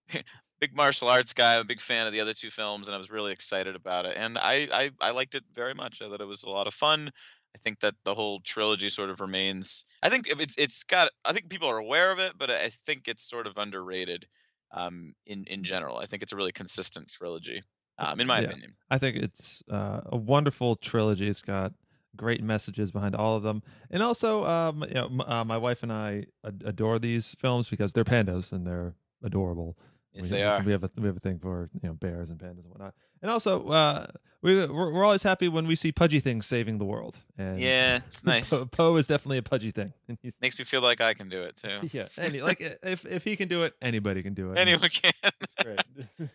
Big 0.58 0.74
martial 0.74 1.08
arts 1.08 1.34
guy 1.34 1.56
i'm 1.56 1.60
a 1.60 1.64
big 1.64 1.82
fan 1.82 2.06
of 2.06 2.14
the 2.14 2.22
other 2.22 2.32
two 2.32 2.50
films 2.50 2.88
and 2.88 2.94
i 2.94 2.98
was 2.98 3.10
really 3.10 3.30
excited 3.32 3.76
about 3.76 4.06
it 4.06 4.16
and 4.16 4.38
I, 4.38 4.66
I 4.72 4.90
i 5.02 5.10
liked 5.10 5.34
it 5.34 5.44
very 5.52 5.74
much 5.74 6.00
i 6.00 6.08
thought 6.08 6.22
it 6.22 6.26
was 6.26 6.44
a 6.44 6.50
lot 6.50 6.66
of 6.66 6.72
fun. 6.72 7.10
I 7.54 7.58
think 7.58 7.80
that 7.80 7.94
the 8.04 8.14
whole 8.14 8.40
trilogy 8.40 8.88
sort 8.88 9.10
of 9.10 9.20
remains 9.20 9.84
i 10.02 10.08
think 10.08 10.28
it's 10.28 10.54
it's 10.56 10.84
got 10.84 11.10
i 11.26 11.34
think 11.34 11.50
people 11.50 11.68
are 11.68 11.76
aware 11.76 12.10
of 12.10 12.20
it 12.20 12.32
but 12.38 12.50
i 12.50 12.70
think 12.86 13.06
it's 13.06 13.28
sort 13.28 13.46
of 13.46 13.58
underrated 13.58 14.26
um 14.72 15.14
in 15.26 15.44
in 15.46 15.64
general. 15.64 15.98
I 15.98 16.06
think 16.06 16.22
it's 16.22 16.32
a 16.32 16.36
really 16.36 16.52
consistent 16.52 17.08
trilogy 17.08 17.62
um 17.98 18.20
in 18.20 18.26
my 18.26 18.40
Yeah. 18.40 18.48
opinion 18.48 18.74
I 18.90 18.98
think 18.98 19.16
it's 19.16 19.62
uh, 19.68 20.00
a 20.06 20.16
wonderful 20.16 20.76
trilogy. 20.76 21.26
It's 21.28 21.40
got 21.42 21.72
great 22.16 22.40
messages 22.42 22.92
behind 22.92 23.16
all 23.16 23.36
of 23.36 23.42
them, 23.42 23.62
and 23.90 24.00
also, 24.02 24.44
um, 24.44 24.84
you 24.88 24.94
know, 24.94 25.06
m- 25.06 25.20
uh, 25.20 25.44
my 25.44 25.56
wife 25.58 25.82
and 25.82 25.92
I 25.92 26.26
ad- 26.46 26.62
adore 26.64 26.98
these 27.00 27.34
films 27.40 27.68
because 27.68 27.92
they're 27.92 28.04
pandas 28.04 28.52
and 28.52 28.64
they're 28.66 28.94
adorable. 29.24 29.76
yes 30.14 30.30
we, 30.30 30.38
they 30.38 30.44
are 30.44 30.62
We 30.62 30.70
have 30.72 30.84
a 30.84 30.90
we 30.96 31.06
have 31.08 31.16
a 31.16 31.20
thing 31.20 31.40
for 31.40 31.68
you 31.82 31.88
know 31.88 31.94
bears 31.94 32.30
and 32.30 32.38
pandas 32.38 32.60
and 32.64 32.68
whatnot, 32.70 32.94
and 33.22 33.30
also 33.30 33.68
uh, 33.70 34.06
we 34.40 34.54
we're, 34.54 34.92
we're 34.92 35.04
always 35.04 35.24
happy 35.24 35.48
when 35.48 35.66
we 35.66 35.74
see 35.74 35.90
pudgy 35.90 36.20
things 36.20 36.46
saving 36.46 36.78
the 36.78 36.84
world. 36.84 37.16
And 37.36 37.60
yeah 37.60 38.00
it's 38.06 38.22
nice 38.32 38.50
Po, 38.50 38.66
Po 38.66 38.96
is 38.96 39.08
definitely 39.08 39.38
a 39.38 39.42
pudgy 39.42 39.72
thing. 39.72 39.92
Makes 40.40 40.58
me 40.60 40.64
feel 40.64 40.80
like 40.80 41.00
i 41.00 41.12
can 41.12 41.28
do 41.28 41.42
it 41.42 41.56
too 41.56 41.88
yeah, 41.92 42.06
any, 42.18 42.40
like 42.40 42.60
if 42.84 43.04
if 43.04 43.24
he 43.24 43.34
can 43.36 43.48
do 43.48 43.64
it, 43.64 43.74
anybody 43.82 44.22
can 44.22 44.34
do 44.34 44.52
it. 44.52 44.58
anyone 44.58 44.88
can 44.90 45.12
it's 45.24 45.64
great. 45.64 45.80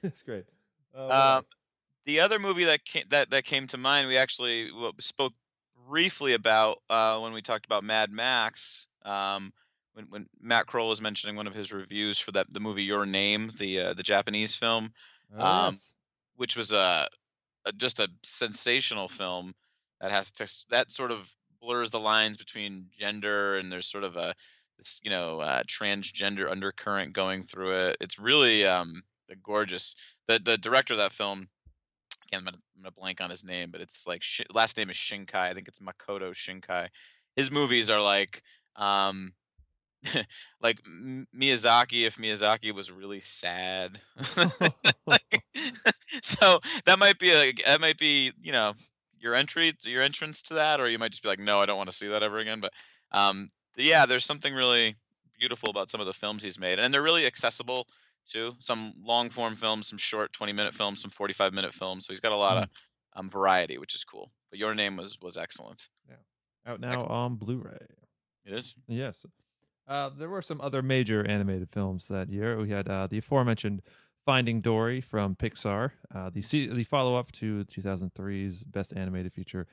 it's 0.04 0.22
great. 0.24 0.46
What 0.92 1.14
Um, 1.16 1.44
the 2.06 2.22
other 2.22 2.40
movie 2.40 2.66
that 2.66 2.86
came, 2.86 3.06
that 3.10 3.32
that 3.32 3.46
came 3.46 3.68
to 3.68 3.78
mind, 3.78 4.08
we 4.08 4.18
actually 4.18 4.72
spoke 5.00 5.34
briefly 5.88 6.34
about 6.34 6.80
uh, 6.90 7.20
when 7.20 7.34
we 7.34 7.42
talked 7.42 7.66
about 7.66 7.84
Mad 7.84 8.12
Max. 8.12 8.88
Um, 9.04 9.54
when, 9.94 10.06
when 10.06 10.30
Matt 10.40 10.68
Kroll 10.68 10.90
was 10.90 11.02
mentioning 11.02 11.36
one 11.36 11.48
of 11.48 11.54
his 11.54 11.72
reviews 11.74 12.20
for 12.20 12.32
that 12.34 12.52
the 12.52 12.60
movie 12.60 12.84
Your 12.84 13.06
Name, 13.06 13.52
the 13.58 13.80
uh, 13.80 13.94
the 13.94 14.04
Japanese 14.04 14.56
film, 14.56 14.94
Oh, 15.34 15.40
Um, 15.40 15.76
yes. 15.76 15.92
which 16.36 16.56
was 16.56 16.72
a, 16.74 17.08
a 17.66 17.72
just 17.74 18.00
a 18.00 18.10
sensational 18.24 19.08
film 19.08 19.54
that 20.00 20.12
has 20.12 20.32
to 20.34 20.48
that 20.70 20.92
sort 20.92 21.12
of 21.12 21.30
blurs 21.62 21.92
the 21.92 22.00
lines 22.00 22.38
between 22.38 22.90
gender 22.98 23.58
and 23.58 23.72
there's 23.72 23.88
sort 23.88 24.04
of 24.04 24.16
a 24.18 24.36
this 24.78 25.00
you 25.04 25.12
know 25.12 25.40
uh, 25.40 25.64
transgender 25.64 26.50
undercurrent 26.50 27.14
going 27.14 27.44
through 27.44 27.72
it. 27.90 27.98
It's 28.02 28.20
really 28.20 28.66
um 28.66 29.04
a 29.32 29.36
gorgeous. 29.36 29.96
The 30.28 30.40
the 30.40 30.58
director 30.58 30.94
of 30.94 31.00
that 31.00 31.14
film, 31.14 31.48
again 32.28 32.40
I'm 32.40 32.46
gonna, 32.46 32.58
I'm 32.76 32.84
gonna 32.84 32.92
blank 32.92 33.22
on 33.22 33.30
his 33.30 33.44
name, 33.44 33.72
but 33.72 33.82
it's 33.82 34.08
like 34.08 34.24
last 34.54 34.78
name 34.78 34.90
is 34.90 34.98
Shinkai. 34.98 35.36
I 35.36 35.54
think 35.54 35.68
it's 35.68 35.80
Makoto 35.80 36.34
Shinkai. 36.34 36.90
His 37.36 37.52
movies 37.52 37.90
are 37.90 38.02
like 38.02 38.42
um 38.76 39.34
like 40.62 40.80
Miyazaki 40.84 42.06
if 42.06 42.18
Miyazaki 42.18 42.74
was 42.74 42.92
really 42.92 43.20
sad. 43.20 44.00
like, 45.06 45.44
so 46.24 46.60
that 46.86 47.00
might 47.00 47.20
be 47.20 47.32
a 47.32 47.54
that 47.66 47.82
might 47.82 47.98
be 47.98 48.32
you 48.42 48.52
know 48.52 48.74
your 49.20 49.36
entry 49.36 49.74
your 49.84 50.02
entrance 50.02 50.44
to 50.44 50.56
that 50.56 50.80
or 50.80 50.90
you 50.90 50.98
might 50.98 51.12
just 51.12 51.24
be 51.24 51.30
like 51.30 51.40
no 51.40 51.60
i 51.60 51.66
don't 51.66 51.78
want 51.78 51.90
to 51.90 51.96
see 51.96 52.08
that 52.08 52.24
ever 52.24 52.40
again 52.40 52.60
but 52.60 52.74
um 53.12 53.48
yeah 53.78 54.06
there's 54.06 54.26
something 54.26 54.54
really 54.54 54.96
beautiful 55.40 55.70
about 55.70 55.90
some 55.90 56.02
of 56.02 56.08
the 56.08 56.14
films 56.14 56.44
he's 56.44 56.60
made 56.60 56.80
and 56.80 56.94
they're 56.94 57.02
really 57.02 57.26
accessible 57.26 57.88
too 58.30 58.54
some 58.60 58.94
long 59.04 59.30
form 59.30 59.56
films 59.56 59.88
some 59.88 59.98
short 59.98 60.32
20 60.34 60.54
minute 60.54 60.74
films 60.74 61.02
some 61.02 61.10
45 61.12 61.54
minute 61.54 61.74
films 61.74 62.06
so 62.06 62.14
he's 62.14 62.20
got 62.20 62.32
a 62.32 62.36
lot 62.36 62.58
of 62.58 62.70
um, 63.16 63.30
variety 63.30 63.78
which 63.78 63.94
is 63.96 64.04
cool 64.04 64.32
but 64.50 64.60
your 64.60 64.74
name 64.76 64.98
was 64.98 65.18
was 65.22 65.38
excellent 65.38 65.90
Yeah. 66.10 66.16
Out 66.66 66.80
now 66.80 66.94
Excellent. 66.94 67.12
on 67.12 67.36
Blu-ray. 67.36 67.88
it 68.46 68.54
is 68.54 68.76
Yes. 68.88 69.26
Uh, 69.88 70.10
there 70.18 70.30
were 70.30 70.42
some 70.44 70.62
other 70.62 70.82
major 70.82 71.26
animated 71.28 71.68
films 71.74 72.06
that 72.08 72.30
year. 72.30 72.58
We 72.58 72.70
had 72.70 72.88
uh, 72.88 73.08
the 73.08 73.18
aforementioned 73.18 73.82
Finding 74.26 74.62
Dory 74.62 75.02
from 75.02 75.36
Pixar, 75.36 75.92
uh, 76.14 76.30
the 76.30 76.42
the 76.42 76.84
follow 76.84 77.16
up 77.16 77.32
to 77.34 77.66
2003's 77.66 78.64
best 78.64 78.94
animated 78.96 79.34
feature, 79.34 79.66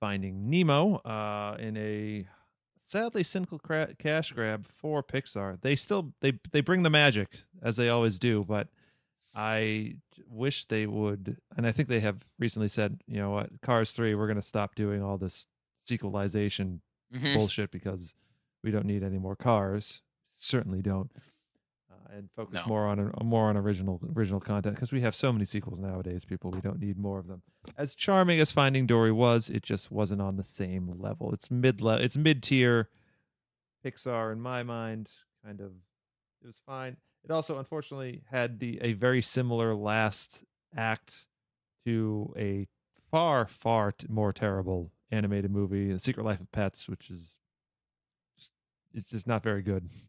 Finding 0.00 0.48
Nemo, 0.48 0.96
uh, 0.98 1.56
in 1.58 1.76
a 1.76 2.26
sadly 2.88 3.22
cynical 3.22 3.58
cra- 3.60 3.94
cash 3.98 4.32
grab 4.32 4.66
for 4.66 5.02
Pixar. 5.04 5.60
They 5.60 5.76
still 5.76 6.12
they 6.20 6.32
they 6.50 6.60
bring 6.62 6.82
the 6.82 6.90
magic 6.90 7.44
as 7.62 7.76
they 7.76 7.88
always 7.88 8.18
do, 8.18 8.44
but 8.48 8.66
I 9.34 9.94
wish 10.26 10.64
they 10.64 10.86
would, 10.86 11.36
and 11.56 11.66
I 11.66 11.70
think 11.72 11.88
they 11.88 12.00
have 12.00 12.24
recently 12.40 12.68
said, 12.68 13.00
you 13.06 13.18
know 13.18 13.30
what, 13.30 13.50
Cars 13.62 13.92
three, 13.92 14.14
we're 14.16 14.26
going 14.26 14.40
to 14.40 14.46
stop 14.46 14.74
doing 14.74 15.02
all 15.02 15.16
this 15.18 15.46
sequelization 15.86 16.80
Mhm. 17.14 17.34
bullshit 17.34 17.70
because 17.70 18.14
we 18.64 18.70
don't 18.70 18.86
need 18.86 19.02
any 19.02 19.18
more 19.18 19.36
cars. 19.36 20.02
Certainly 20.36 20.82
don't. 20.82 21.10
And 22.10 22.30
focus 22.34 22.54
No. 22.54 22.62
more 22.66 22.86
on 22.86 23.12
more 23.22 23.48
on 23.50 23.56
original 23.58 24.00
original 24.16 24.40
content 24.40 24.74
because 24.76 24.90
we 24.92 25.02
have 25.02 25.14
so 25.14 25.30
many 25.30 25.44
sequels 25.44 25.78
nowadays. 25.78 26.24
People, 26.24 26.50
we 26.50 26.60
don't 26.62 26.80
need 26.80 26.96
more 26.98 27.18
of 27.18 27.26
them. 27.26 27.42
As 27.76 27.94
charming 27.94 28.40
as 28.40 28.50
Finding 28.50 28.86
Dory 28.86 29.12
was, 29.12 29.50
it 29.50 29.62
just 29.62 29.90
wasn't 29.90 30.22
on 30.22 30.36
the 30.36 30.42
same 30.44 30.90
level. 30.98 31.32
It's 31.34 31.50
mid 31.50 31.82
level. 31.82 32.02
It's 32.02 32.16
mid 32.16 32.42
tier. 32.42 32.88
Pixar, 33.84 34.32
in 34.32 34.40
my 34.40 34.62
mind, 34.62 35.10
kind 35.44 35.60
of 35.60 35.72
it 36.42 36.46
was 36.46 36.56
fine. 36.64 36.96
It 37.24 37.30
also, 37.30 37.58
unfortunately, 37.58 38.22
had 38.30 38.58
the 38.58 38.78
a 38.80 38.94
very 38.94 39.20
similar 39.20 39.74
last 39.74 40.44
act 40.74 41.26
to 41.84 42.32
a 42.38 42.68
far, 43.10 43.46
far 43.46 43.92
t- 43.92 44.06
more 44.08 44.32
terrible 44.32 44.92
animated 45.10 45.50
movie, 45.50 45.92
The 45.92 45.98
Secret 46.00 46.24
Life 46.24 46.40
of 46.40 46.50
Pets, 46.52 46.88
which 46.88 47.10
is 47.10 47.34
just 48.38 48.52
it's 48.94 49.10
just 49.10 49.26
not 49.26 49.42
very 49.42 49.60
good. 49.62 49.90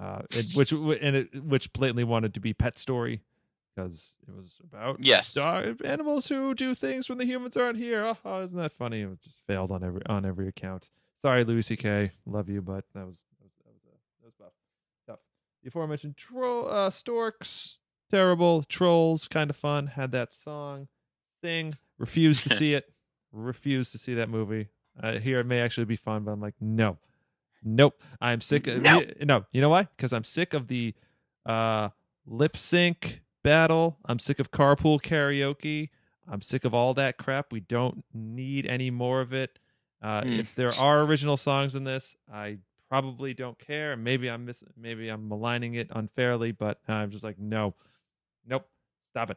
Uh, 0.00 0.22
it, 0.30 0.46
which 0.54 0.72
and 0.72 1.16
it 1.16 1.44
which 1.44 1.72
blatantly 1.72 2.04
wanted 2.04 2.32
to 2.34 2.40
be 2.40 2.54
Pet 2.54 2.78
Story 2.78 3.22
because 3.74 4.14
it 4.26 4.34
was 4.34 4.54
about 4.64 4.98
yes 5.00 5.36
animals 5.36 6.28
who 6.28 6.54
do 6.54 6.74
things 6.74 7.08
when 7.08 7.18
the 7.18 7.24
humans 7.24 7.56
aren't 7.56 7.78
here. 7.78 8.16
Oh, 8.24 8.42
isn't 8.42 8.56
that 8.56 8.72
funny? 8.72 9.02
It 9.02 9.20
just 9.22 9.36
failed 9.46 9.70
on 9.70 9.84
every 9.84 10.02
on 10.06 10.24
every 10.24 10.48
account. 10.48 10.86
Sorry, 11.22 11.44
Louis 11.44 11.62
C.K. 11.62 12.12
Love 12.24 12.48
you, 12.48 12.62
but 12.62 12.84
that 12.94 13.06
was 13.06 13.16
that 13.38 13.44
was 13.44 13.52
that 13.64 13.72
was, 13.72 13.82
uh, 13.86 13.96
that 14.22 14.26
was 14.26 14.34
tough. 14.38 14.52
Tough. 15.06 15.18
The 15.62 15.68
aforementioned 15.68 16.16
tro- 16.16 16.64
uh, 16.64 16.90
storks, 16.90 17.78
terrible. 18.10 18.62
Trolls, 18.62 19.28
kind 19.28 19.50
of 19.50 19.56
fun. 19.56 19.88
Had 19.88 20.12
that 20.12 20.32
song. 20.32 20.88
Thing. 21.42 21.74
Refused 21.98 22.44
to 22.48 22.56
see 22.56 22.72
it. 22.74 22.90
Refused 23.32 23.92
to 23.92 23.98
see 23.98 24.14
that 24.14 24.30
movie. 24.30 24.68
Uh, 25.00 25.18
here 25.18 25.40
it 25.40 25.46
may 25.46 25.60
actually 25.60 25.84
be 25.84 25.96
fun, 25.96 26.24
but 26.24 26.32
I'm 26.32 26.40
like, 26.40 26.54
no, 26.60 26.98
nope. 27.62 28.00
I'm 28.20 28.40
sick. 28.40 28.66
Of, 28.66 28.82
No. 28.82 29.00
no. 29.22 29.46
You 29.52 29.60
know 29.60 29.68
why? 29.68 29.84
Because 29.96 30.12
I'm 30.12 30.24
sick 30.24 30.54
of 30.54 30.68
the 30.68 30.94
uh, 31.46 31.90
lip 32.26 32.56
sync 32.56 33.20
battle. 33.42 33.98
I'm 34.04 34.18
sick 34.18 34.38
of 34.38 34.50
carpool 34.50 35.00
karaoke. 35.00 35.90
I'm 36.30 36.42
sick 36.42 36.64
of 36.64 36.74
all 36.74 36.94
that 36.94 37.16
crap. 37.18 37.52
We 37.52 37.60
don't 37.60 38.04
need 38.14 38.66
any 38.66 38.90
more 38.90 39.20
of 39.20 39.32
it. 39.32 39.58
Uh, 40.02 40.22
Hmm. 40.22 40.28
If 40.30 40.54
there 40.54 40.70
are 40.80 41.00
original 41.02 41.36
songs 41.36 41.74
in 41.74 41.84
this, 41.84 42.16
I 42.32 42.58
probably 42.88 43.34
don't 43.34 43.58
care. 43.58 43.96
Maybe 43.96 44.30
I'm 44.30 44.46
miss- 44.46 44.64
maybe 44.76 45.08
I'm 45.08 45.28
maligning 45.28 45.74
it 45.74 45.88
unfairly, 45.90 46.52
but 46.52 46.80
I'm 46.88 47.10
just 47.10 47.22
like, 47.24 47.38
no, 47.38 47.74
nope, 48.46 48.66
stop 49.10 49.30
it. 49.30 49.36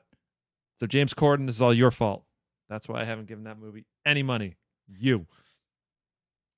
So 0.80 0.88
James 0.88 1.14
Corden, 1.14 1.46
this 1.48 1.56
is 1.58 1.62
all 1.62 1.74
your 1.74 1.92
fault. 1.92 2.24
That's 2.70 2.88
why 2.88 3.02
I 3.02 3.04
haven't 3.04 3.28
given 3.28 3.44
that 3.44 3.60
movie 3.60 3.86
any 4.06 4.24
money. 4.24 4.56
You. 4.88 5.26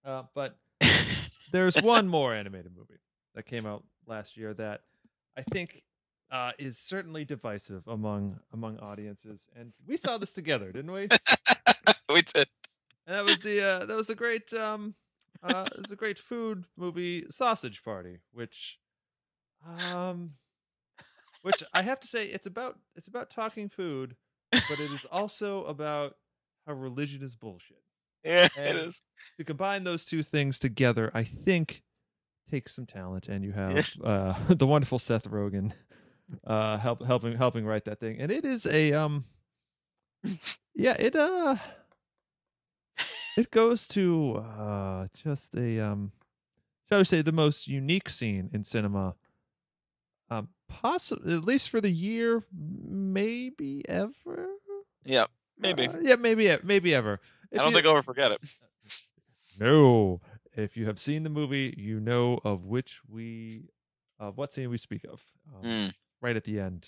Uh, 0.03 0.23
but 0.33 0.57
there's 1.51 1.75
one 1.81 2.07
more 2.07 2.33
animated 2.33 2.75
movie 2.75 2.99
that 3.35 3.45
came 3.45 3.65
out 3.65 3.83
last 4.07 4.37
year 4.37 4.53
that 4.53 4.81
I 5.37 5.43
think 5.43 5.83
uh, 6.31 6.51
is 6.57 6.77
certainly 6.77 7.25
divisive 7.25 7.87
among 7.87 8.39
among 8.53 8.79
audiences, 8.79 9.39
and 9.55 9.73
we 9.85 9.97
saw 9.97 10.17
this 10.17 10.33
together, 10.33 10.71
didn't 10.71 10.91
we? 10.91 11.07
we 12.09 12.21
did 12.21 12.47
And 13.05 13.15
that 13.15 13.25
was 13.25 13.39
the 13.41 13.61
uh, 13.61 13.85
that 13.85 13.95
was 13.95 14.07
the 14.07 14.15
great 14.15 14.53
um 14.53 14.95
uh 15.43 15.67
it 15.71 15.77
was 15.77 15.91
a 15.91 15.95
great 15.95 16.17
food 16.17 16.65
movie 16.77 17.25
Sausage 17.29 17.83
Party, 17.83 18.19
which 18.31 18.79
um 19.91 20.31
which 21.41 21.63
I 21.73 21.83
have 21.83 21.99
to 21.99 22.07
say 22.07 22.25
it's 22.25 22.47
about 22.47 22.79
it's 22.95 23.07
about 23.07 23.29
talking 23.29 23.69
food, 23.69 24.15
but 24.51 24.79
it 24.79 24.91
is 24.91 25.05
also 25.11 25.63
about 25.65 26.15
how 26.65 26.73
religion 26.73 27.21
is 27.21 27.35
bullshit. 27.35 27.83
Yeah 28.25 28.45
it 28.57 28.75
And- 28.75 28.79
is. 28.79 29.01
To 29.37 29.43
combine 29.43 29.83
those 29.83 30.05
two 30.05 30.23
things 30.23 30.59
together, 30.59 31.11
I 31.13 31.23
think 31.23 31.83
takes 32.49 32.75
some 32.75 32.85
talent 32.85 33.27
and 33.27 33.43
you 33.43 33.51
have 33.53 33.89
uh 34.03 34.33
the 34.49 34.67
wonderful 34.67 34.99
Seth 34.99 35.29
Rogen 35.29 35.71
uh 36.45 36.77
help 36.77 37.03
helping 37.03 37.35
helping 37.35 37.65
write 37.65 37.85
that 37.85 37.99
thing. 37.99 38.19
And 38.19 38.31
it 38.31 38.45
is 38.45 38.65
a 38.65 38.93
um 38.93 39.25
yeah, 40.75 40.95
it 40.99 41.15
uh 41.15 41.55
it 43.37 43.51
goes 43.51 43.87
to 43.89 44.35
uh 44.37 45.07
just 45.13 45.55
a 45.55 45.79
um 45.79 46.11
shall 46.89 46.99
we 46.99 47.03
say 47.03 47.21
the 47.21 47.31
most 47.31 47.67
unique 47.67 48.09
scene 48.09 48.49
in 48.53 48.63
cinema. 48.63 49.15
Um 50.29 50.49
possibly 50.69 51.33
at 51.35 51.43
least 51.43 51.69
for 51.69 51.81
the 51.81 51.89
year 51.91 52.43
maybe 52.53 53.83
ever? 53.89 54.49
Yeah 55.03 55.25
maybe. 55.57 55.87
Uh, 55.87 55.97
yeah 56.01 56.15
maybe 56.15 56.55
maybe 56.63 56.93
ever 56.93 57.19
i 57.55 57.63
don't 57.63 57.73
think 57.73 57.85
i'll 57.85 57.93
ever 57.93 58.01
forget 58.01 58.31
it 58.31 58.39
no 59.59 60.21
if 60.55 60.75
you 60.77 60.85
have 60.85 60.99
seen 60.99 61.23
the 61.23 61.29
movie 61.29 61.73
you 61.77 61.99
know 61.99 62.39
of 62.43 62.65
which 62.65 62.99
we 63.09 63.63
of 64.19 64.37
what 64.37 64.53
scene 64.53 64.69
we 64.69 64.77
speak 64.77 65.03
of 65.05 65.21
um, 65.55 65.69
Mm. 65.69 65.93
right 66.21 66.35
at 66.35 66.43
the 66.43 66.59
end 66.59 66.87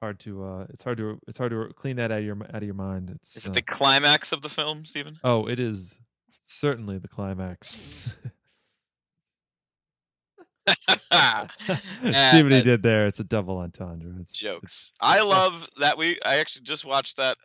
hard 0.00 0.18
to 0.20 0.44
uh 0.44 0.66
it's 0.70 0.82
hard 0.82 0.98
to 0.98 1.18
it's 1.28 1.38
hard 1.38 1.50
to 1.52 1.68
clean 1.76 1.96
that 1.96 2.10
out 2.10 2.18
of 2.18 2.24
your 2.24 2.36
out 2.50 2.56
of 2.56 2.64
your 2.64 2.74
mind 2.74 3.10
it's 3.10 3.36
is 3.36 3.46
it 3.46 3.50
uh, 3.50 3.52
the 3.54 3.62
climax 3.62 4.32
of 4.32 4.42
the 4.42 4.48
film 4.48 4.84
stephen 4.84 5.18
Oh, 5.22 5.46
it 5.46 5.60
is 5.60 5.94
certainly 6.46 6.98
the 6.98 7.08
climax. 7.08 8.14
See 11.12 12.42
what 12.42 12.52
he 12.52 12.62
did 12.62 12.82
there. 12.82 13.06
It's 13.06 13.20
a 13.20 13.24
double 13.24 13.58
entendre. 13.58 14.12
It's, 14.20 14.32
jokes. 14.32 14.92
I 15.00 15.20
love 15.24 15.66
that 15.78 15.96
we. 15.98 16.18
I 16.24 16.36
actually 16.38 16.62
just 16.64 16.84
watched 16.84 17.16
that 17.16 17.36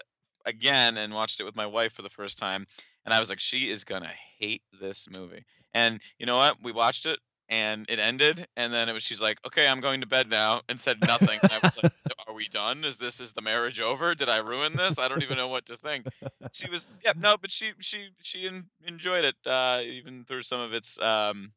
again 0.48 0.98
and 0.98 1.14
watched 1.14 1.40
it 1.40 1.44
with 1.44 1.56
my 1.56 1.68
wife 1.68 1.94
for 1.94 2.02
the 2.02 2.10
first 2.10 2.38
time, 2.38 2.66
and 3.06 3.14
I 3.14 3.20
was 3.20 3.30
like, 3.30 3.40
she 3.40 3.70
is 3.70 3.84
gonna 3.84 4.14
hate 4.40 4.64
this 4.80 5.08
movie. 5.10 5.46
And 5.74 6.02
you 6.18 6.26
know 6.26 6.38
what? 6.38 6.58
We 6.64 6.72
watched 6.72 7.06
it, 7.06 7.20
and 7.50 7.86
it 7.90 8.00
ended, 8.00 8.46
and 8.56 8.74
then 8.74 8.90
it 8.90 8.94
was 8.94 9.04
she's 9.04 9.22
like, 9.22 9.40
okay, 9.46 9.68
I'm 9.68 9.80
going 9.80 10.02
to 10.02 10.08
bed 10.08 10.30
now, 10.30 10.62
and 10.68 10.80
said 10.80 10.98
nothing. 11.06 11.40
And 11.42 11.52
I 11.52 11.60
was 11.62 11.78
like, 11.82 11.92
are 12.28 12.34
we 12.34 12.48
done? 12.48 12.84
Is 12.84 12.98
this 12.98 13.20
is 13.20 13.34
the 13.34 13.42
marriage 13.42 13.80
over? 13.80 14.16
Did 14.16 14.30
I 14.30 14.38
ruin 14.38 14.76
this? 14.76 15.00
I 15.00 15.08
don't 15.08 15.24
even 15.24 15.38
know 15.38 15.48
what 15.48 15.68
to 15.68 15.78
think. 15.78 16.08
She 16.54 16.70
was, 16.72 16.92
yeah, 17.06 17.14
no, 17.16 17.38
but 17.40 17.52
she 17.52 17.72
she 17.80 18.10
she 18.22 18.48
en- 18.48 18.70
enjoyed 18.86 19.26
it, 19.26 19.36
uh, 19.46 19.82
even 19.86 20.26
through 20.26 20.44
some 20.44 20.60
of 20.60 20.74
its 20.74 21.00
um, 21.00 21.52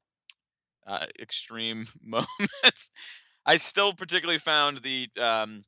uh, 0.87 1.07
extreme 1.18 1.87
moments. 2.03 2.90
I 3.44 3.57
still 3.57 3.92
particularly 3.92 4.38
found 4.38 4.79
the 4.79 5.09
um, 5.18 5.64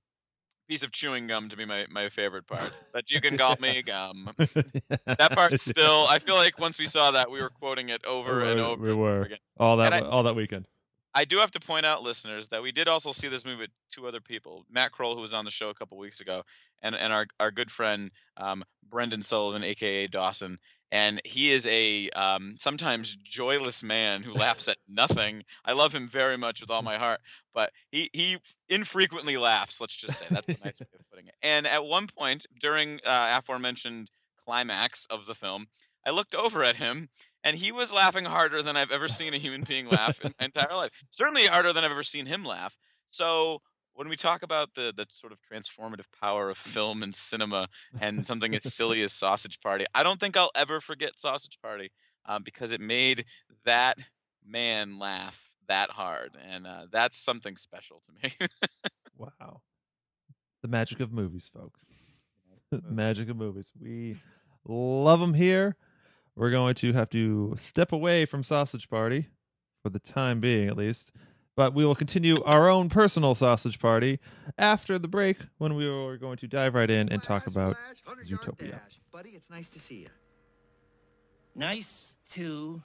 piece 0.68 0.82
of 0.82 0.92
chewing 0.92 1.26
gum 1.26 1.48
to 1.50 1.56
be 1.56 1.64
my, 1.64 1.86
my 1.90 2.08
favorite 2.08 2.46
part. 2.46 2.70
But 2.92 3.10
you 3.10 3.20
can 3.20 3.38
call 3.38 3.56
me 3.60 3.82
gum. 3.82 4.30
That 4.38 5.32
part 5.32 5.58
still. 5.58 6.06
I 6.08 6.18
feel 6.18 6.34
like 6.34 6.58
once 6.58 6.78
we 6.78 6.86
saw 6.86 7.12
that, 7.12 7.30
we 7.30 7.40
were 7.40 7.50
quoting 7.50 7.88
it 7.88 8.04
over 8.04 8.42
and 8.44 8.60
over. 8.60 8.82
We 8.82 8.94
were 8.94 9.22
again. 9.22 9.38
all 9.58 9.78
that 9.78 9.92
I- 9.92 10.00
all 10.00 10.24
that 10.24 10.34
weekend. 10.36 10.66
I 11.14 11.26
do 11.26 11.38
have 11.38 11.50
to 11.50 11.60
point 11.60 11.84
out, 11.84 12.02
listeners, 12.02 12.48
that 12.48 12.62
we 12.62 12.72
did 12.72 12.88
also 12.88 13.12
see 13.12 13.28
this 13.28 13.44
movie 13.44 13.58
with 13.58 13.70
two 13.90 14.08
other 14.08 14.20
people. 14.20 14.64
Matt 14.70 14.92
Kroll, 14.92 15.14
who 15.14 15.20
was 15.20 15.34
on 15.34 15.44
the 15.44 15.50
show 15.50 15.68
a 15.68 15.74
couple 15.74 15.98
weeks 15.98 16.22
ago, 16.22 16.42
and, 16.80 16.94
and 16.94 17.12
our, 17.12 17.26
our 17.38 17.50
good 17.50 17.70
friend 17.70 18.10
um, 18.38 18.64
Brendan 18.88 19.22
Sullivan, 19.22 19.62
aka 19.62 20.06
Dawson. 20.06 20.58
And 20.92 21.22
he 21.24 21.50
is 21.50 21.66
a 21.66 22.10
um, 22.10 22.56
sometimes 22.58 23.16
joyless 23.16 23.82
man 23.82 24.22
who 24.22 24.34
laughs 24.34 24.68
at 24.68 24.76
nothing. 24.86 25.42
I 25.64 25.72
love 25.72 25.94
him 25.94 26.06
very 26.06 26.36
much 26.36 26.60
with 26.60 26.70
all 26.70 26.82
my 26.92 26.98
heart, 26.98 27.20
but 27.54 27.72
he, 27.90 28.10
he 28.12 28.36
infrequently 28.68 29.38
laughs. 29.38 29.80
Let's 29.80 29.96
just 29.96 30.18
say 30.18 30.26
that's 30.30 30.46
a 30.46 30.52
nice 30.62 30.78
way 30.78 30.86
of 30.94 31.10
putting 31.10 31.28
it. 31.28 31.34
And 31.42 31.66
at 31.66 31.84
one 31.84 32.06
point 32.06 32.46
during 32.60 33.00
uh, 33.06 33.38
aforementioned 33.38 34.10
climax 34.44 35.06
of 35.06 35.24
the 35.24 35.34
film, 35.34 35.66
I 36.06 36.10
looked 36.10 36.34
over 36.34 36.62
at 36.62 36.76
him 36.76 37.08
and 37.42 37.56
he 37.56 37.72
was 37.72 37.90
laughing 37.90 38.26
harder 38.26 38.62
than 38.62 38.76
I've 38.76 38.92
ever 38.92 39.08
seen 39.08 39.32
a 39.32 39.38
human 39.38 39.62
being 39.62 39.88
laugh 39.88 40.20
in 40.20 40.34
my 40.38 40.44
entire 40.44 40.76
life. 40.76 40.90
Certainly 41.10 41.46
harder 41.46 41.72
than 41.72 41.84
I've 41.84 41.90
ever 41.90 42.02
seen 42.02 42.26
him 42.26 42.44
laugh. 42.44 42.76
So 43.10 43.62
when 43.94 44.08
we 44.08 44.16
talk 44.16 44.42
about 44.42 44.74
the 44.74 44.92
the 44.96 45.06
sort 45.10 45.32
of 45.32 45.38
transformative 45.50 46.06
power 46.20 46.50
of 46.50 46.58
film 46.58 47.02
and 47.02 47.14
cinema 47.14 47.68
and 48.00 48.26
something 48.26 48.54
as 48.54 48.62
silly 48.74 49.02
as 49.02 49.12
Sausage 49.12 49.60
Party, 49.60 49.84
I 49.94 50.02
don't 50.02 50.18
think 50.18 50.36
I'll 50.36 50.50
ever 50.54 50.80
forget 50.80 51.18
Sausage 51.18 51.58
Party 51.62 51.90
um, 52.26 52.42
because 52.42 52.72
it 52.72 52.80
made 52.80 53.24
that 53.64 53.98
man 54.44 54.98
laugh 54.98 55.38
that 55.68 55.90
hard, 55.90 56.36
and 56.50 56.66
uh, 56.66 56.86
that's 56.90 57.16
something 57.16 57.56
special 57.56 58.02
to 58.06 58.12
me. 58.28 58.48
Wow. 59.18 59.60
The 60.62 60.68
magic 60.68 61.00
of 61.00 61.12
movies, 61.12 61.48
folks. 61.52 61.80
the 62.70 62.82
magic 62.90 63.28
of 63.28 63.36
movies. 63.36 63.70
We 63.80 64.16
love 64.66 65.20
them 65.20 65.34
here. 65.34 65.76
We're 66.34 66.50
going 66.50 66.74
to 66.76 66.92
have 66.92 67.10
to 67.10 67.54
step 67.58 67.92
away 67.92 68.24
from 68.24 68.42
Sausage 68.42 68.88
Party 68.88 69.28
for 69.82 69.90
the 69.90 69.98
time 69.98 70.40
being, 70.40 70.68
at 70.68 70.76
least. 70.76 71.12
But 71.54 71.74
we 71.74 71.84
will 71.84 71.94
continue 71.94 72.42
our 72.44 72.68
own 72.68 72.88
personal 72.88 73.34
sausage 73.34 73.78
party 73.78 74.20
after 74.56 74.98
the 74.98 75.08
break 75.08 75.36
when 75.58 75.74
we 75.74 75.86
are 75.86 76.16
going 76.16 76.38
to 76.38 76.48
dive 76.48 76.74
right 76.74 76.90
in 76.90 77.10
and 77.10 77.22
talk 77.22 77.46
about 77.46 77.76
Zootopia. 78.26 78.80
Buddy, 79.12 79.30
it's 79.30 79.50
nice 79.50 79.68
to 79.70 79.78
see 79.78 79.96
you. 79.96 80.08
Nice 81.54 82.14
to 82.30 82.82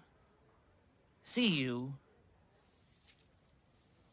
see 1.23 1.47
you 1.47 1.93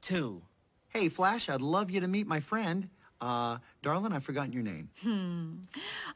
too. 0.01 0.43
Hey, 0.89 1.09
Flash, 1.09 1.49
I'd 1.49 1.61
love 1.61 1.91
you 1.91 2.01
to 2.01 2.09
meet 2.09 2.27
my 2.29 2.39
friend. 2.39 2.89
Uh, 3.21 3.59
darling, 3.83 4.13
I've 4.13 4.23
forgotten 4.23 4.53
your 4.53 4.63
name. 4.63 4.91
Hmm. 5.03 5.55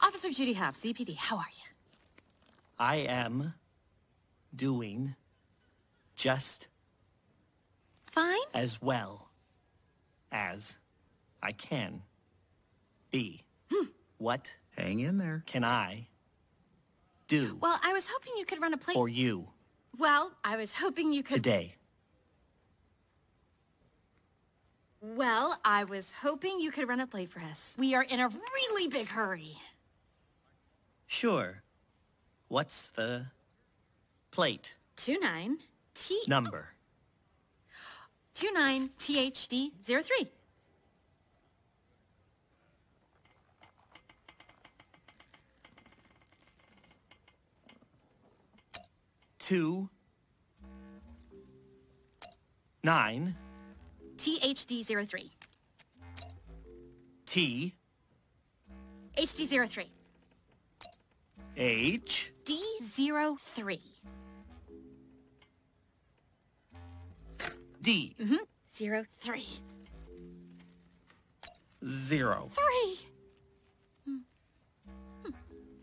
Officer 0.01 0.31
Judy 0.31 0.53
Hopp, 0.53 0.75
ZPD, 0.75 1.17
how 1.17 1.39
are 1.39 1.47
you? 1.57 1.65
I 2.79 2.97
am 2.97 3.55
doing 4.55 5.17
just 6.15 6.69
Fine. 8.19 8.39
as 8.55 8.83
well 8.83 9.29
as 10.33 10.77
I 11.43 11.53
can 11.53 12.03
be. 13.11 13.45
Hmm. 13.73 13.87
What 14.19 14.57
Hang 14.77 15.01
in 15.01 15.19
there. 15.19 15.43
can 15.47 15.63
I 15.65 16.09
do 17.29 17.57
Well, 17.61 17.79
I 17.83 17.93
was 17.93 18.09
hoping 18.09 18.33
you 18.39 18.45
could 18.45 18.61
run 18.61 18.73
a 18.75 18.77
play. 18.77 18.95
for 18.95 19.09
you 19.09 19.49
Well, 19.99 20.33
I 20.45 20.57
was 20.57 20.73
hoping 20.73 21.13
you 21.13 21.23
could. 21.23 21.37
today? 21.37 21.75
Well, 25.01 25.57
I 25.65 25.85
was 25.85 26.13
hoping 26.23 26.61
you 26.61 26.71
could 26.73 26.89
run 26.89 27.01
a 27.01 27.07
play 27.07 27.27
for 27.27 27.41
us. 27.41 27.75
We 27.79 27.95
are 27.95 28.03
in 28.03 28.19
a 28.21 28.29
really 28.29 28.89
big 28.89 29.07
hurry. 29.09 29.57
Sure. 31.07 31.63
What's 32.49 32.89
the 32.91 33.27
plate 34.33 34.75
Two 34.97 35.19
nine 35.21 35.59
T 35.95 36.21
number? 36.27 36.71
29THD03. 38.39 40.29
Two, 49.41 49.89
nine, 52.85 53.35
THD03. 54.19 55.31
T, 57.27 57.75
HD03. 59.17 59.87
H, 61.57 62.33
D03. 62.45 63.81
D. 67.83 68.17
Mm-hmm. 68.21 68.37
Zero, 68.77 69.05
three. 69.19 69.47
Zero. 71.85 72.51
Three. 72.53 72.99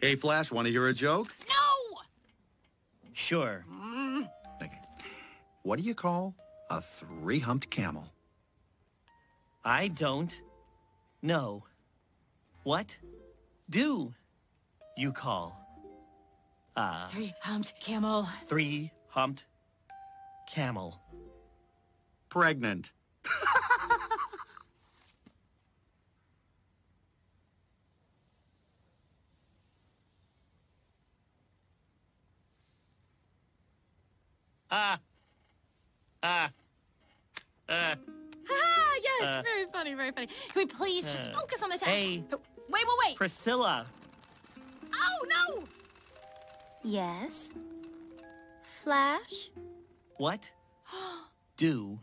Hey, 0.02 0.16
Flash, 0.16 0.52
want 0.52 0.68
to 0.68 0.72
hear 0.72 0.88
a 0.88 0.94
joke? 0.94 1.30
No! 1.48 2.00
Sure. 3.14 3.66
Mm. 3.72 4.30
Okay. 4.62 4.80
What 5.64 5.80
do 5.80 5.86
you 5.86 5.96
call 5.96 6.36
a 6.70 6.82
three-humped 6.82 7.70
camel? 7.70 8.06
I 9.64 9.88
don't 9.88 10.42
know. 11.22 11.64
What 12.64 12.98
do 13.70 14.14
you 14.98 15.12
call 15.12 15.58
a... 16.76 17.08
Three-humped 17.10 17.74
camel. 17.80 18.28
Three-humped 18.48 19.46
camel. 20.48 21.00
Pregnant. 22.36 22.92
Ah. 34.70 35.00
Ah. 36.24 36.50
Ah. 37.70 37.96
Ah, 38.50 38.94
yes, 39.02 39.24
Uh, 39.24 39.42
very 39.44 39.66
funny, 39.72 39.94
very 39.94 40.12
funny. 40.12 40.28
Can 40.28 40.56
we 40.56 40.66
please 40.66 41.06
just 41.12 41.30
uh, 41.30 41.34
focus 41.40 41.64
on 41.64 41.70
the 41.70 41.78
task? 41.78 41.90
hey. 41.92 42.24
Oh, 42.34 42.40
Wait, 42.70 42.84
wait, 42.86 42.98
wait. 43.08 43.16
Priscilla. 43.16 43.86
Oh, 44.94 45.26
no! 45.30 45.64
Yes? 46.84 47.50
Flash? 48.84 49.50
What 50.18 50.52
do! 51.58 52.00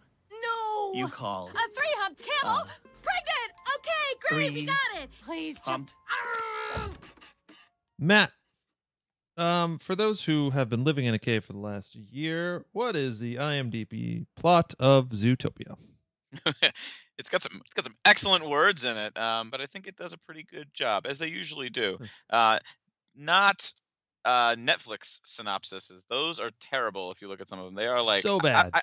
You 0.94 1.08
call 1.08 1.48
A 1.48 1.52
three 1.74 1.94
humped 1.98 2.22
camel? 2.22 2.56
Uh, 2.56 2.64
Pregnant! 3.02 3.52
Okay, 3.76 4.28
great, 4.28 4.52
we 4.52 4.66
got 4.66 5.02
it. 5.02 5.10
Please 5.24 5.56
just. 5.56 5.68
humped? 5.68 5.94
Ah! 6.10 6.88
Matt, 7.98 8.32
um, 9.36 9.78
for 9.78 9.94
those 9.94 10.24
who 10.24 10.50
have 10.50 10.68
been 10.68 10.84
living 10.84 11.04
in 11.04 11.14
a 11.14 11.18
cave 11.18 11.44
for 11.44 11.52
the 11.52 11.58
last 11.58 11.94
year, 11.94 12.64
what 12.72 12.96
is 12.96 13.18
the 13.18 13.36
IMDb 13.36 14.26
plot 14.36 14.74
of 14.78 15.08
Zootopia? 15.10 15.76
it's 17.18 17.28
got 17.28 17.42
some 17.42 17.60
it's 17.60 17.74
got 17.74 17.84
some 17.84 17.94
excellent 18.04 18.48
words 18.48 18.84
in 18.84 18.96
it, 18.96 19.16
um, 19.18 19.50
but 19.50 19.60
I 19.60 19.66
think 19.66 19.86
it 19.86 19.96
does 19.96 20.12
a 20.12 20.18
pretty 20.18 20.44
good 20.50 20.68
job, 20.72 21.06
as 21.06 21.18
they 21.18 21.28
usually 21.28 21.68
do. 21.70 21.98
Uh, 22.30 22.58
not 23.14 23.72
uh, 24.24 24.54
Netflix 24.54 25.20
synopsises; 25.26 26.02
those 26.08 26.40
are 26.40 26.50
terrible. 26.60 27.10
If 27.12 27.20
you 27.20 27.28
look 27.28 27.40
at 27.42 27.48
some 27.48 27.58
of 27.58 27.66
them, 27.66 27.74
they 27.74 27.86
are 27.86 28.00
like 28.02 28.22
so 28.22 28.38
bad. 28.38 28.70
I- 28.72 28.78
I- 28.78 28.82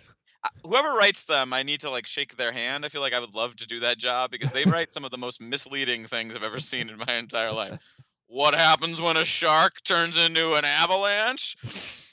whoever 0.66 0.94
writes 0.94 1.26
them, 1.26 1.54
I 1.54 1.64
need 1.64 1.82
to 1.82 1.90
like 1.90 2.08
shake 2.08 2.36
their 2.38 2.52
hand. 2.52 2.86
I 2.86 2.90
feel 2.90 3.02
like 3.02 3.14
I 3.14 3.20
would 3.20 3.36
love 3.36 3.56
to 3.58 3.68
do 3.68 3.82
that 3.82 3.98
job 3.98 4.32
because 4.32 4.52
they 4.52 4.64
write 4.66 4.94
some 4.94 5.06
of 5.06 5.12
the 5.12 5.18
most 5.18 5.42
misleading 5.42 6.06
things 6.06 6.36
I've 6.36 6.44
ever 6.44 6.60
seen 6.60 6.90
in 6.90 6.98
my 6.98 7.14
entire 7.16 7.52
life. 7.52 7.80
What 8.28 8.54
happens 8.54 9.02
when 9.02 9.18
a 9.18 9.26
shark 9.26 9.84
turns 9.84 10.16
into 10.16 10.54
an 10.54 10.64
avalanche? 10.64 11.58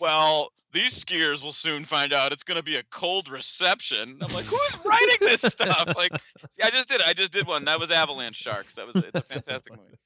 Well, 0.01 0.49
these 0.73 1.05
skiers 1.05 1.43
will 1.43 1.53
soon 1.53 1.85
find 1.85 2.13
out 2.15 2.33
it's 2.33 2.43
going 2.43 2.57
to 2.57 2.63
be 2.65 2.77
a 2.77 2.83
cold 2.85 3.29
reception. 3.29 4.19
I'm 4.23 4.33
like, 4.35 4.47
who's 4.47 4.79
writing 4.85 5.17
this 5.21 5.43
stuff? 5.43 5.93
Like, 5.95 6.13
I 6.63 6.71
just 6.71 6.89
did. 6.89 7.03
I 7.03 7.13
just 7.13 7.33
did 7.33 7.47
one. 7.47 7.67
That 7.67 7.79
was 7.79 7.91
Avalanche 7.91 8.37
Sharks. 8.37 8.77
That 8.77 8.87
was 8.87 8.97
it's 8.97 9.31
a 9.31 9.35
fantastic 9.35 9.73
movie. 9.77 9.99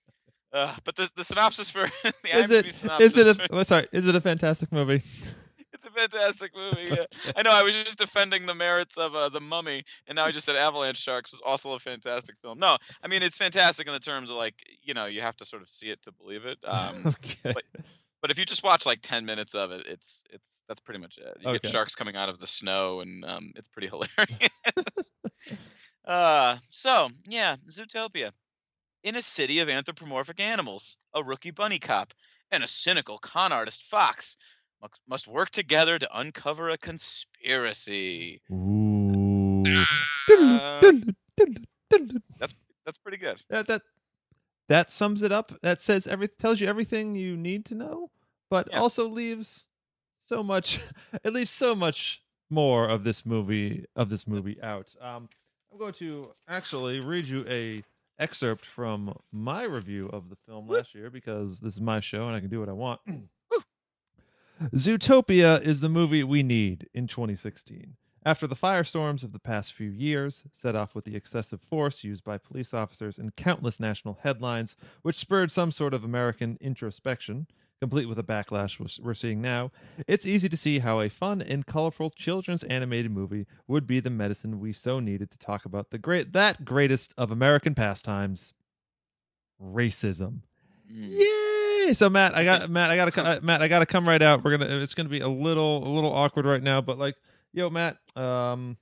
Uh, 0.52 0.74
but 0.84 0.96
the 0.96 1.08
the 1.14 1.22
synopsis 1.22 1.70
for 1.70 1.88
the 2.02 2.12
is 2.36 2.50
IMDb 2.50 2.66
it? 2.66 2.72
synopsis 2.72 3.16
Is 3.16 3.26
it 3.26 3.36
for- 3.36 3.42
a? 3.44 3.48
oh, 3.58 3.62
sorry. 3.62 3.86
Is 3.92 4.06
it 4.08 4.14
a 4.16 4.20
fantastic 4.20 4.72
movie? 4.72 5.00
It's 5.84 5.86
a 5.86 5.90
fantastic 5.90 6.54
movie. 6.54 6.88
Yeah. 6.90 7.32
I 7.36 7.42
know. 7.42 7.50
I 7.52 7.62
was 7.62 7.74
just 7.74 7.98
defending 7.98 8.46
the 8.46 8.54
merits 8.54 8.96
of 8.98 9.14
uh, 9.14 9.28
the 9.30 9.40
Mummy, 9.40 9.84
and 10.06 10.16
now 10.16 10.24
I 10.26 10.30
just 10.30 10.46
said 10.46 10.56
Avalanche 10.56 10.98
Sharks 10.98 11.32
was 11.32 11.40
also 11.40 11.72
a 11.74 11.78
fantastic 11.78 12.36
film. 12.42 12.58
No, 12.58 12.76
I 13.02 13.08
mean 13.08 13.22
it's 13.22 13.38
fantastic 13.38 13.86
in 13.86 13.92
the 13.92 14.00
terms 14.00 14.30
of 14.30 14.36
like 14.36 14.54
you 14.82 14.94
know 14.94 15.06
you 15.06 15.20
have 15.22 15.36
to 15.38 15.44
sort 15.44 15.62
of 15.62 15.70
see 15.70 15.86
it 15.86 16.02
to 16.02 16.12
believe 16.12 16.44
it. 16.44 16.58
Um, 16.64 17.02
okay. 17.06 17.38
but- 17.54 17.64
but 18.22 18.30
if 18.30 18.38
you 18.38 18.44
just 18.44 18.62
watch 18.62 18.84
like 18.84 18.98
ten 19.00 19.24
minutes 19.24 19.54
of 19.54 19.70
it, 19.70 19.86
it's 19.86 20.24
it's 20.30 20.46
that's 20.68 20.80
pretty 20.82 21.00
much 21.00 21.16
it. 21.16 21.38
You 21.40 21.48
Okay. 21.48 21.58
get 21.62 21.70
sharks 21.70 21.94
coming 21.94 22.16
out 22.16 22.28
of 22.28 22.38
the 22.38 22.46
snow, 22.46 23.00
and 23.00 23.24
um, 23.24 23.52
it's 23.56 23.66
pretty 23.68 23.88
hilarious. 23.88 25.12
uh, 26.04 26.58
so 26.68 27.08
yeah, 27.26 27.56
Zootopia. 27.70 28.32
in 29.02 29.16
a 29.16 29.22
city 29.22 29.60
of 29.60 29.70
anthropomorphic 29.70 30.38
animals, 30.38 30.98
a 31.14 31.22
rookie 31.22 31.50
bunny 31.50 31.78
cop, 31.78 32.12
and 32.50 32.62
a 32.62 32.66
cynical 32.68 33.16
con 33.16 33.52
artist 33.52 33.84
fox 33.84 34.36
must- 34.80 35.00
must 35.08 35.28
work 35.28 35.50
together 35.50 35.98
to 35.98 36.18
uncover 36.18 36.70
a 36.70 36.78
conspiracy. 36.78 38.40
Ooh. 38.50 39.64
Uh, 40.30 40.80
that's 42.38 42.54
that's 42.84 42.98
pretty 42.98 43.18
good. 43.18 43.42
that 43.50 43.66
that 43.66 43.82
that 44.68 44.90
sums 44.90 45.22
it 45.22 45.32
up. 45.32 45.52
That 45.62 45.80
says 45.80 46.06
every 46.06 46.28
tells 46.28 46.60
you 46.60 46.68
everything 46.68 47.14
you 47.16 47.36
need 47.36 47.64
to 47.66 47.74
know, 47.74 48.10
but 48.50 48.68
Yeah. 48.70 48.78
also 48.80 49.08
leaves 49.08 49.66
so 50.26 50.42
much. 50.42 50.80
It 51.24 51.32
leaves 51.32 51.50
so 51.50 51.74
much 51.74 52.22
more 52.48 52.88
of 52.88 53.04
this 53.04 53.26
movie 53.26 53.84
of 53.96 54.08
this 54.08 54.26
movie 54.26 54.60
out. 54.62 54.94
Um, 55.00 55.28
I'm 55.72 55.78
going 55.78 55.94
to 55.94 56.32
actually 56.48 57.00
read 57.00 57.26
you 57.26 57.44
a 57.48 57.84
excerpt 58.18 58.64
from 58.66 59.14
my 59.32 59.62
review 59.64 60.08
of 60.12 60.28
the 60.30 60.36
film 60.46 60.68
last 60.68 60.94
year 60.94 61.10
because 61.10 61.58
this 61.60 61.74
is 61.74 61.80
my 61.80 62.00
show 62.00 62.26
and 62.26 62.36
I 62.36 62.40
can 62.40 62.50
do 62.50 62.60
what 62.60 62.68
I 62.68 62.72
want. 62.72 63.00
Zootopia 64.74 65.60
is 65.62 65.80
the 65.80 65.88
movie 65.88 66.22
we 66.22 66.42
need 66.42 66.88
in 66.92 67.06
2016. 67.06 67.96
After 68.24 68.46
the 68.46 68.54
firestorms 68.56 69.22
of 69.22 69.32
the 69.32 69.38
past 69.38 69.72
few 69.72 69.90
years, 69.90 70.42
set 70.52 70.76
off 70.76 70.94
with 70.94 71.06
the 71.06 71.16
excessive 71.16 71.60
force 71.62 72.04
used 72.04 72.22
by 72.22 72.36
police 72.36 72.74
officers 72.74 73.16
and 73.16 73.34
countless 73.34 73.80
national 73.80 74.18
headlines, 74.22 74.76
which 75.00 75.16
spurred 75.16 75.50
some 75.50 75.72
sort 75.72 75.94
of 75.94 76.04
American 76.04 76.58
introspection, 76.60 77.46
complete 77.80 78.04
with 78.04 78.18
a 78.18 78.22
backlash 78.22 78.78
we're- 78.78 79.14
seeing 79.14 79.40
now, 79.40 79.72
it's 80.06 80.26
easy 80.26 80.50
to 80.50 80.56
see 80.58 80.80
how 80.80 81.00
a 81.00 81.08
fun 81.08 81.40
and 81.40 81.64
colorful 81.64 82.10
children's 82.10 82.62
animated 82.64 83.10
movie 83.10 83.46
would 83.66 83.86
be 83.86 84.00
the 84.00 84.10
medicine 84.10 84.60
we 84.60 84.74
so 84.74 85.00
needed 85.00 85.30
to 85.30 85.38
talk 85.38 85.64
about 85.64 85.88
the 85.88 85.96
great 85.98 86.34
that 86.34 86.66
greatest 86.66 87.14
of 87.16 87.30
American 87.30 87.74
pastimes, 87.74 88.52
racism. 89.58 90.42
Mm. 90.92 91.59
Yay! 91.86 91.92
So 91.94 92.10
Matt, 92.10 92.34
I 92.34 92.44
got 92.44 92.70
Matt, 92.70 92.90
I 92.90 92.96
got 92.96 93.12
to 93.12 93.24
uh, 93.24 93.40
Matt, 93.42 93.62
I 93.62 93.68
got 93.68 93.80
to 93.80 93.86
come 93.86 94.08
right 94.08 94.20
out. 94.20 94.44
We're 94.44 94.56
gonna, 94.56 94.80
it's 94.80 94.94
gonna 94.94 95.08
be 95.08 95.20
a 95.20 95.28
little, 95.28 95.86
a 95.86 95.90
little 95.90 96.12
awkward 96.12 96.46
right 96.46 96.62
now, 96.62 96.80
but 96.80 96.98
like, 96.98 97.16
yo, 97.52 97.70
Matt, 97.70 97.98
um, 98.16 98.76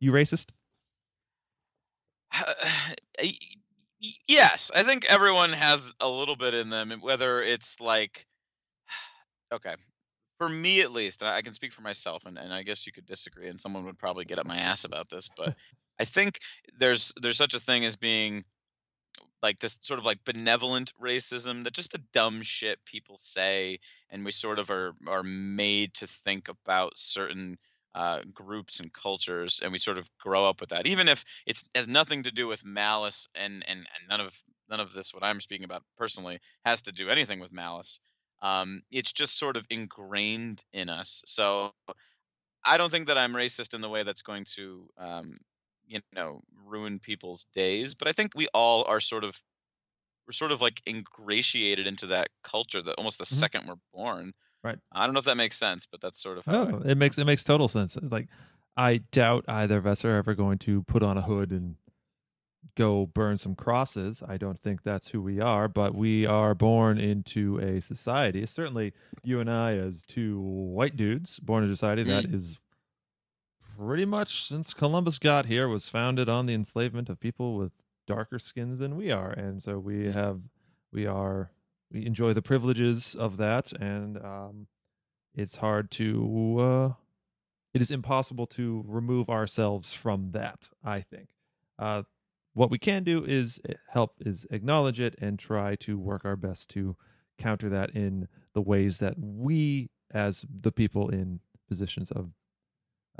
you 0.00 0.12
racist? 0.12 0.50
Y- 4.02 4.12
yes, 4.26 4.70
I 4.74 4.82
think 4.82 5.04
everyone 5.10 5.50
has 5.52 5.92
a 6.00 6.08
little 6.08 6.34
bit 6.36 6.54
in 6.54 6.70
them, 6.70 6.90
whether 7.02 7.42
it's 7.42 7.78
like, 7.80 8.26
okay, 9.52 9.74
for 10.38 10.48
me 10.48 10.80
at 10.80 10.90
least, 10.90 11.20
and 11.20 11.30
I 11.30 11.42
can 11.42 11.52
speak 11.52 11.72
for 11.74 11.82
myself, 11.82 12.24
and, 12.24 12.38
and 12.38 12.50
I 12.50 12.62
guess 12.62 12.86
you 12.86 12.92
could 12.92 13.04
disagree, 13.04 13.48
and 13.48 13.60
someone 13.60 13.84
would 13.84 13.98
probably 13.98 14.24
get 14.24 14.38
up 14.38 14.46
my 14.46 14.56
ass 14.56 14.84
about 14.84 15.10
this, 15.10 15.28
but 15.36 15.54
I 16.00 16.04
think 16.04 16.38
there's 16.78 17.12
there's 17.20 17.36
such 17.36 17.52
a 17.52 17.60
thing 17.60 17.84
as 17.84 17.96
being 17.96 18.42
like 19.42 19.58
this 19.58 19.78
sort 19.82 19.98
of 19.98 20.06
like 20.06 20.24
benevolent 20.24 20.92
racism 21.00 21.64
that 21.64 21.72
just 21.72 21.92
the 21.92 22.02
dumb 22.12 22.42
shit 22.42 22.78
people 22.84 23.18
say 23.22 23.78
and 24.10 24.24
we 24.24 24.30
sort 24.32 24.58
of 24.58 24.70
are 24.70 24.94
are 25.06 25.22
made 25.22 25.94
to 25.94 26.06
think 26.06 26.48
about 26.48 26.92
certain 26.96 27.58
uh, 27.94 28.20
groups 28.32 28.78
and 28.80 28.92
cultures 28.92 29.60
and 29.62 29.72
we 29.72 29.78
sort 29.78 29.98
of 29.98 30.08
grow 30.18 30.48
up 30.48 30.60
with 30.60 30.70
that. 30.70 30.86
Even 30.86 31.08
if 31.08 31.24
it's 31.46 31.64
has 31.74 31.88
nothing 31.88 32.22
to 32.22 32.30
do 32.30 32.46
with 32.46 32.64
malice 32.64 33.28
and 33.34 33.64
and, 33.66 33.78
and 33.80 34.08
none 34.08 34.20
of 34.20 34.42
none 34.70 34.80
of 34.80 34.92
this 34.92 35.12
what 35.12 35.24
i'm 35.24 35.40
speaking 35.40 35.64
about 35.64 35.82
personally 35.98 36.38
has 36.64 36.82
to 36.82 36.92
do 36.92 37.10
anything 37.10 37.40
with 37.40 37.52
malice 37.52 37.98
um, 38.42 38.80
it's 38.90 39.12
just 39.12 39.38
sort 39.38 39.56
of 39.56 39.66
ingrained 39.68 40.62
in 40.72 40.88
us. 40.88 41.22
So 41.26 41.72
i 42.64 42.76
don't 42.76 42.90
think 42.90 43.08
that 43.08 43.18
i'm 43.18 43.32
racist 43.32 43.74
in 43.74 43.80
the 43.80 43.88
way 43.88 44.02
that's 44.02 44.22
going 44.22 44.44
to 44.56 44.88
um, 44.98 45.38
you 45.90 46.00
know 46.14 46.40
ruin 46.64 46.98
people's 46.98 47.46
days 47.52 47.94
but 47.94 48.08
i 48.08 48.12
think 48.12 48.32
we 48.34 48.46
all 48.54 48.84
are 48.88 49.00
sort 49.00 49.24
of 49.24 49.38
we're 50.26 50.32
sort 50.32 50.52
of 50.52 50.60
like 50.62 50.80
ingratiated 50.86 51.86
into 51.86 52.06
that 52.06 52.28
culture 52.44 52.80
that 52.80 52.94
almost 52.96 53.18
the 53.18 53.24
Mhm. 53.24 53.28
second 53.28 53.66
we're 53.66 53.74
born 53.92 54.32
Right. 54.62 54.78
i 54.92 55.04
don't 55.04 55.12
know 55.14 55.18
if 55.20 55.26
that 55.26 55.36
makes 55.36 55.58
sense 55.58 55.86
but 55.90 56.00
that's 56.00 56.22
sort 56.22 56.38
of 56.38 56.44
how 56.46 56.52
Oh, 56.54 56.82
it 56.84 56.96
makes 56.96 57.18
it 57.18 57.24
makes 57.26 57.42
total 57.44 57.68
sense. 57.68 57.96
Like, 58.00 58.28
I 58.76 58.98
doubt 59.10 59.44
either 59.48 59.76
of 59.78 59.86
us 59.86 60.04
are 60.04 60.16
ever 60.16 60.34
going 60.34 60.58
to 60.60 60.82
put 60.84 61.02
on 61.02 61.18
a 61.18 61.22
hood 61.22 61.50
and 61.50 61.74
go 62.76 63.06
burn 63.06 63.36
some 63.38 63.54
crosses. 63.54 64.22
I 64.26 64.36
don't 64.36 64.60
think 64.60 64.82
that's 64.82 65.08
who 65.08 65.20
we 65.22 65.40
are, 65.40 65.66
but 65.68 65.94
we 65.94 66.26
are 66.26 66.54
born 66.54 66.98
into 66.98 67.58
a 67.58 67.80
society. 67.80 68.44
Certainly, 68.46 68.92
you 69.24 69.40
and 69.40 69.50
I, 69.50 69.72
as 69.72 70.02
two 70.06 70.38
white 70.40 70.96
dudes 70.96 71.38
born 71.40 71.64
in 71.64 71.70
a 71.70 71.74
society 71.74 72.02
that 72.04 72.26
is 72.26 72.58
pretty 73.86 74.04
much 74.04 74.46
since 74.46 74.74
Columbus 74.74 75.18
got 75.18 75.46
here, 75.46 75.68
was 75.68 75.88
founded 75.88 76.28
on 76.28 76.46
the 76.46 76.54
enslavement 76.54 77.08
of 77.08 77.18
people 77.18 77.56
with 77.56 77.72
darker 78.06 78.38
skins 78.38 78.78
than 78.78 78.96
we 78.96 79.10
are, 79.10 79.30
and 79.30 79.62
so 79.62 79.78
we 79.78 80.10
have 80.12 80.40
we 80.92 81.06
are 81.06 81.50
we 81.90 82.04
enjoy 82.04 82.32
the 82.32 82.42
privileges 82.42 83.14
of 83.18 83.36
that, 83.38 83.72
and 83.72 84.18
um, 84.18 84.66
it's 85.34 85.56
hard 85.56 85.90
to 85.92 86.58
uh, 86.60 86.92
it 87.72 87.80
is 87.80 87.90
impossible 87.90 88.46
to 88.48 88.84
remove 88.86 89.30
ourselves 89.30 89.92
from 89.92 90.32
that. 90.32 90.68
I 90.84 91.00
think. 91.00 91.28
Uh, 91.78 92.02
what 92.52 92.70
we 92.70 92.78
can 92.78 93.04
do 93.04 93.24
is 93.24 93.60
help 93.88 94.14
is 94.20 94.44
acknowledge 94.50 95.00
it 95.00 95.14
and 95.20 95.38
try 95.38 95.76
to 95.76 95.98
work 95.98 96.24
our 96.24 96.36
best 96.36 96.68
to 96.70 96.96
counter 97.38 97.68
that 97.70 97.90
in 97.90 98.28
the 98.54 98.60
ways 98.60 98.98
that 98.98 99.14
we 99.18 99.88
as 100.10 100.44
the 100.60 100.72
people 100.72 101.08
in 101.08 101.40
positions 101.68 102.10
of 102.10 102.32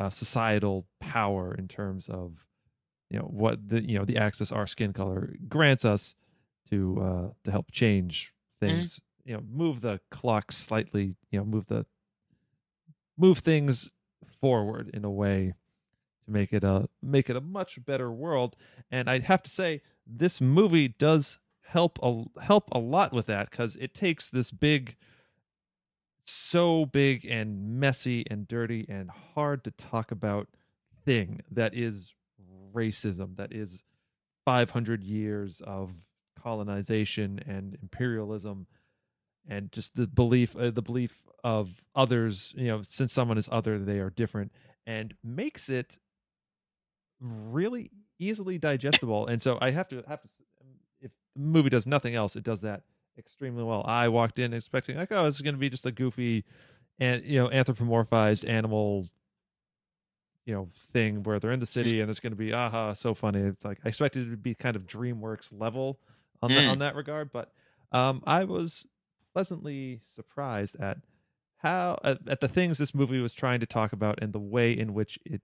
uh, 0.01 0.09
societal 0.11 0.87
power 0.99 1.55
in 1.55 1.69
terms 1.69 2.09
of 2.09 2.47
you 3.11 3.19
know 3.19 3.27
what 3.27 3.69
the 3.69 3.87
you 3.87 3.99
know 3.99 4.05
the 4.05 4.17
access 4.17 4.51
our 4.51 4.67
skin 4.67 4.93
color 4.93 5.35
grants 5.49 5.85
us 5.85 6.15
to 6.71 6.99
uh 7.01 7.29
to 7.45 7.51
help 7.51 7.71
change 7.71 8.33
things 8.61 9.01
you 9.25 9.35
know 9.35 9.43
move 9.53 9.81
the 9.83 10.01
clock 10.11 10.53
slightly 10.53 11.17
you 11.31 11.39
know 11.39 11.45
move 11.45 11.67
the 11.67 11.85
move 13.19 13.39
things 13.39 13.91
forward 14.41 14.91
in 14.95 15.05
a 15.05 15.11
way 15.11 15.55
to 16.25 16.31
make 16.31 16.53
it 16.53 16.65
a 16.65 16.89
make 17.03 17.29
it 17.29 17.37
a 17.37 17.41
much 17.41 17.85
better 17.85 18.11
world. 18.11 18.57
And 18.91 19.11
i'd 19.11 19.25
have 19.25 19.43
to 19.43 19.51
say 19.51 19.83
this 20.07 20.41
movie 20.41 20.89
does 20.89 21.39
help 21.63 21.99
a 22.03 22.25
help 22.41 22.71
a 22.73 22.79
lot 22.79 23.13
with 23.13 23.27
that 23.27 23.51
cuz 23.51 23.77
it 23.77 23.93
takes 23.93 24.31
this 24.31 24.51
big 24.51 24.97
so 26.31 26.87
big 26.87 27.25
and 27.25 27.79
messy 27.81 28.25
and 28.31 28.47
dirty 28.47 28.87
and 28.89 29.11
hard 29.35 29.65
to 29.65 29.71
talk 29.73 30.11
about 30.11 30.49
thing 31.05 31.41
that 31.51 31.75
is 31.75 32.15
racism 32.75 33.37
that 33.37 33.53
is 33.53 33.83
500 34.45 35.03
years 35.03 35.61
of 35.65 35.91
colonization 36.41 37.41
and 37.47 37.77
imperialism 37.83 38.67
and 39.49 39.73
just 39.73 39.97
the 39.97 40.07
belief 40.07 40.57
uh, 40.57 40.71
the 40.71 40.83
belief 40.83 41.23
of 41.43 41.83
others 41.95 42.55
you 42.57 42.69
know 42.69 42.83
since 42.87 43.13
someone 43.13 43.39
is 43.39 43.49
other 43.51 43.79
they 43.79 43.99
are 43.99 44.11
different 44.11 44.53
and 44.87 45.15
makes 45.23 45.69
it 45.69 45.99
really 47.21 47.91
easily 48.19 48.59
digestible. 48.59 49.27
And 49.27 49.43
so 49.43 49.59
i 49.61 49.71
have 49.71 49.89
to 49.89 50.03
have 50.07 50.21
to 50.23 50.29
if 51.01 51.11
the 51.35 51.43
movie 51.43 51.71
does 51.71 51.87
nothing 51.87 52.15
else 52.15 52.37
it 52.37 52.45
does 52.45 52.61
that 52.61 52.83
extremely 53.21 53.63
well. 53.63 53.85
I 53.87 54.09
walked 54.09 54.39
in 54.41 54.53
expecting 54.53 54.97
like 54.97 55.13
oh 55.13 55.25
this 55.25 55.37
is 55.37 55.43
going 55.43 55.55
to 55.55 55.61
be 55.61 55.71
just 55.71 55.87
a 55.87 55.93
goofy 55.93 56.45
and 56.99 57.23
you 57.25 57.39
know 57.41 57.49
anthropomorphized 57.49 58.49
animal 58.49 59.07
you 60.47 60.55
know 60.55 60.69
thing 60.93 61.23
where 61.23 61.39
they're 61.39 61.53
in 61.53 61.61
the 61.61 61.67
city 61.67 62.01
and 62.01 62.11
it's 62.11 62.19
going 62.21 62.33
to 62.33 62.37
be 62.37 62.53
aha 62.53 62.93
so 62.95 63.15
funny. 63.15 63.41
It's 63.41 63.65
like 63.65 63.79
i 63.85 63.89
expected 63.89 64.27
it 64.27 64.31
to 64.31 64.37
be 64.37 64.55
kind 64.55 64.75
of 64.77 64.87
dreamworks 64.87 65.49
level 65.53 66.01
on 66.43 66.51
that 66.55 66.65
Mm. 66.65 66.71
on 66.71 66.79
that 66.79 66.95
regard 66.97 67.31
but 67.33 67.53
um 67.93 68.23
i 68.27 68.45
was 68.45 68.87
pleasantly 69.35 70.01
surprised 70.17 70.77
at 70.81 70.99
how 71.59 71.99
at, 72.03 72.19
at 72.27 72.41
the 72.41 72.49
things 72.49 72.79
this 72.79 72.95
movie 72.95 73.21
was 73.21 73.35
trying 73.35 73.61
to 73.61 73.67
talk 73.67 73.93
about 73.93 74.19
and 74.23 74.33
the 74.33 74.39
way 74.41 74.73
in 74.73 74.95
which 74.95 75.19
it 75.27 75.43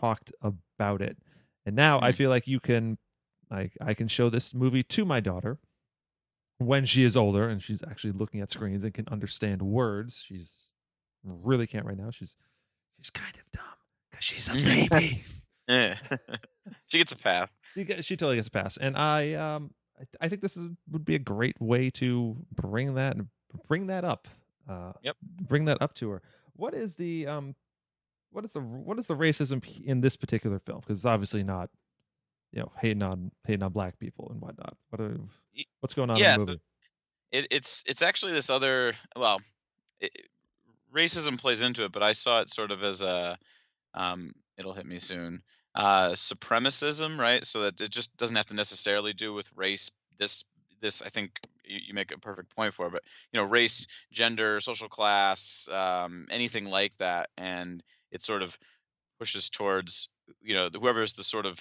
talked 0.00 0.32
about 0.42 1.02
it. 1.02 1.18
And 1.66 1.76
now 1.76 2.00
i 2.00 2.10
Mm. 2.10 2.16
feel 2.16 2.30
like 2.30 2.46
you 2.48 2.58
can 2.58 2.96
like 3.50 3.72
i 3.80 3.92
can 3.94 4.08
show 4.08 4.30
this 4.30 4.54
movie 4.54 4.82
to 4.84 5.04
my 5.04 5.20
daughter 5.20 5.58
when 6.66 6.84
she 6.86 7.04
is 7.04 7.16
older 7.16 7.48
and 7.48 7.62
she's 7.62 7.82
actually 7.88 8.12
looking 8.12 8.40
at 8.40 8.50
screens 8.50 8.82
and 8.84 8.92
can 8.94 9.06
understand 9.08 9.62
words 9.62 10.22
she's 10.26 10.70
really 11.24 11.66
can't 11.66 11.86
right 11.86 11.96
now. 11.96 12.10
She's 12.10 12.34
she's 12.98 13.10
kind 13.10 13.34
of 13.36 13.42
dumb 13.52 13.64
because 14.10 14.24
she's 14.24 14.48
a 14.48 14.52
baby. 14.52 15.22
Yeah. 15.68 15.94
she 16.88 16.98
gets 16.98 17.12
a 17.12 17.16
pass. 17.16 17.58
She, 17.74 17.84
get- 17.84 18.04
she 18.04 18.16
totally 18.16 18.34
gets 18.36 18.48
a 18.48 18.50
pass. 18.50 18.76
And 18.76 18.96
i 18.96 19.34
um 19.34 19.70
I, 20.00 20.26
I 20.26 20.28
think 20.28 20.42
this 20.42 20.56
is, 20.56 20.70
would 20.90 21.04
be 21.04 21.14
a 21.14 21.20
great 21.20 21.60
way 21.60 21.88
to 21.90 22.36
bring 22.54 22.94
that 22.94 23.16
bring 23.68 23.86
that 23.86 24.04
up 24.04 24.26
uh 24.68 24.92
Yep. 25.02 25.16
bring 25.42 25.64
that 25.66 25.80
up 25.80 25.94
to 25.96 26.10
her. 26.10 26.22
What 26.54 26.74
is 26.74 26.94
the 26.94 27.26
um 27.28 27.54
what 28.32 28.44
is 28.44 28.50
the 28.50 28.60
what 28.60 28.98
is 28.98 29.06
the 29.06 29.14
racism 29.16 29.62
in 29.84 30.00
this 30.00 30.16
particular 30.16 30.58
film? 30.58 30.80
Because 30.80 30.98
it's 30.98 31.04
obviously 31.06 31.44
not 31.44 31.70
you 32.52 32.60
know 32.60 32.72
hating 32.80 33.02
on 33.02 33.30
hating 33.46 33.62
on 33.62 33.72
black 33.72 33.98
people 33.98 34.28
and 34.30 34.40
whatnot 34.40 34.76
what 34.90 35.00
are, 35.00 35.18
what's 35.80 35.94
going 35.94 36.10
on 36.10 36.18
yeah, 36.18 36.34
in 36.34 36.40
the 36.40 36.46
so- 36.46 36.52
movie 36.52 36.62
it, 37.30 37.46
it's 37.50 37.82
it's 37.86 38.02
actually 38.02 38.32
this 38.32 38.50
other 38.50 38.92
well 39.16 39.40
it, 40.00 40.12
racism 40.94 41.38
plays 41.38 41.62
into 41.62 41.84
it 41.84 41.92
but 41.92 42.02
i 42.02 42.12
saw 42.12 42.40
it 42.40 42.50
sort 42.50 42.70
of 42.70 42.82
as 42.82 43.00
a 43.00 43.38
um 43.94 44.32
it'll 44.58 44.74
hit 44.74 44.86
me 44.86 44.98
soon 44.98 45.42
uh, 45.74 46.10
supremacism, 46.10 47.18
right? 47.18 47.44
So 47.44 47.62
that 47.62 47.80
it 47.80 47.90
just 47.90 48.16
doesn't 48.16 48.36
have 48.36 48.46
to 48.46 48.54
necessarily 48.54 49.12
do 49.12 49.32
with 49.32 49.48
race. 49.54 49.90
This 50.18 50.44
this 50.80 51.02
I 51.02 51.08
think 51.08 51.38
you, 51.64 51.78
you 51.88 51.94
make 51.94 52.12
a 52.12 52.18
perfect 52.18 52.54
point 52.54 52.74
for, 52.74 52.90
but 52.90 53.02
you 53.32 53.40
know, 53.40 53.46
race, 53.46 53.86
gender, 54.10 54.60
social 54.60 54.88
class, 54.88 55.68
um, 55.72 56.26
anything 56.30 56.66
like 56.66 56.96
that, 56.98 57.30
and 57.38 57.82
it 58.10 58.22
sort 58.22 58.42
of 58.42 58.58
pushes 59.18 59.48
towards 59.50 60.08
you 60.42 60.54
know 60.54 60.68
whoever's 60.72 61.14
the 61.14 61.24
sort 61.24 61.46
of 61.46 61.58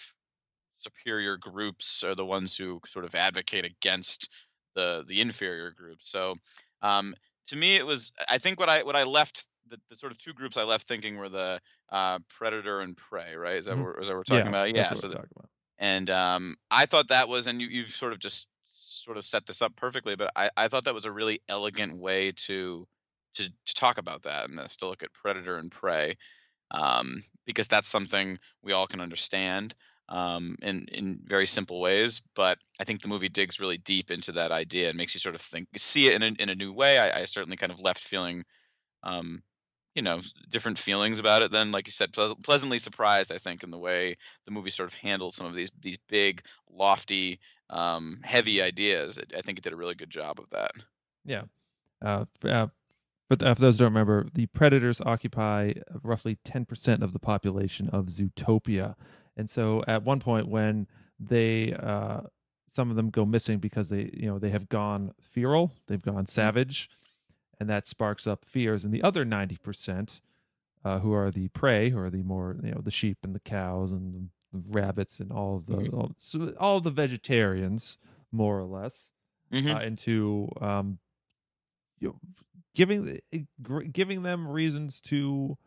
superior 0.84 1.38
groups 1.38 2.04
are 2.04 2.16
the 2.16 2.26
ones 2.26 2.56
who 2.58 2.80
sort 2.88 3.06
of 3.06 3.16
advocate 3.16 3.66
against 3.66 4.30
the 4.76 5.04
the 5.08 5.22
inferior 5.22 5.72
groups. 5.72 6.10
So 6.12 6.36
um, 6.82 7.16
to 7.48 7.56
me, 7.56 7.76
it 7.76 7.86
was 7.86 8.12
I 8.30 8.38
think 8.38 8.60
what 8.60 8.70
I 8.70 8.84
what 8.84 8.96
I 8.96 9.04
left 9.04 9.48
the, 9.68 9.78
the 9.90 9.98
sort 9.98 10.12
of 10.12 10.18
two 10.18 10.34
groups 10.34 10.58
I 10.58 10.64
left 10.64 10.88
thinking 10.88 11.18
were 11.18 11.30
the 11.30 11.62
uh, 11.90 12.20
predator 12.30 12.82
and 12.82 12.98
prey, 12.98 13.36
right? 13.36 13.56
Is 13.58 13.66
that 13.66 13.78
Mhm. 13.78 13.80
what, 13.80 14.00
is 14.02 14.08
that 14.08 14.14
what 14.14 14.18
we're 14.20 14.24
talking 14.24 14.50
about? 14.52 14.74
that's 14.74 14.76
Yeah. 14.76 14.94
So 14.94 15.10
the- 15.10 15.18
about. 15.18 15.50
and 15.78 16.10
um, 16.10 16.58
I 16.70 16.86
thought 16.86 17.10
that 17.10 17.28
was, 17.28 17.48
and 17.48 17.62
you 17.62 17.68
you've 17.68 17.92
sort 17.92 18.14
of 18.14 18.20
just 18.20 18.48
sort 18.74 19.18
of 19.18 19.26
set 19.26 19.46
this 19.46 19.62
up 19.62 19.76
perfectly, 19.76 20.16
but 20.16 20.32
I, 20.36 20.50
I 20.56 20.68
thought 20.68 20.86
that 20.86 20.94
was 20.94 21.06
a 21.06 21.12
really 21.12 21.42
elegant 21.50 21.98
way 21.98 22.32
to 22.34 22.88
to 23.36 23.50
to 23.50 23.74
talk 23.74 23.98
about 23.98 24.24
that 24.24 24.50
and 24.50 24.60
to 24.60 24.88
look 24.88 25.04
at 25.04 25.14
predator 25.14 25.58
and 25.58 25.72
prey, 25.72 26.18
um, 26.72 27.24
because 27.46 27.68
that's 27.68 27.90
something 27.90 28.40
we 28.64 28.74
all 28.74 28.88
can 28.88 29.02
understand 29.02 29.76
um, 30.12 30.57
in 30.62 30.86
in 30.91 31.20
very 31.24 31.47
simple 31.47 31.80
ways. 31.80 32.22
But 32.36 32.59
I 32.80 32.84
think 32.84 33.01
the 33.01 33.07
movie 33.07 33.30
digs 33.30 33.59
really 33.59 33.78
deep 33.78 34.12
into 34.12 34.34
that 34.34 34.51
idea 34.51 34.89
and 34.89 34.97
makes 34.97 35.16
you 35.16 35.20
sort 35.20 35.36
of 35.36 35.41
think, 35.41 35.70
see 35.78 36.07
it 36.07 36.14
in 36.14 36.22
a, 36.22 36.41
in 36.41 36.49
a 36.49 36.55
new 36.55 36.74
way. 36.74 36.99
I, 36.99 37.22
I 37.22 37.26
certainly 37.26 37.57
kind 37.57 37.72
of 37.72 37.80
left 37.80 37.99
feeling. 37.99 38.43
Um, 39.03 39.41
you 39.95 40.01
know, 40.01 40.22
different 40.49 40.78
feelings 40.78 41.20
about 41.20 41.41
it. 41.41 41.51
than, 41.51 41.72
like 41.72 41.86
you 41.86 41.91
said, 41.91 42.14
pleas- 42.14 42.34
pleasantly 42.45 42.80
surprised. 42.80 43.30
I 43.30 43.38
think 43.38 43.62
in 43.62 43.72
the 43.72 43.78
way 43.78 44.16
the 44.45 44.51
movie 44.51 44.70
sort 44.70 44.88
of 44.88 44.97
handled 44.97 45.34
some 45.34 45.47
of 45.47 45.53
these 45.53 45.70
these 45.82 45.97
big, 46.07 46.43
lofty, 46.70 47.39
um, 47.70 48.22
heavy 48.24 48.62
ideas. 48.62 49.20
I 49.36 49.41
think 49.41 49.57
it 49.57 49.64
did 49.64 49.74
a 49.74 49.78
really 49.78 49.95
good 49.95 50.09
job 50.09 50.39
of 50.39 50.49
that. 50.51 50.72
Yeah. 51.26 51.43
Uh, 52.01 52.26
uh, 52.45 52.68
but 53.30 53.41
uh, 53.43 53.55
for 53.55 53.62
those 53.62 53.78
who 53.78 53.86
don't 53.86 53.93
remember, 53.93 54.28
the 54.34 54.47
predators 54.47 54.99
occupy 54.99 55.74
roughly 56.03 56.38
10% 56.45 57.01
of 57.01 57.14
the 57.14 57.20
population 57.20 57.89
of 57.89 58.07
Zootopia. 58.07 58.95
And 59.42 59.50
so 59.50 59.84
at 59.88 60.04
one 60.04 60.20
point 60.20 60.48
when 60.48 60.86
they 61.20 61.74
uh, 61.74 62.22
some 62.76 62.92
of 62.92 62.96
them 62.96 63.10
go 63.10 63.26
missing 63.26 63.58
because 63.58 63.89
they 63.89 64.12
you 64.14 64.28
know 64.28 64.38
they 64.38 64.52
have 64.52 64.70
gone 64.70 65.14
feral, 65.20 65.72
they've 65.88 66.02
gone 66.02 66.28
savage, 66.28 66.89
and 67.60 67.68
that 67.68 67.88
sparks 67.88 68.28
up 68.28 68.46
fears 68.46 68.86
in 68.86 68.92
the 68.92 69.02
other 69.02 69.26
90% 69.26 70.22
uh, 70.86 71.00
who 71.00 71.12
are 71.12 71.32
the 71.32 71.48
prey, 71.50 71.89
who 71.89 71.98
are 71.98 72.12
the 72.12 72.22
more 72.22 72.56
you 72.64 72.70
know 72.72 72.82
the 72.82 72.92
sheep 72.92 73.18
and 73.24 73.34
the 73.34 73.39
cows 73.39 73.92
and 73.92 74.30
the 74.54 74.62
rabbits 74.70 75.20
and 75.20 75.32
all 75.32 75.58
of 75.58 75.66
the 75.66 75.76
Mhm. 75.89 75.94
all, 75.98 76.12
so 76.20 76.54
all 76.60 76.78
of 76.78 76.84
the 76.84 76.92
vegetarians 76.92 77.98
more 78.32 78.60
or 78.60 78.66
less 78.66 78.94
Mhm. 79.52 79.76
uh, 79.76 79.80
into 79.84 80.50
um, 80.62 81.00
you 82.00 82.10
know, 82.10 82.20
giving 82.76 83.06
the- 83.06 83.48
giving 83.92 84.22
them 84.22 84.48
reasons 84.48 85.02
to 85.02 85.58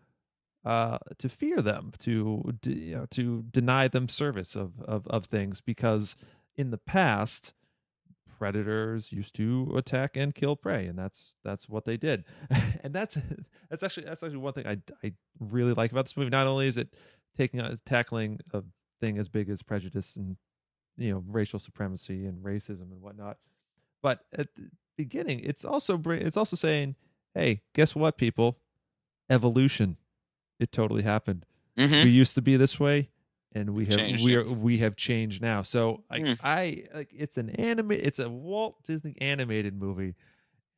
uh, 0.65 0.99
to 1.19 1.29
fear 1.29 1.61
them, 1.61 1.93
to 2.01 2.55
you 2.65 2.97
know, 2.97 3.07
to 3.11 3.45
deny 3.51 3.89
them 3.89 4.09
service 4.09 4.57
of, 4.57 4.81
of 4.81 5.07
of 5.09 5.27
things 5.27 5.61
because 5.61 6.17
in 6.57 6.71
the 6.71 6.79
past 6.79 7.53
predators 8.39 9.12
used 9.12 9.35
to 9.35 9.73
attack 9.77 10.17
and 10.17 10.35
kill 10.35 10.57
prey 10.57 10.87
and 10.87 10.99
that's 10.99 11.33
that's 11.45 11.69
what 11.69 11.85
they 11.85 11.97
did. 11.97 12.25
And 12.83 12.93
that's 12.93 13.17
that's 13.71 13.83
actually 13.83 14.05
that's 14.05 14.23
actually 14.23 14.37
one 14.37 14.53
thing 14.53 14.67
I, 14.67 14.77
I 15.03 15.15
really 15.41 15.73
like 15.73 15.91
about 15.91 16.05
this 16.05 16.19
movie. 16.19 16.29
Not 16.29 16.47
only 16.47 16.69
is 16.69 16.77
it 16.77 16.89
taking 17.35 17.62
tackling 17.87 18.41
a 18.53 18.62
thing 19.01 19.19
as 19.19 19.29
big 19.29 19.49
as 19.49 19.62
prejudice 19.62 20.17
and 20.17 20.37
you 20.99 21.12
know 21.12 21.25
racial 21.27 21.59
supremacy 21.59 22.27
and 22.27 22.45
racism 22.45 22.93
and 22.93 23.01
whatnot 23.01 23.39
but 24.03 24.21
at 24.33 24.55
the 24.55 24.69
beginning 24.97 25.41
it's 25.41 25.65
also 25.65 26.01
it's 26.07 26.37
also 26.37 26.57
saying 26.57 26.95
hey 27.35 27.62
guess 27.75 27.95
what 27.95 28.17
people? 28.17 28.59
Evolution 29.31 29.97
it 30.65 30.73
totally 30.73 31.03
happened 31.03 31.45
Mhm. 31.79 32.05
we 32.05 32.11
used 32.11 32.35
to 32.35 32.43
be 32.43 32.57
this 32.57 32.81
way 32.81 33.11
and 33.53 33.71
we 33.71 33.85
have 33.87 33.95
Changed, 33.97 34.25
we 34.25 34.35
are 34.37 34.45
we 34.45 34.79
have 34.79 34.97
changed 34.97 35.41
now 35.43 35.62
so 35.62 36.03
I, 36.11 36.19
Mm. 36.21 36.39
I 36.43 36.85
like 36.95 37.11
it's 37.12 37.37
an 37.37 37.51
anime 37.51 37.93
it's 37.93 38.19
a 38.19 38.29
walt 38.29 38.83
disney 38.85 39.15
animated 39.21 39.75
movie 39.79 40.15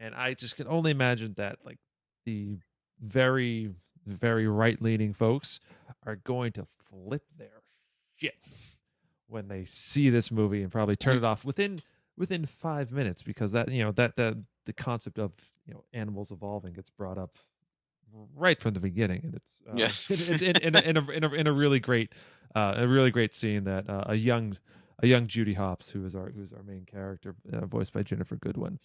and 0.01 0.15
i 0.15 0.35
just 0.35 0.57
can 0.57 0.67
only 0.69 0.91
imagine 0.91 1.35
that 1.37 1.59
like 1.65 1.79
the 2.27 2.59
very 3.01 3.71
very 4.07 4.47
right 4.47 4.81
leaning 4.83 5.13
folks 5.15 5.61
are 6.05 6.17
going 6.17 6.53
to 6.53 6.67
flip 6.91 7.25
their 7.39 7.63
shit 8.17 8.37
when 9.29 9.49
they 9.49 9.65
see 9.65 10.09
this 10.11 10.31
movie 10.31 10.63
and 10.63 10.71
probably 10.73 10.97
turn 10.97 11.17
it 11.17 11.25
off 11.25 11.45
within 11.45 11.79
within 12.17 12.47
five 12.47 12.91
minutes 12.93 13.23
because 13.23 13.53
that 13.53 13.71
you 13.71 13.83
know 13.85 13.93
that 13.93 14.17
that 14.17 14.37
the 14.65 14.73
concept 14.73 15.19
of 15.19 15.33
you 15.67 15.75
know 15.75 15.85
animals 15.93 16.31
evolving 16.31 16.73
gets 16.73 16.91
brought 16.91 17.19
up 17.19 17.37
right 18.35 18.61
from 18.61 18.75
the 18.75 18.81
beginning 18.81 19.21
and 19.25 19.35
it's 19.35 19.51
uh, 19.69 19.75
Yes. 19.77 20.11
it's 20.11 20.43
in, 20.43 20.57
in, 20.59 20.77
a, 20.77 20.81
in, 20.81 20.97
a, 20.97 21.11
in, 21.11 21.25
a, 21.25 21.33
in 21.33 21.47
a 21.47 21.53
really 21.53 21.81
great 21.81 22.13
uh, 22.55 22.75
a 22.77 22.89
really 22.89 23.11
great 23.11 23.35
scene 23.35 23.65
that 23.65 23.89
uh, 23.91 24.05
a 24.07 24.15
young 24.15 24.57
a 25.03 25.07
young 25.07 25.27
Judy 25.27 25.55
Hopps 25.55 25.91
who 25.91 26.07
is 26.07 26.15
our 26.15 26.31
who 26.31 26.43
is 26.43 26.53
our 26.53 26.63
main 26.63 26.85
character 26.87 27.35
uh, 27.53 27.67
voiced 27.67 27.93
by 27.93 28.03
Ginnifer 28.03 28.39
Goodwin 28.41 28.79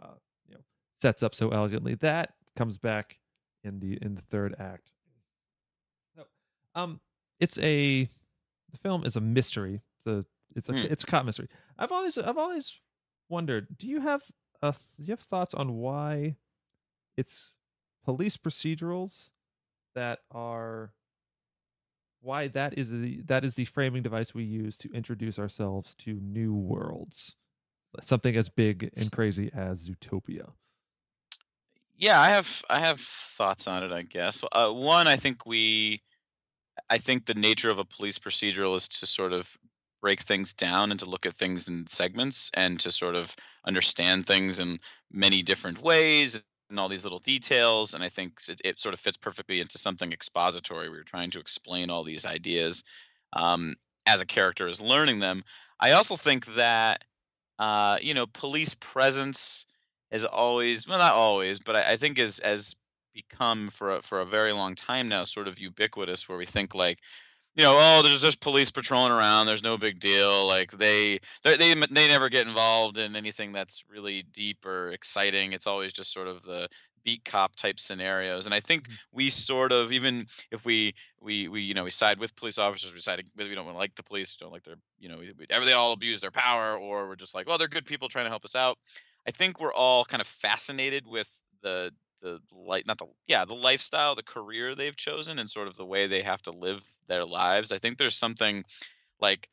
uh, 0.00 0.14
you 0.48 0.54
know 0.54 0.60
sets 1.00 1.22
up 1.22 1.34
so 1.34 1.50
elegantly 1.50 1.94
that 1.96 2.34
comes 2.56 2.76
back 2.76 3.18
in 3.64 3.78
the 3.80 3.98
in 4.02 4.14
the 4.14 4.22
third 4.22 4.54
act 4.58 4.90
so 6.16 6.24
um 6.74 7.00
it's 7.38 7.58
a 7.58 8.04
the 8.72 8.78
film 8.82 9.04
is 9.04 9.16
a 9.16 9.20
mystery 9.20 9.80
the 10.04 10.24
it's 10.56 10.68
a 10.68 10.72
Hmm. 10.72 10.86
it's 10.90 11.04
a 11.04 11.06
cop 11.06 11.24
mystery 11.24 11.48
I've 11.78 11.92
always 11.92 12.18
I've 12.18 12.38
always 12.38 12.74
wondered 13.28 13.68
do 13.78 13.86
you 13.86 14.00
have 14.00 14.22
uh 14.62 14.72
do 14.72 15.04
you 15.04 15.12
have 15.12 15.20
thoughts 15.20 15.54
on 15.54 15.74
why 15.76 16.36
it's 17.16 17.50
police 18.04 18.36
procedurals 18.36 19.28
that 19.94 20.20
are 20.30 20.92
why 22.22 22.48
that 22.48 22.78
is 22.78 22.90
the 22.90 23.22
that 23.26 23.44
is 23.44 23.54
the 23.54 23.64
framing 23.64 24.02
device 24.02 24.34
we 24.34 24.44
use 24.44 24.76
to 24.76 24.90
introduce 24.92 25.38
ourselves 25.38 25.94
to 25.98 26.14
new 26.20 26.54
worlds 26.54 27.36
something 28.02 28.36
as 28.36 28.48
big 28.48 28.90
and 28.96 29.10
crazy 29.10 29.50
as 29.54 29.88
Zootopia 29.88 30.52
Yeah, 31.96 32.20
I 32.20 32.28
have 32.30 32.62
I 32.70 32.80
have 32.80 33.00
thoughts 33.00 33.66
on 33.66 33.82
it. 33.82 33.92
I 33.92 34.02
guess 34.02 34.44
uh, 34.52 34.70
one, 34.70 35.06
I 35.06 35.16
think 35.16 35.44
we, 35.44 36.02
I 36.88 36.98
think 36.98 37.26
the 37.26 37.34
nature 37.34 37.70
of 37.70 37.78
a 37.78 37.84
police 37.84 38.18
procedural 38.18 38.76
is 38.76 38.88
to 38.88 39.06
sort 39.06 39.32
of 39.32 39.56
break 40.00 40.20
things 40.22 40.54
down 40.54 40.90
and 40.90 41.00
to 41.00 41.10
look 41.10 41.26
at 41.26 41.34
things 41.34 41.68
in 41.68 41.86
segments 41.86 42.50
and 42.54 42.80
to 42.80 42.90
sort 42.90 43.16
of 43.16 43.36
understand 43.66 44.26
things 44.26 44.58
in 44.58 44.78
many 45.12 45.42
different 45.42 45.82
ways 45.82 46.40
and 46.70 46.80
all 46.80 46.88
these 46.88 47.04
little 47.04 47.18
details. 47.18 47.94
And 47.94 48.02
I 48.02 48.08
think 48.08 48.40
it, 48.48 48.60
it 48.64 48.78
sort 48.78 48.94
of 48.94 49.00
fits 49.00 49.16
perfectly 49.16 49.60
into 49.60 49.78
something 49.78 50.12
expository. 50.12 50.88
We 50.88 50.96
were 50.96 51.04
trying 51.04 51.30
to 51.32 51.40
explain 51.40 51.90
all 51.90 52.04
these 52.04 52.24
ideas 52.24 52.84
um, 53.32 53.74
as 54.06 54.22
a 54.22 54.26
character 54.26 54.66
is 54.66 54.80
learning 54.80 55.18
them. 55.18 55.44
I 55.78 55.92
also 55.92 56.16
think 56.16 56.46
that 56.54 57.04
uh, 57.60 57.98
you 58.00 58.14
know 58.14 58.26
police 58.26 58.74
presence 58.74 59.66
has 60.10 60.24
always 60.24 60.88
well 60.88 60.98
not 60.98 61.12
always 61.12 61.60
but 61.60 61.76
i, 61.76 61.92
I 61.92 61.96
think 61.96 62.18
has 62.18 62.40
has 62.42 62.74
become 63.14 63.68
for 63.68 63.96
a, 63.96 64.02
for 64.02 64.20
a 64.20 64.26
very 64.26 64.52
long 64.52 64.74
time 64.74 65.08
now 65.08 65.24
sort 65.24 65.46
of 65.46 65.58
ubiquitous 65.58 66.28
where 66.28 66.38
we 66.38 66.46
think 66.46 66.74
like 66.74 66.98
you 67.60 67.66
know 67.66 67.76
oh 67.78 68.00
there's 68.02 68.22
just 68.22 68.40
police 68.40 68.70
patrolling 68.70 69.12
around 69.12 69.44
there's 69.44 69.62
no 69.62 69.76
big 69.76 70.00
deal 70.00 70.46
like 70.46 70.70
they 70.72 71.20
they 71.44 71.58
they, 71.58 71.74
they 71.74 72.08
never 72.08 72.30
get 72.30 72.46
involved 72.46 72.96
in 72.96 73.14
anything 73.14 73.52
that's 73.52 73.84
really 73.86 74.22
deep 74.32 74.64
or 74.64 74.88
exciting 74.92 75.52
it's 75.52 75.66
always 75.66 75.92
just 75.92 76.10
sort 76.10 76.26
of 76.26 76.42
the 76.42 76.70
beat 77.04 77.22
cop 77.22 77.54
type 77.56 77.78
scenarios 77.78 78.46
and 78.46 78.54
i 78.54 78.60
think 78.60 78.84
mm-hmm. 78.84 78.94
we 79.12 79.28
sort 79.28 79.72
of 79.72 79.92
even 79.92 80.26
if 80.50 80.64
we 80.64 80.94
we 81.20 81.48
we 81.48 81.60
you 81.60 81.74
know 81.74 81.84
we 81.84 81.90
side 81.90 82.18
with 82.18 82.34
police 82.34 82.56
officers 82.56 82.94
we 82.94 83.24
whether 83.34 83.50
we 83.50 83.54
don't 83.54 83.74
like 83.74 83.94
the 83.94 84.02
police 84.02 84.34
don't 84.36 84.52
like 84.52 84.64
their 84.64 84.76
you 84.98 85.10
know 85.10 85.18
we, 85.18 85.30
we, 85.38 85.46
they 85.46 85.74
all 85.74 85.92
abuse 85.92 86.22
their 86.22 86.30
power 86.30 86.78
or 86.78 87.08
we're 87.08 87.16
just 87.16 87.34
like 87.34 87.46
well 87.46 87.58
they're 87.58 87.68
good 87.68 87.84
people 87.84 88.08
trying 88.08 88.24
to 88.24 88.30
help 88.30 88.46
us 88.46 88.54
out. 88.54 88.78
I 89.28 89.32
think 89.32 89.60
we're 89.60 89.74
all 89.74 90.06
kind 90.06 90.22
of 90.22 90.26
fascinated 90.26 91.06
with 91.06 91.30
the 91.62 91.92
the 92.20 92.40
light 92.52 92.86
not 92.86 92.98
the 92.98 93.06
yeah 93.26 93.44
the 93.44 93.54
lifestyle 93.54 94.14
the 94.14 94.22
career 94.22 94.74
they've 94.74 94.96
chosen 94.96 95.38
and 95.38 95.50
sort 95.50 95.68
of 95.68 95.76
the 95.76 95.86
way 95.86 96.06
they 96.06 96.22
have 96.22 96.42
to 96.42 96.50
live 96.52 96.82
their 97.08 97.24
lives. 97.24 97.72
I 97.72 97.78
think 97.78 97.98
there's 97.98 98.16
something 98.16 98.64
like 99.20 99.48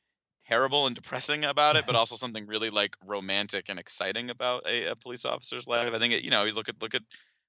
terrible 0.47 0.87
and 0.87 0.95
depressing 0.95 1.43
about 1.45 1.75
it, 1.75 1.85
but 1.85 1.95
also 1.95 2.15
something 2.15 2.47
really 2.47 2.69
like 2.69 2.95
romantic 3.05 3.69
and 3.69 3.79
exciting 3.79 4.29
about 4.29 4.67
a, 4.67 4.91
a 4.91 4.95
police 4.95 5.25
officer's 5.25 5.67
life. 5.67 5.93
I 5.93 5.99
think 5.99 6.13
it, 6.13 6.23
you 6.23 6.31
know 6.31 6.43
you 6.45 6.53
look 6.53 6.69
at 6.69 6.81
look 6.81 6.95
at 6.95 7.03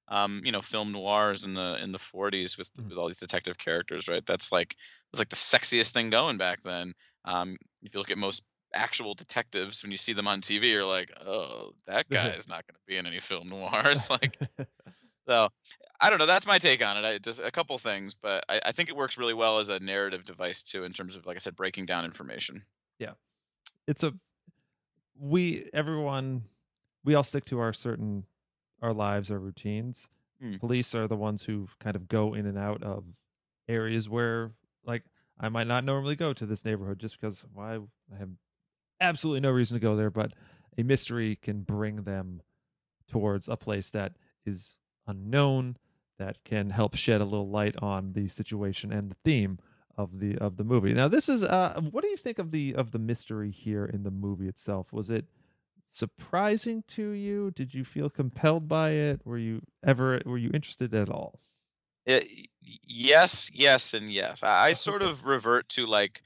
um, 0.09 0.41
you 0.45 0.53
know 0.53 0.63
film 0.63 0.93
noirs 0.93 1.45
in 1.45 1.55
the 1.55 1.79
in 1.83 1.93
the 1.93 1.99
40s 1.99 2.57
with 2.57 2.71
Mhm. 2.79 2.89
with 2.89 2.99
all 2.99 3.09
these 3.09 3.19
detective 3.19 3.59
characters, 3.59 4.09
right? 4.09 4.25
That's 4.25 4.51
like 4.53 4.75
was 5.13 5.21
like 5.21 5.29
the 5.29 5.37
sexiest 5.37 5.93
thing 5.93 6.11
going 6.11 6.39
back 6.39 6.63
then. 6.63 6.95
Um, 7.25 7.57
if 7.83 7.95
you 7.95 8.01
look 8.01 8.11
at 8.11 8.19
most 8.19 8.43
actual 8.75 9.15
detectives 9.15 9.83
when 9.83 9.91
you 9.93 9.99
see 9.99 10.13
them 10.13 10.29
on 10.29 10.41
TV, 10.41 10.71
you're 10.71 10.85
like, 10.85 11.11
oh, 11.21 11.73
that 11.87 12.09
guy 12.11 12.31
is 12.31 12.49
not 12.49 12.67
going 12.67 12.75
to 12.75 12.81
be 12.87 12.97
in 12.97 13.07
any 13.07 13.21
film 13.21 13.49
noirs. 13.51 14.09
like, 14.11 14.39
so 15.29 15.49
I 16.01 16.11
don't 16.11 16.19
know. 16.19 16.27
That's 16.27 16.47
my 16.47 16.59
take 16.59 16.85
on 16.85 16.97
it. 16.97 17.07
I 17.07 17.19
just 17.19 17.41
a 17.41 17.51
couple 17.51 17.77
things, 17.79 18.15
but 18.15 18.45
I, 18.49 18.61
I 18.67 18.73
think 18.73 18.89
it 18.89 18.97
works 18.97 19.19
really 19.19 19.35
well 19.35 19.59
as 19.59 19.69
a 19.69 19.79
narrative 19.79 20.23
device 20.23 20.63
too, 20.63 20.85
in 20.85 20.93
terms 20.93 21.17
of 21.17 21.27
like 21.27 21.37
I 21.37 21.41
said, 21.41 21.55
breaking 21.55 21.87
down 21.87 22.05
information. 22.05 22.65
Yeah, 22.99 23.13
it's 23.87 24.03
a 24.03 24.15
we 25.21 25.69
everyone 25.73 26.45
we 27.05 27.15
all 27.15 27.25
stick 27.25 27.45
to 27.47 27.59
our 27.59 27.73
certain 27.73 28.25
our 28.81 28.93
lives 28.93 29.31
our 29.31 29.39
routines 29.39 30.07
Hmm. 30.41 30.55
police 30.59 30.95
are 30.95 31.09
the 31.09 31.17
ones 31.17 31.43
who 31.43 31.67
kind 31.81 31.97
of 31.97 32.07
go 32.07 32.33
in 32.35 32.47
and 32.47 32.57
out 32.57 32.85
of 32.85 33.03
areas 33.69 34.09
where 34.09 34.53
like 34.87 35.03
i 35.41 35.49
might 35.49 35.67
not 35.67 35.83
normally 35.83 36.15
go 36.15 36.33
to 36.33 36.47
this 36.47 36.65
neighborhood 36.65 37.01
just 37.01 37.21
because 37.21 37.43
why 37.53 37.75
i 37.75 38.17
have 38.17 38.29
absolutely 39.01 39.41
no 39.41 39.51
reason 39.51 39.75
to 39.75 39.81
go 39.81 39.97
there 39.97 40.11
but 40.11 40.33
a 40.79 40.85
mystery 40.85 41.35
can 41.43 41.63
bring 41.63 42.05
them 42.05 42.41
towards 43.09 43.49
a 43.49 43.57
place 43.57 43.91
that 43.91 44.13
is 44.47 44.77
unknown 45.09 45.77
that 46.19 46.45
can 46.45 46.71
help 46.71 46.95
shed 46.95 47.21
a 47.21 47.25
little 47.25 47.49
light 47.49 47.77
on 47.81 48.13
the 48.13 48.29
situation 48.29 48.93
and 48.93 49.11
the 49.11 49.17
theme 49.25 49.59
of 49.97 50.21
the 50.21 50.39
of 50.39 50.57
the 50.57 50.65
movie. 50.65 50.95
Now, 50.95 51.09
this 51.09 51.29
is 51.29 51.43
uh, 51.43 51.81
what 51.91 52.03
do 52.03 52.09
you 52.09 52.17
think 52.17 52.39
of 52.39 52.53
the 52.53 52.75
of 52.75 52.93
the 52.93 52.99
mystery 52.99 53.51
here 53.51 53.85
in 53.85 54.05
the 54.05 54.11
movie 54.11 54.49
itself? 54.49 54.93
Was 54.93 55.11
it 55.11 55.27
surprising 55.91 56.85
to 56.89 57.11
you? 57.11 57.51
Did 57.51 57.75
you 57.75 57.85
feel 57.85 58.09
compelled 58.11 58.69
by 58.69 58.91
it? 58.91 59.21
Were 59.25 59.39
you 59.39 59.63
ever 59.85 60.21
were 60.25 60.39
you 60.39 60.51
interested 60.55 60.95
at 60.95 61.11
all? 61.11 61.41
It, 62.07 62.49
yes, 62.87 63.51
yes, 63.53 63.93
and 63.95 64.11
yes. 64.11 64.43
I, 64.43 64.69
I 64.69 64.73
sort 64.75 65.03
of 65.03 65.25
revert 65.25 65.69
to 65.71 65.87
like 65.87 66.23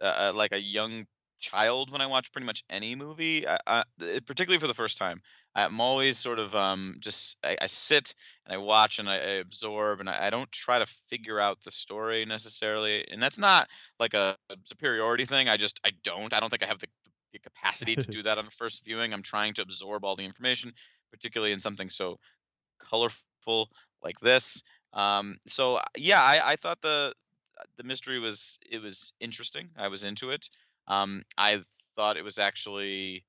uh, 0.00 0.32
like 0.34 0.52
a 0.52 0.60
young 0.60 1.06
child 1.38 1.90
when 1.90 2.00
I 2.00 2.06
watch 2.06 2.32
pretty 2.32 2.46
much 2.46 2.64
any 2.70 2.94
movie, 2.94 3.46
I, 3.46 3.58
I, 3.66 3.84
particularly 4.26 4.60
for 4.60 4.66
the 4.66 4.74
first 4.74 4.98
time. 4.98 5.22
I'm 5.54 5.80
always 5.80 6.18
sort 6.18 6.38
of 6.38 6.54
um, 6.54 6.96
just 7.00 7.38
I, 7.42 7.56
I 7.62 7.66
sit 7.66 8.14
and 8.44 8.54
I 8.54 8.58
watch 8.58 8.98
and 8.98 9.08
I, 9.08 9.16
absorb 9.16 10.00
and 10.00 10.10
I, 10.10 10.26
I 10.26 10.30
don't 10.30 10.50
try 10.52 10.78
to 10.78 10.86
figure 11.08 11.40
out 11.40 11.62
the 11.62 11.70
story 11.70 12.26
necessarily. 12.26 13.06
And 13.10 13.22
that's 13.22 13.38
not 13.38 13.68
like 13.98 14.12
a, 14.12 14.36
a 14.50 14.56
superiority 14.64 15.24
thing. 15.24 15.48
I 15.48 15.56
just 15.56 15.80
I 15.84 15.90
don't. 16.04 16.34
I 16.34 16.40
don't 16.40 16.50
think 16.50 16.62
I 16.62 16.66
have 16.66 16.78
the, 16.78 16.88
the 17.32 17.38
capacity 17.38 17.96
to 17.96 18.06
do 18.10 18.22
that 18.24 18.36
on 18.36 18.50
first 18.50 18.84
viewing. 18.84 19.14
I'm 19.14 19.22
trying 19.22 19.54
to 19.54 19.62
absorb 19.62 20.04
all 20.04 20.14
the 20.14 20.26
information, 20.26 20.72
particularly 21.10 21.52
in 21.52 21.60
something 21.60 21.88
so 21.88 22.18
colorful 22.90 23.70
like 24.02 24.20
this. 24.20 24.62
Um, 24.92 25.38
so 25.48 25.80
yeah, 25.96 26.20
I, 26.20 26.40
I 26.44 26.56
thought 26.56 26.82
the 26.82 27.14
the 27.78 27.84
mystery 27.84 28.18
was 28.18 28.58
it 28.70 28.82
was 28.82 29.14
interesting. 29.20 29.70
I 29.76 29.88
was 29.88 30.04
into 30.04 30.30
it. 30.30 30.50
Um, 30.88 31.22
I 31.38 31.62
thought 31.96 32.16
it 32.16 32.24
was 32.24 32.38
actually, 32.38 33.26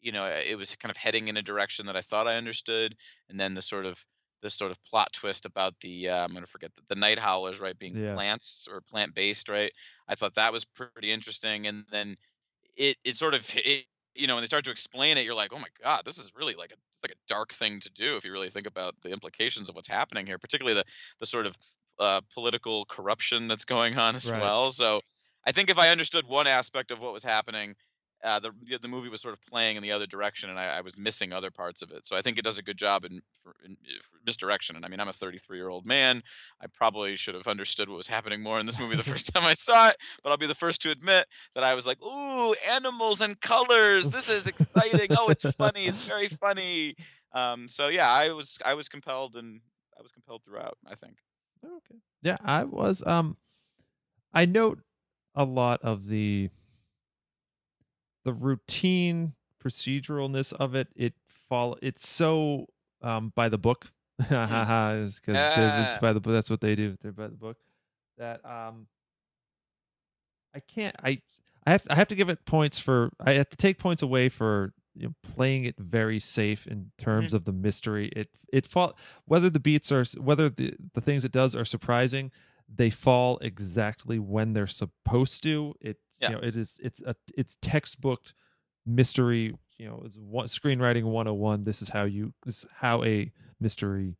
you 0.00 0.12
know, 0.12 0.26
it 0.26 0.56
was 0.56 0.74
kind 0.76 0.90
of 0.90 0.96
heading 0.96 1.28
in 1.28 1.36
a 1.36 1.42
direction 1.42 1.86
that 1.86 1.96
I 1.96 2.02
thought 2.02 2.28
I 2.28 2.36
understood, 2.36 2.96
and 3.28 3.40
then 3.40 3.54
the 3.54 3.62
sort 3.62 3.86
of 3.86 4.04
this 4.42 4.54
sort 4.54 4.70
of 4.70 4.84
plot 4.84 5.12
twist 5.14 5.46
about 5.46 5.74
the 5.80 6.10
uh, 6.10 6.24
I'm 6.24 6.34
gonna 6.34 6.46
forget 6.46 6.72
the, 6.76 6.82
the 6.90 6.96
night 6.96 7.18
howlers, 7.18 7.60
right, 7.60 7.78
being 7.78 7.98
Yeah. 7.98 8.16
plants 8.16 8.68
or 8.70 8.80
plant 8.82 9.14
based, 9.14 9.48
right? 9.48 9.72
I 10.08 10.14
thought 10.16 10.34
that 10.34 10.52
was 10.52 10.64
pretty 10.66 11.10
interesting, 11.12 11.66
and 11.66 11.86
then 11.90 12.16
it 12.76 12.96
it 13.04 13.16
sort 13.16 13.34
of 13.34 13.48
it, 13.56 13.86
you 14.14 14.26
know 14.26 14.34
when 14.34 14.42
they 14.42 14.46
start 14.46 14.64
to 14.64 14.70
explain 14.70 15.18
it, 15.18 15.24
you're 15.24 15.34
like, 15.34 15.52
oh 15.52 15.58
my 15.58 15.68
god, 15.82 16.02
this 16.04 16.18
is 16.18 16.32
really 16.34 16.54
like 16.54 16.72
a 16.72 16.76
like 17.02 17.12
a 17.12 17.16
dark 17.28 17.52
thing 17.52 17.80
to 17.80 17.90
do 17.90 18.16
if 18.16 18.24
you 18.24 18.32
really 18.32 18.50
think 18.50 18.66
about 18.66 18.94
the 19.02 19.10
implications 19.10 19.68
of 19.68 19.74
what's 19.76 19.88
happening 19.88 20.26
here, 20.26 20.38
particularly 20.38 20.74
the 20.80 20.84
the 21.20 21.26
sort 21.26 21.46
of 21.46 21.56
uh, 21.98 22.20
political 22.32 22.84
corruption 22.86 23.48
that's 23.48 23.64
going 23.64 23.98
on 23.98 24.16
as 24.16 24.32
Right. 24.32 24.32
well. 24.32 24.70
So 24.72 25.00
I 25.46 25.52
think 25.52 25.70
if 25.70 25.78
I 25.78 25.90
understood 25.90 26.26
one 26.26 26.46
aspect 26.46 26.90
of 26.90 27.00
what 27.00 27.12
was 27.12 27.22
happening, 27.22 27.74
uh, 28.24 28.40
the 28.40 28.52
the 28.80 28.88
movie 28.88 29.10
was 29.10 29.20
sort 29.20 29.34
of 29.34 29.40
playing 29.44 29.76
in 29.76 29.82
the 29.82 29.92
other 29.92 30.06
direction, 30.06 30.48
and 30.48 30.58
I, 30.58 30.78
I 30.78 30.80
was 30.80 30.96
missing 30.96 31.32
other 31.32 31.50
parts 31.50 31.82
of 31.82 31.90
it. 31.90 32.06
So 32.06 32.16
I 32.16 32.22
think 32.22 32.38
it 32.38 32.44
does 32.44 32.56
a 32.56 32.62
good 32.62 32.78
job 32.78 33.04
in, 33.04 33.20
in 33.64 33.76
for 34.02 34.18
misdirection. 34.24 34.76
And 34.76 34.84
I 34.84 34.88
mean, 34.88 34.98
I'm 34.98 35.08
a 35.08 35.12
33 35.12 35.58
year 35.58 35.68
old 35.68 35.84
man. 35.84 36.22
I 36.60 36.66
probably 36.68 37.16
should 37.16 37.34
have 37.34 37.46
understood 37.46 37.88
what 37.88 37.98
was 37.98 38.06
happening 38.06 38.42
more 38.42 38.58
in 38.58 38.64
this 38.64 38.80
movie 38.80 38.96
the 38.96 39.02
first 39.14 39.34
time 39.34 39.44
I 39.44 39.52
saw 39.52 39.88
it. 39.88 39.96
But 40.22 40.30
I'll 40.30 40.38
be 40.38 40.46
the 40.46 40.54
first 40.54 40.80
to 40.82 40.90
admit 40.90 41.26
that 41.54 41.64
I 41.64 41.74
was 41.74 41.86
like, 41.86 42.02
"Ooh, 42.02 42.54
animals 42.70 43.20
and 43.20 43.38
colors! 43.38 44.08
This 44.08 44.30
is 44.30 44.46
exciting! 44.46 45.08
oh, 45.10 45.28
it's 45.28 45.42
funny! 45.42 45.86
It's 45.86 46.00
very 46.00 46.28
funny!" 46.28 46.94
Um, 47.32 47.68
so 47.68 47.88
yeah, 47.88 48.10
I 48.10 48.32
was 48.32 48.58
I 48.64 48.72
was 48.72 48.88
compelled, 48.88 49.36
and 49.36 49.60
I 49.98 50.02
was 50.02 50.12
compelled 50.12 50.42
throughout. 50.44 50.78
I 50.86 50.94
think. 50.94 51.16
Okay. 51.62 52.00
Yeah, 52.22 52.38
I 52.42 52.64
was. 52.64 53.06
Um, 53.06 53.36
I 54.32 54.46
note 54.46 54.80
a 55.34 55.44
lot 55.44 55.82
of 55.82 56.06
the 56.08 56.50
the 58.24 58.32
routine 58.32 59.34
proceduralness 59.62 60.52
of 60.52 60.74
it. 60.74 60.88
It 60.96 61.14
fall. 61.48 61.76
It's 61.82 62.08
so 62.08 62.66
um 63.02 63.32
by 63.34 63.48
the 63.48 63.58
book. 63.58 63.90
because 64.18 65.12
it's 65.20 65.26
Ah. 65.36 65.98
by 66.00 66.12
the 66.12 66.20
book. 66.20 66.32
That's 66.32 66.50
what 66.50 66.60
they 66.60 66.74
do. 66.74 66.96
They're 67.02 67.12
by 67.12 67.28
the 67.28 67.36
book. 67.36 67.58
That 68.18 68.44
um, 68.44 68.86
I 70.54 70.60
can't. 70.60 70.94
I 71.02 71.20
I 71.66 71.72
have 71.72 71.86
I 71.90 71.94
have 71.96 72.08
to 72.08 72.14
give 72.14 72.28
it 72.28 72.44
points 72.44 72.78
for. 72.78 73.10
I 73.20 73.34
have 73.34 73.48
to 73.50 73.56
take 73.56 73.78
points 73.78 74.02
away 74.02 74.28
for 74.28 74.72
you 74.94 75.08
know, 75.08 75.14
playing 75.34 75.64
it 75.64 75.74
very 75.78 76.20
safe 76.20 76.66
in 76.68 76.92
terms 76.98 77.34
of 77.34 77.44
the 77.44 77.52
mystery. 77.52 78.08
It 78.14 78.28
it 78.52 78.66
fall 78.66 78.96
whether 79.24 79.50
the 79.50 79.58
beats 79.58 79.90
are 79.90 80.04
whether 80.16 80.48
the 80.48 80.74
the 80.92 81.00
things 81.00 81.24
it 81.24 81.32
does 81.32 81.56
are 81.56 81.64
surprising. 81.64 82.30
They 82.72 82.90
fall 82.90 83.38
exactly 83.38 84.18
when 84.18 84.52
they're 84.52 84.66
supposed 84.66 85.42
to. 85.44 85.74
It 85.80 85.98
Yeah. 86.20 86.30
you 86.30 86.34
know 86.36 86.40
it 86.42 86.56
is 86.56 86.76
it's 86.80 87.00
a 87.02 87.14
it's 87.36 87.56
textbook 87.60 88.32
mystery. 88.86 89.54
You 89.76 89.86
know, 89.86 90.02
it's 90.04 90.16
one 90.16 90.46
screenwriting 90.46 91.04
101. 91.04 91.64
This 91.64 91.82
is 91.82 91.88
how 91.90 92.04
you 92.04 92.32
this 92.44 92.58
is 92.58 92.66
how 92.76 93.02
a 93.04 93.32
mystery 93.60 94.16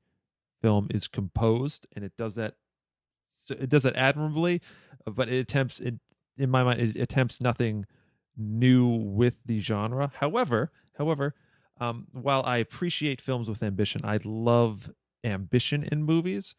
film 0.62 0.88
is 0.90 1.06
composed, 1.08 1.86
and 1.94 2.04
it 2.04 2.12
does 2.16 2.34
that. 2.34 2.54
So 3.44 3.54
it 3.58 3.68
does 3.68 3.82
that 3.84 3.94
admirably, 3.96 4.62
but 5.06 5.28
it 5.28 5.38
attempts 5.38 5.78
it 5.80 5.94
in 6.36 6.50
my 6.50 6.64
mind 6.64 6.80
it 6.80 6.96
attempts 6.96 7.40
nothing 7.40 7.86
new 8.36 8.86
with 8.86 9.38
the 9.46 9.60
genre. 9.60 10.10
However, 10.16 10.72
however, 10.98 11.34
um, 11.80 12.06
while 12.12 12.42
I 12.44 12.56
appreciate 12.58 13.20
films 13.20 13.48
with 13.48 13.62
ambition, 13.62 14.00
I 14.04 14.18
love 14.24 14.90
ambition 15.22 15.84
in 15.84 16.02
movies. 16.04 16.54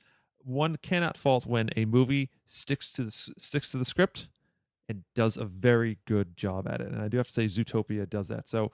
One 0.45 0.77
cannot 0.77 1.17
fault 1.17 1.45
when 1.45 1.69
a 1.75 1.85
movie 1.85 2.29
sticks 2.47 2.91
to 2.93 3.03
the 3.03 3.11
sticks 3.11 3.71
to 3.71 3.77
the 3.77 3.85
script 3.85 4.27
and 4.87 5.03
does 5.15 5.35
a 5.35 5.45
very 5.45 5.97
good 6.05 6.37
job 6.37 6.67
at 6.67 6.79
it. 6.81 6.87
And 6.87 7.01
I 7.01 7.07
do 7.07 7.17
have 7.17 7.27
to 7.27 7.33
say, 7.33 7.45
Zootopia 7.45 8.07
does 8.09 8.27
that. 8.27 8.47
So 8.47 8.71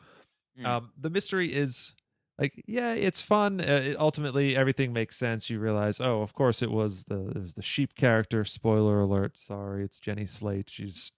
Hmm. 0.58 0.66
um, 0.66 0.92
the 1.00 1.10
mystery 1.10 1.54
is 1.54 1.96
like, 2.38 2.62
yeah, 2.68 2.94
it's 2.94 3.22
fun. 3.22 3.62
Uh, 3.62 3.64
it, 3.86 3.98
ultimately, 3.98 4.54
everything 4.56 4.92
makes 4.92 5.16
sense. 5.16 5.50
You 5.50 5.60
realize, 5.60 6.02
oh, 6.02 6.22
of 6.22 6.34
course, 6.34 6.62
it 6.62 6.70
was 6.72 7.06
the 7.06 7.30
it 7.30 7.38
was 7.42 7.54
the 7.54 7.62
sheep 7.62 7.96
character. 7.96 8.44
Spoiler 8.44 9.00
alert. 9.00 9.38
Sorry, 9.38 9.86
it's 9.86 9.98
Jenny 10.00 10.26
Slate. 10.26 10.70
She's 10.70 11.14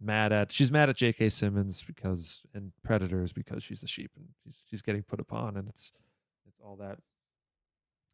mad 0.00 0.32
at 0.34 0.52
she's 0.52 0.70
mad 0.70 0.90
at 0.90 0.96
J.K. 0.96 1.30
Simmons 1.30 1.82
because 1.86 2.42
and 2.52 2.72
Predators 2.82 3.32
because 3.32 3.62
she's 3.64 3.82
a 3.82 3.86
sheep 3.88 4.10
and 4.16 4.26
she's 4.44 4.56
she's 4.68 4.82
getting 4.82 5.02
put 5.02 5.18
upon, 5.20 5.56
and 5.56 5.66
it's 5.68 5.90
it's 6.46 6.60
all 6.62 6.76
that. 6.76 6.98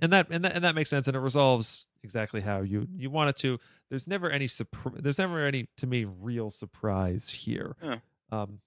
And 0.00 0.12
that 0.12 0.28
and 0.30 0.44
that 0.44 0.54
and 0.54 0.64
that 0.64 0.74
makes 0.74 0.90
sense, 0.90 1.06
and 1.08 1.16
it 1.16 1.20
resolves 1.20 1.86
exactly 2.02 2.40
how 2.40 2.62
you 2.62 2.86
you 2.96 3.10
want 3.10 3.30
it 3.30 3.36
to. 3.38 3.58
There's 3.90 4.06
never 4.06 4.30
any 4.30 4.46
surpri- 4.46 5.02
There's 5.02 5.18
never 5.18 5.44
any 5.44 5.68
to 5.78 5.86
me 5.86 6.04
real 6.04 6.50
surprise 6.50 7.28
here. 7.30 7.76
Yeah. 7.82 7.96
Um, 8.32 8.60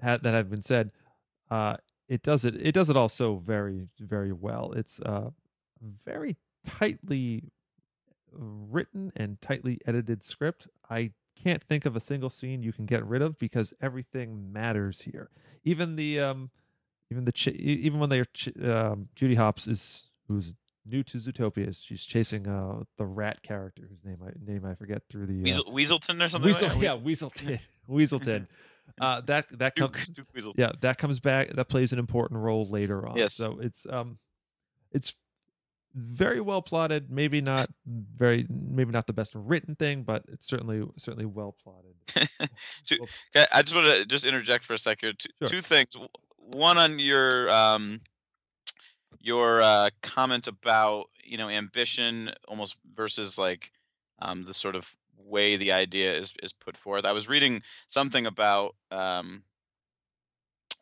had, 0.00 0.22
that 0.24 0.34
have 0.34 0.50
been 0.50 0.62
said, 0.62 0.90
uh, 1.50 1.76
it 2.08 2.22
does 2.22 2.44
it. 2.44 2.54
It 2.54 2.72
does 2.72 2.90
it 2.90 2.96
all 2.96 3.08
so 3.08 3.36
very 3.36 3.88
very 3.98 4.32
well. 4.32 4.72
It's 4.72 5.00
uh 5.00 5.30
very 6.04 6.36
tightly 6.66 7.44
written 8.32 9.12
and 9.16 9.40
tightly 9.40 9.80
edited 9.86 10.24
script. 10.24 10.68
I 10.90 11.12
can't 11.42 11.62
think 11.62 11.86
of 11.86 11.96
a 11.96 12.00
single 12.00 12.30
scene 12.30 12.62
you 12.62 12.72
can 12.72 12.86
get 12.86 13.04
rid 13.04 13.22
of 13.22 13.38
because 13.38 13.72
everything 13.80 14.52
matters 14.52 15.02
here. 15.02 15.30
Even 15.64 15.96
the 15.96 16.20
um, 16.20 16.50
even 17.10 17.24
the 17.24 17.32
ch- 17.32 17.48
even 17.48 17.98
when 18.00 18.08
they're 18.10 18.24
ch- 18.26 18.56
um, 18.62 19.08
Judy 19.14 19.34
Hopps 19.34 19.66
is 19.66 20.04
who's 20.28 20.52
new 20.84 21.02
to 21.02 21.18
Zootopia. 21.18 21.76
She's 21.80 22.04
chasing 22.04 22.46
uh 22.46 22.84
the 22.98 23.04
rat 23.06 23.42
character 23.42 23.82
whose 23.88 24.04
name 24.04 24.18
I 24.24 24.30
name 24.50 24.64
I 24.64 24.74
forget 24.74 25.02
through 25.10 25.26
the 25.26 25.40
uh, 25.40 25.42
Weasel, 25.42 25.64
Weaselton 26.00 26.24
or 26.24 26.28
something. 26.28 26.46
Weasel, 26.48 26.68
like 26.68 26.80
that? 26.80 26.82
yeah, 26.82 26.96
Weaselton, 26.96 27.60
Weaselton. 27.90 28.46
Uh, 29.00 29.20
that 29.22 29.46
that 29.58 29.74
Duke, 29.74 29.94
comes, 29.94 30.06
Duke 30.06 30.54
yeah, 30.56 30.70
that 30.80 30.96
comes 30.96 31.18
back. 31.18 31.50
That 31.52 31.64
plays 31.68 31.92
an 31.92 31.98
important 31.98 32.38
role 32.40 32.64
later 32.70 33.04
on. 33.06 33.16
Yes. 33.16 33.34
So 33.34 33.58
it's 33.60 33.84
um, 33.90 34.16
it's 34.92 35.16
very 35.92 36.40
well 36.40 36.62
plotted. 36.62 37.10
Maybe 37.10 37.40
not 37.40 37.68
very, 37.84 38.46
maybe 38.48 38.92
not 38.92 39.08
the 39.08 39.12
best 39.12 39.32
written 39.34 39.74
thing, 39.74 40.04
but 40.04 40.22
it's 40.32 40.46
certainly 40.46 40.86
certainly 40.98 41.26
well 41.26 41.56
plotted. 41.64 41.94
Two- 42.84 43.04
Okay, 43.34 43.44
I 43.52 43.62
just 43.62 43.74
want 43.74 43.88
to 43.88 44.06
just 44.06 44.24
interject 44.24 44.64
for 44.64 44.74
a 44.74 44.78
second. 44.78 45.18
Two, 45.18 45.30
Sure. 45.40 45.48
two 45.48 45.60
things. 45.62 45.96
One 46.36 46.78
on 46.78 47.00
your 47.00 47.50
um, 47.50 48.00
your 49.26 49.60
uh, 49.60 49.90
comment 50.02 50.46
about 50.46 51.06
you 51.24 51.36
know 51.36 51.48
ambition 51.48 52.30
almost 52.46 52.76
versus 52.94 53.38
like 53.38 53.72
um, 54.20 54.44
the 54.44 54.54
sort 54.54 54.76
of 54.76 54.94
way 55.18 55.56
the 55.56 55.72
idea 55.72 56.14
is 56.14 56.32
is 56.42 56.52
put 56.52 56.76
forth. 56.76 57.04
I 57.04 57.12
was 57.12 57.28
reading 57.28 57.62
something 57.88 58.26
about 58.26 58.76
um, 58.92 59.42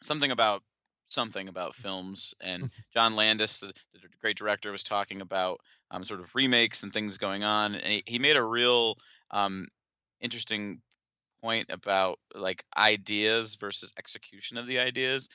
something 0.02 0.30
about 0.30 0.62
something 1.08 1.48
about 1.48 1.74
films. 1.74 2.34
And 2.42 2.70
John 2.92 3.16
Landis, 3.16 3.60
the, 3.60 3.72
the 3.92 4.00
great 4.20 4.36
director, 4.36 4.70
was 4.72 4.82
talking 4.82 5.20
about 5.20 5.60
um, 5.90 6.04
sort 6.04 6.20
of 6.20 6.34
remakes 6.34 6.82
and 6.82 6.92
things 6.92 7.18
going 7.18 7.44
on. 7.44 7.74
And 7.74 7.86
he, 7.86 8.02
he 8.06 8.18
made 8.18 8.36
a 8.36 8.42
real 8.42 8.98
um, 9.30 9.68
interesting 10.20 10.80
point 11.40 11.70
about 11.70 12.18
like 12.34 12.64
ideas 12.76 13.56
versus 13.56 13.92
execution 13.98 14.58
of 14.58 14.66
the 14.66 14.78
ideas. 14.80 15.28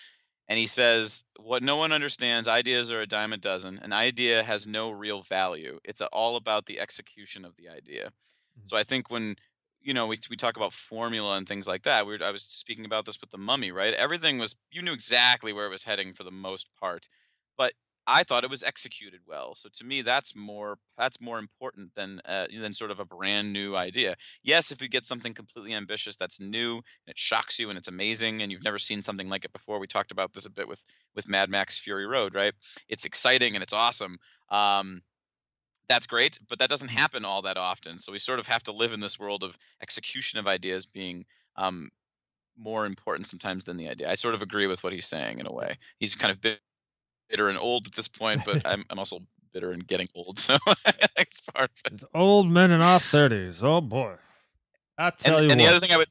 And 0.49 0.57
he 0.57 0.65
says, 0.65 1.23
What 1.39 1.61
no 1.61 1.77
one 1.77 1.91
understands, 1.91 2.47
ideas 2.47 2.91
are 2.91 3.01
a 3.01 3.07
dime 3.07 3.33
a 3.33 3.37
dozen. 3.37 3.79
An 3.83 3.93
idea 3.93 4.43
has 4.43 4.65
no 4.65 4.89
real 4.89 5.21
value. 5.21 5.79
It's 5.85 6.01
all 6.01 6.35
about 6.35 6.65
the 6.65 6.79
execution 6.79 7.45
of 7.45 7.55
the 7.55 7.69
idea. 7.69 8.07
Mm-hmm. 8.07 8.67
So 8.67 8.75
I 8.75 8.83
think 8.83 9.11
when 9.11 9.35
you 9.81 9.93
know 9.93 10.07
we 10.07 10.17
we 10.29 10.35
talk 10.35 10.57
about 10.57 10.73
formula 10.73 11.37
and 11.37 11.47
things 11.47 11.67
like 11.67 11.83
that, 11.83 12.07
we 12.07 12.17
were, 12.17 12.25
I 12.25 12.31
was 12.31 12.41
speaking 12.41 12.85
about 12.85 13.05
this 13.05 13.21
with 13.21 13.29
the 13.29 13.37
Mummy, 13.37 13.71
right? 13.71 13.93
Everything 13.93 14.39
was 14.39 14.55
you 14.71 14.81
knew 14.81 14.93
exactly 14.93 15.53
where 15.53 15.67
it 15.67 15.71
was 15.71 15.83
heading 15.83 16.13
for 16.13 16.23
the 16.23 16.31
most 16.31 16.67
part, 16.79 17.07
but 17.55 17.73
I 18.07 18.23
thought 18.23 18.43
it 18.43 18.49
was 18.49 18.63
executed 18.63 19.21
well. 19.27 19.55
So 19.55 19.69
to 19.77 19.83
me, 19.83 20.01
that's 20.01 20.35
more 20.35 20.77
that's 20.97 21.21
more 21.21 21.37
important 21.37 21.93
than 21.95 22.21
uh, 22.25 22.47
than 22.51 22.73
sort 22.73 22.91
of 22.91 22.99
a 22.99 23.05
brand 23.05 23.53
new 23.53 23.75
idea. 23.75 24.15
Yes, 24.43 24.71
if 24.71 24.81
you 24.81 24.89
get 24.89 25.05
something 25.05 25.33
completely 25.33 25.73
ambitious 25.73 26.15
that's 26.15 26.39
new 26.39 26.75
and 26.75 26.83
it 27.07 27.17
shocks 27.17 27.59
you 27.59 27.69
and 27.69 27.77
it's 27.77 27.87
amazing 27.87 28.41
and 28.41 28.51
you've 28.51 28.63
never 28.63 28.79
seen 28.79 29.01
something 29.01 29.29
like 29.29 29.45
it 29.45 29.53
before. 29.53 29.79
We 29.79 29.87
talked 29.87 30.11
about 30.11 30.33
this 30.33 30.45
a 30.45 30.49
bit 30.49 30.67
with 30.67 30.83
with 31.15 31.29
Mad 31.29 31.49
Max 31.49 31.77
Fury 31.77 32.07
Road, 32.07 32.33
right? 32.33 32.53
It's 32.87 33.05
exciting 33.05 33.55
and 33.55 33.63
it's 33.63 33.73
awesome. 33.73 34.17
Um, 34.49 35.03
that's 35.87 36.07
great, 36.07 36.39
but 36.47 36.59
that 36.59 36.69
doesn't 36.69 36.89
happen 36.89 37.25
all 37.25 37.43
that 37.43 37.57
often. 37.57 37.99
So 37.99 38.11
we 38.11 38.19
sort 38.19 38.39
of 38.39 38.47
have 38.47 38.63
to 38.63 38.71
live 38.71 38.93
in 38.93 38.99
this 38.99 39.19
world 39.19 39.43
of 39.43 39.57
execution 39.81 40.39
of 40.39 40.47
ideas 40.47 40.85
being 40.85 41.25
um, 41.55 41.89
more 42.57 42.85
important 42.85 43.27
sometimes 43.27 43.65
than 43.65 43.77
the 43.77 43.89
idea. 43.89 44.09
I 44.09 44.15
sort 44.15 44.35
of 44.35 44.41
agree 44.41 44.67
with 44.67 44.83
what 44.83 44.93
he's 44.93 45.07
saying 45.07 45.39
in 45.39 45.47
a 45.47 45.51
way. 45.51 45.77
He's 45.97 46.15
kind 46.15 46.31
of 46.31 46.59
bitter 47.29 47.49
and 47.49 47.57
old 47.57 47.85
at 47.85 47.93
this 47.93 48.07
point, 48.07 48.43
but 48.45 48.65
I'm, 48.65 48.83
I'm 48.89 48.99
also 48.99 49.19
bitter 49.53 49.71
and 49.71 49.85
getting 49.85 50.07
old, 50.15 50.39
so 50.39 50.57
it's 51.17 51.41
part 51.41 51.69
of 51.71 51.81
it. 51.85 51.93
It's 51.93 52.05
old 52.13 52.49
men 52.49 52.71
in 52.71 52.81
our 52.81 52.99
thirties. 52.99 53.63
Oh 53.63 53.81
boy, 53.81 54.15
I 54.97 55.11
tell 55.11 55.37
and, 55.37 55.45
you 55.45 55.51
and 55.51 55.59
what. 55.59 55.65
the 55.65 55.75
other 55.75 55.79
thing 55.79 55.91
I 55.93 55.97
would 55.97 56.09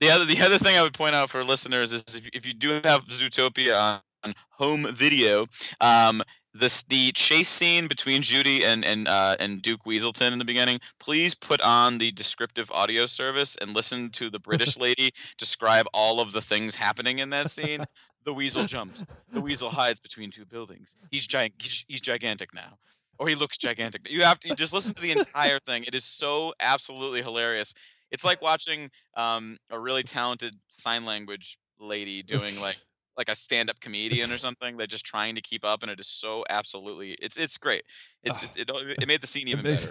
the 0.00 0.10
other 0.10 0.24
the 0.24 0.40
other 0.42 0.58
thing 0.58 0.76
I 0.76 0.82
would 0.82 0.94
point 0.94 1.14
out 1.14 1.30
for 1.30 1.44
listeners 1.44 1.92
is 1.92 2.04
if, 2.08 2.28
if 2.32 2.46
you 2.46 2.54
do 2.54 2.80
have 2.84 3.06
Zootopia 3.06 3.78
on, 3.80 4.00
on 4.24 4.34
home 4.50 4.86
video, 4.92 5.46
um, 5.80 6.22
this 6.54 6.82
the 6.84 7.12
chase 7.12 7.48
scene 7.48 7.86
between 7.88 8.22
Judy 8.22 8.64
and 8.64 8.84
and 8.84 9.08
uh, 9.08 9.36
and 9.38 9.62
Duke 9.62 9.84
Weaselton 9.84 10.32
in 10.32 10.38
the 10.38 10.44
beginning. 10.44 10.80
Please 11.00 11.34
put 11.34 11.60
on 11.60 11.98
the 11.98 12.10
descriptive 12.12 12.70
audio 12.70 13.06
service 13.06 13.56
and 13.56 13.74
listen 13.74 14.10
to 14.10 14.30
the 14.30 14.38
British 14.38 14.76
lady 14.78 15.12
describe 15.38 15.86
all 15.92 16.20
of 16.20 16.32
the 16.32 16.42
things 16.42 16.74
happening 16.74 17.18
in 17.18 17.30
that 17.30 17.50
scene. 17.50 17.84
The 18.26 18.34
weasel 18.34 18.64
jumps. 18.66 19.06
The 19.32 19.40
weasel 19.40 19.70
hides 19.70 20.00
between 20.00 20.30
two 20.30 20.44
buildings. 20.44 20.94
He's 21.10 21.26
gi- 21.26 21.52
he's, 21.58 21.84
he's 21.88 22.00
gigantic 22.02 22.52
now. 22.54 22.76
Or 23.18 23.28
he 23.28 23.34
looks 23.34 23.56
gigantic. 23.56 24.10
You 24.10 24.24
have 24.24 24.38
to 24.40 24.48
you 24.48 24.54
just 24.54 24.74
listen 24.74 24.92
to 24.94 25.00
the 25.00 25.12
entire 25.12 25.58
thing. 25.58 25.84
It 25.84 25.94
is 25.94 26.04
so 26.04 26.52
absolutely 26.60 27.22
hilarious. 27.22 27.72
It's 28.10 28.24
like 28.24 28.42
watching 28.42 28.90
um, 29.16 29.56
a 29.70 29.78
really 29.80 30.02
talented 30.02 30.54
sign 30.72 31.06
language 31.06 31.56
lady 31.80 32.22
doing 32.22 32.60
like 32.60 32.76
like 33.16 33.30
a 33.30 33.34
stand-up 33.34 33.80
comedian 33.80 34.30
or 34.30 34.36
something. 34.36 34.76
They're 34.76 34.86
just 34.86 35.06
trying 35.06 35.36
to 35.36 35.40
keep 35.40 35.64
up, 35.64 35.82
and 35.82 35.90
it 35.90 35.98
is 35.98 36.06
so 36.06 36.44
absolutely 36.50 37.12
it's 37.12 37.38
it's 37.38 37.56
great. 37.56 37.84
It's 38.22 38.42
it 38.42 38.50
it, 38.56 38.70
it 39.00 39.08
made 39.08 39.22
the 39.22 39.26
scene 39.26 39.48
even 39.48 39.64
makes- 39.64 39.86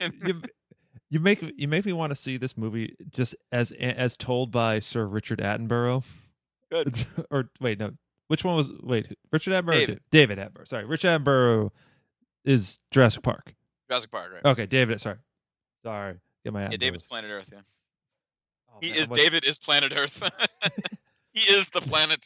better. 0.00 0.14
you, 0.26 0.42
you 1.10 1.20
make 1.20 1.44
you 1.56 1.68
make 1.68 1.84
me 1.86 1.92
want 1.92 2.10
to 2.10 2.16
see 2.16 2.36
this 2.38 2.56
movie 2.56 2.96
just 3.10 3.36
as 3.52 3.70
as 3.70 4.16
told 4.16 4.50
by 4.50 4.80
Sir 4.80 5.06
Richard 5.06 5.38
Attenborough. 5.38 6.02
Good. 6.74 7.04
or 7.30 7.50
wait, 7.60 7.78
no. 7.78 7.92
Which 8.28 8.42
one 8.44 8.56
was 8.56 8.70
wait, 8.82 9.16
Richard 9.32 9.52
Attenborough? 9.52 9.68
or 9.68 9.72
David. 9.72 10.00
Da- 10.10 10.18
David 10.18 10.38
Attenborough. 10.38 10.68
Sorry, 10.68 10.84
Richard 10.84 11.08
Attenborough 11.08 11.70
is 12.44 12.78
Jurassic 12.90 13.22
Park. 13.22 13.54
Jurassic 13.88 14.10
Park, 14.10 14.32
right? 14.32 14.44
Okay, 14.52 14.66
David. 14.66 15.00
Sorry, 15.00 15.16
sorry. 15.84 16.16
Get 16.42 16.52
my 16.52 16.62
yeah, 16.62 16.76
David's 16.76 17.02
Planet 17.02 17.30
Earth. 17.30 17.50
Yeah, 17.52 17.60
Oh, 18.74 18.78
he 18.80 18.90
man, 18.90 18.98
is 18.98 19.08
David 19.08 19.44
is 19.44 19.58
Planet 19.58 19.92
Earth. 19.96 20.22
he 21.32 21.40
is 21.52 21.68
the 21.70 21.80
planet. 21.80 22.24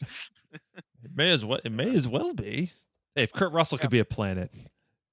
It 0.51 1.11
may 1.15 1.29
as 1.31 1.45
well. 1.45 1.59
It 1.63 1.71
may 1.71 1.95
as 1.95 2.07
well 2.07 2.33
be. 2.33 2.71
Hey, 3.15 3.23
if 3.23 3.31
Kurt 3.31 3.51
Russell 3.53 3.77
could 3.77 3.89
be 3.91 3.99
a 3.99 4.05
planet, 4.05 4.51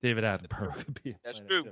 David 0.02 0.24
Attenborough 0.24 0.74
could 0.76 1.02
be. 1.02 1.10
A 1.10 1.14
That's 1.24 1.40
true. 1.40 1.64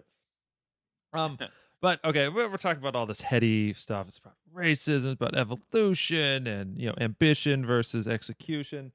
Um, 1.13 1.39
but 1.85 2.05
okay, 2.05 2.29
we're, 2.29 2.49
we're 2.49 2.57
talking 2.57 2.81
about 2.83 2.97
all 2.97 3.07
this 3.07 3.21
heady 3.21 3.73
stuff. 3.75 4.09
It's 4.09 4.19
about 4.19 4.35
racism, 4.55 5.13
it's 5.13 5.21
about 5.21 5.37
evolution, 5.37 6.47
and 6.47 6.79
you 6.79 6.89
know, 6.89 6.95
ambition 7.01 7.65
versus 7.67 8.09
execution. 8.09 8.93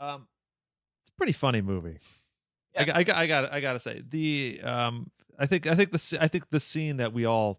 Um, 0.00 0.28
it's 1.02 1.10
a 1.10 1.16
pretty 1.16 1.32
funny 1.32 1.60
movie. 1.60 1.98
I, 2.76 2.80
Yes. 2.82 2.86
got- 2.86 2.96
I, 2.96 3.02
got, 3.04 3.16
I 3.16 3.26
got, 3.26 3.52
I 3.52 3.60
gotta 3.60 3.80
say 3.80 4.02
the 4.08 4.60
um, 4.62 5.10
I 5.38 5.46
think, 5.46 5.66
I 5.66 5.74
think 5.74 5.90
the, 5.90 6.18
I 6.20 6.28
think 6.28 6.50
the 6.50 6.60
scene 6.60 6.98
that 6.98 7.12
we 7.12 7.24
all 7.24 7.58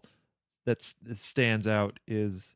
that 0.66 0.82
stands 1.16 1.66
out 1.66 1.98
is 2.06 2.54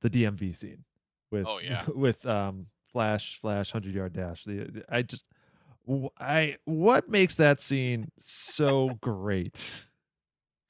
the 0.00 0.10
DMV 0.10 0.56
scene 0.56 0.84
with, 1.30 1.46
Oh, 1.46 1.58
yeah. 1.60 1.84
with 1.94 2.26
um, 2.26 2.66
Flash, 2.92 3.38
Flash, 3.40 3.70
hundred 3.70 3.94
yard 3.94 4.12
dash. 4.14 4.42
The, 4.44 4.64
the- 4.64 4.84
I 4.88 5.02
just, 5.02 5.24
I 6.18 6.56
what 6.64 7.08
makes 7.08 7.36
that 7.36 7.60
scene 7.60 8.10
so 8.18 8.98
great? 9.00 9.84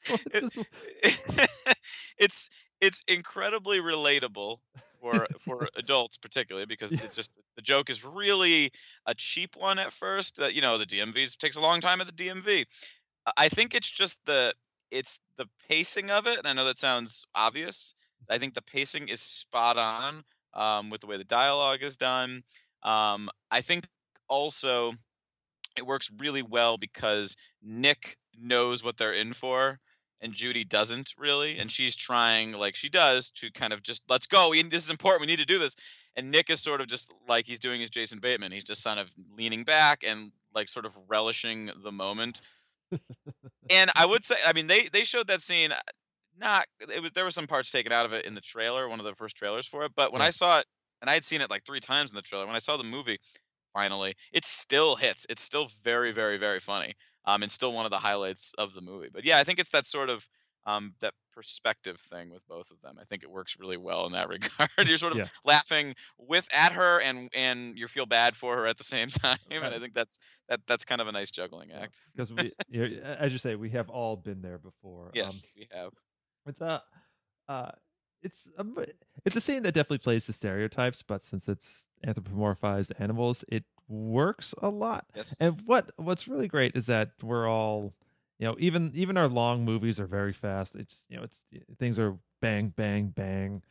It's 2.18 2.48
it's 2.80 3.02
incredibly 3.08 3.78
relatable 3.80 4.58
for 5.00 5.28
for 5.44 5.68
adults 5.76 6.16
particularly 6.18 6.66
because 6.66 6.92
Yeah. 6.92 7.08
just 7.10 7.30
the 7.56 7.62
joke 7.62 7.90
is 7.90 8.04
really 8.04 8.70
a 9.06 9.14
cheap 9.14 9.56
one 9.56 9.78
at 9.78 9.92
first 9.92 10.36
that 10.36 10.54
you 10.54 10.60
know 10.62 10.78
the 10.78 10.86
DMV 10.86 11.26
takes 11.38 11.56
a 11.56 11.60
long 11.60 11.80
time 11.80 12.00
at 12.00 12.06
the 12.06 12.12
DMV. 12.12 12.66
I- 13.26 13.32
I 13.36 13.48
think 13.48 13.74
it's 13.74 13.90
just 13.90 14.18
the 14.26 14.54
it's 14.90 15.20
the 15.36 15.46
pacing 15.68 16.10
of 16.10 16.26
it 16.26 16.38
and 16.38 16.46
I 16.46 16.52
know 16.52 16.64
that 16.66 16.78
sounds 16.78 17.24
obvious. 17.34 17.94
I 18.28 18.38
think 18.38 18.54
the 18.54 18.62
pacing 18.62 19.08
is 19.08 19.20
spot 19.20 19.76
on 19.76 20.22
um, 20.54 20.90
with 20.90 21.00
the 21.00 21.06
way 21.06 21.16
the 21.18 21.24
dialogue 21.24 21.82
is 21.82 21.96
done. 21.96 22.42
Um, 22.82 23.28
I 23.50 23.60
think 23.62 23.86
also 24.28 24.92
it 25.76 25.86
works 25.86 26.10
really 26.18 26.42
well 26.42 26.76
because 26.76 27.36
Nick 27.62 28.16
knows 28.38 28.82
what 28.82 28.96
they're 28.96 29.12
in 29.12 29.32
for 29.32 29.78
and 30.20 30.32
Judy 30.32 30.64
doesn't 30.64 31.14
really, 31.18 31.58
and 31.58 31.70
she's 31.70 31.96
trying 31.96 32.52
like 32.52 32.76
she 32.76 32.88
does 32.88 33.30
to 33.32 33.50
kind 33.50 33.72
of 33.72 33.82
just 33.82 34.02
let's 34.08 34.26
go. 34.26 34.50
We, 34.50 34.62
this 34.62 34.84
is 34.84 34.90
important. 34.90 35.22
We 35.22 35.26
need 35.26 35.38
to 35.38 35.46
do 35.46 35.58
this. 35.58 35.76
And 36.16 36.30
Nick 36.30 36.50
is 36.50 36.60
sort 36.60 36.80
of 36.80 36.88
just 36.88 37.10
like 37.28 37.46
he's 37.46 37.60
doing 37.60 37.80
his 37.80 37.90
Jason 37.90 38.18
Bateman. 38.18 38.52
He's 38.52 38.64
just 38.64 38.82
kind 38.84 38.98
of 39.00 39.08
leaning 39.36 39.64
back 39.64 40.02
and 40.04 40.32
like 40.54 40.68
sort 40.68 40.84
of 40.86 40.92
relishing 41.08 41.70
the 41.82 41.92
moment. 41.92 42.40
and 43.70 43.90
I 43.94 44.06
would 44.06 44.24
say, 44.24 44.36
I 44.46 44.52
mean, 44.52 44.66
they 44.66 44.88
they 44.88 45.04
showed 45.04 45.28
that 45.28 45.42
scene. 45.42 45.72
uh, 45.72 45.78
Not 46.38 46.66
it 46.80 47.00
was 47.02 47.12
there 47.12 47.24
were 47.24 47.30
some 47.30 47.46
parts 47.46 47.70
taken 47.70 47.92
out 47.92 48.06
of 48.06 48.12
it 48.12 48.26
in 48.26 48.34
the 48.34 48.40
trailer, 48.40 48.88
one 48.88 48.98
of 49.00 49.06
the 49.06 49.14
first 49.14 49.36
trailers 49.36 49.66
for 49.66 49.84
it. 49.84 49.92
But 49.94 50.12
when 50.12 50.20
Yeah. 50.20 50.26
I 50.28 50.30
saw 50.30 50.58
it, 50.60 50.66
and 51.00 51.08
I 51.08 51.14
had 51.14 51.24
seen 51.24 51.40
it 51.40 51.50
like 51.50 51.64
three 51.64 51.80
times 51.80 52.10
in 52.10 52.16
the 52.16 52.22
trailer, 52.22 52.46
when 52.46 52.56
I 52.56 52.60
saw 52.60 52.76
the 52.76 52.84
movie, 52.84 53.18
finally, 53.72 54.14
it 54.32 54.44
still 54.44 54.96
hits. 54.96 55.26
It's 55.28 55.42
still 55.42 55.68
very, 55.82 56.12
very, 56.12 56.38
very 56.38 56.60
funny. 56.60 56.94
Um, 57.24 57.42
and 57.42 57.52
still 57.52 57.72
one 57.72 57.84
of 57.84 57.90
the 57.90 57.98
highlights 57.98 58.54
of 58.56 58.72
the 58.72 58.80
movie. 58.80 59.10
But 59.12 59.24
yeah, 59.24 59.38
I 59.38 59.44
think 59.44 59.58
it's 59.58 59.70
that 59.70 59.86
sort 59.86 60.10
of 60.10 60.26
um 60.66 60.94
that 61.00 61.14
perspective 61.32 61.98
thing 62.10 62.30
with 62.30 62.46
both 62.46 62.70
of 62.70 62.80
them. 62.82 62.98
I 63.00 63.04
think 63.04 63.22
it 63.22 63.30
works 63.30 63.56
really 63.58 63.76
well 63.78 64.06
in 64.06 64.12
that 64.12 64.28
regard. 64.28 64.70
You're 64.84 64.98
sort 64.98 65.12
of 65.12 65.18
Yeah. 65.18 65.28
laughing 65.44 65.94
with 66.18 66.48
at 66.52 66.72
her 66.72 67.00
and 67.00 67.30
and 67.34 67.78
you 67.78 67.88
feel 67.88 68.06
bad 68.06 68.36
for 68.36 68.56
her 68.56 68.66
at 68.66 68.76
the 68.78 68.84
same 68.84 69.08
time. 69.10 69.38
And 69.50 69.64
I 69.74 69.78
think 69.78 69.94
that's 69.94 70.18
that 70.48 70.60
that's 70.66 70.84
kind 70.84 71.00
of 71.00 71.08
a 71.08 71.12
nice 71.12 71.30
juggling 71.30 71.72
act. 71.72 72.00
because 72.14 72.32
we, 72.32 72.52
you 72.68 73.00
know, 73.00 73.02
as 73.18 73.32
you 73.32 73.38
say, 73.38 73.54
we 73.54 73.70
have 73.70 73.88
all 73.90 74.16
been 74.16 74.42
there 74.42 74.58
before. 74.58 75.14
Um, 75.18 75.42
Yes, 75.42 75.44
we 75.56 75.68
have. 75.70 75.92
It's 76.46 76.60
a, 76.60 76.82
uh, 77.48 77.72
it's 78.22 78.48
a, 78.58 78.66
it's 79.24 79.36
a 79.36 79.40
scene 79.40 79.62
that 79.64 79.72
definitely 79.72 79.98
plays 79.98 80.26
the 80.26 80.32
stereotypes, 80.32 81.02
but 81.02 81.24
since 81.24 81.48
it's 81.48 81.86
anthropomorphized 82.06 82.92
animals, 82.98 83.44
it 83.48 83.64
works 83.90 84.54
a 84.62 84.68
lot. 84.68 85.06
Yes. 85.14 85.40
And 85.40 85.60
what 85.66 85.90
what's 85.96 86.28
really 86.28 86.48
great 86.48 86.76
is 86.76 86.86
that 86.86 87.10
we're 87.22 87.48
all, 87.48 87.92
you 88.38 88.46
know, 88.46 88.56
even 88.58 88.92
even 88.94 89.16
our 89.16 89.28
long 89.28 89.64
movies 89.64 89.98
are 90.00 90.06
very 90.06 90.32
fast. 90.32 90.74
It's 90.74 91.00
you 91.08 91.16
know, 91.16 91.24
it's 91.24 91.38
things 91.78 91.98
are 91.98 92.16
bang 92.40 92.72
bang 92.76 93.08
bang, 93.08 93.62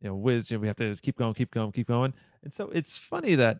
you 0.00 0.08
know, 0.08 0.14
whiz. 0.14 0.50
You 0.50 0.56
know, 0.56 0.62
we 0.62 0.66
have 0.68 0.76
to 0.76 0.94
keep 1.02 1.18
going, 1.18 1.34
keep 1.34 1.52
going, 1.52 1.72
keep 1.72 1.88
going. 1.88 2.14
And 2.42 2.52
so 2.52 2.70
it's 2.70 2.96
funny 2.98 3.34
that 3.34 3.58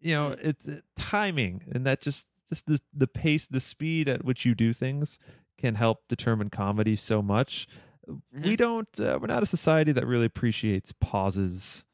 you 0.00 0.14
know 0.14 0.36
it's 0.40 0.64
uh, 0.66 0.80
timing 0.96 1.62
and 1.72 1.84
that 1.86 2.00
just 2.00 2.26
just 2.50 2.66
the 2.66 2.80
the 2.94 3.06
pace, 3.06 3.46
the 3.46 3.60
speed 3.60 4.08
at 4.08 4.24
which 4.24 4.44
you 4.44 4.54
do 4.54 4.72
things 4.72 5.18
can 5.58 5.74
help 5.74 6.06
determine 6.08 6.50
comedy 6.50 6.96
so 6.96 7.22
much. 7.22 7.66
We 8.32 8.54
don't. 8.54 8.88
Uh, 9.00 9.18
we're 9.20 9.26
not 9.26 9.42
a 9.42 9.46
society 9.46 9.90
that 9.92 10.06
really 10.06 10.26
appreciates 10.26 10.92
pauses 11.00 11.84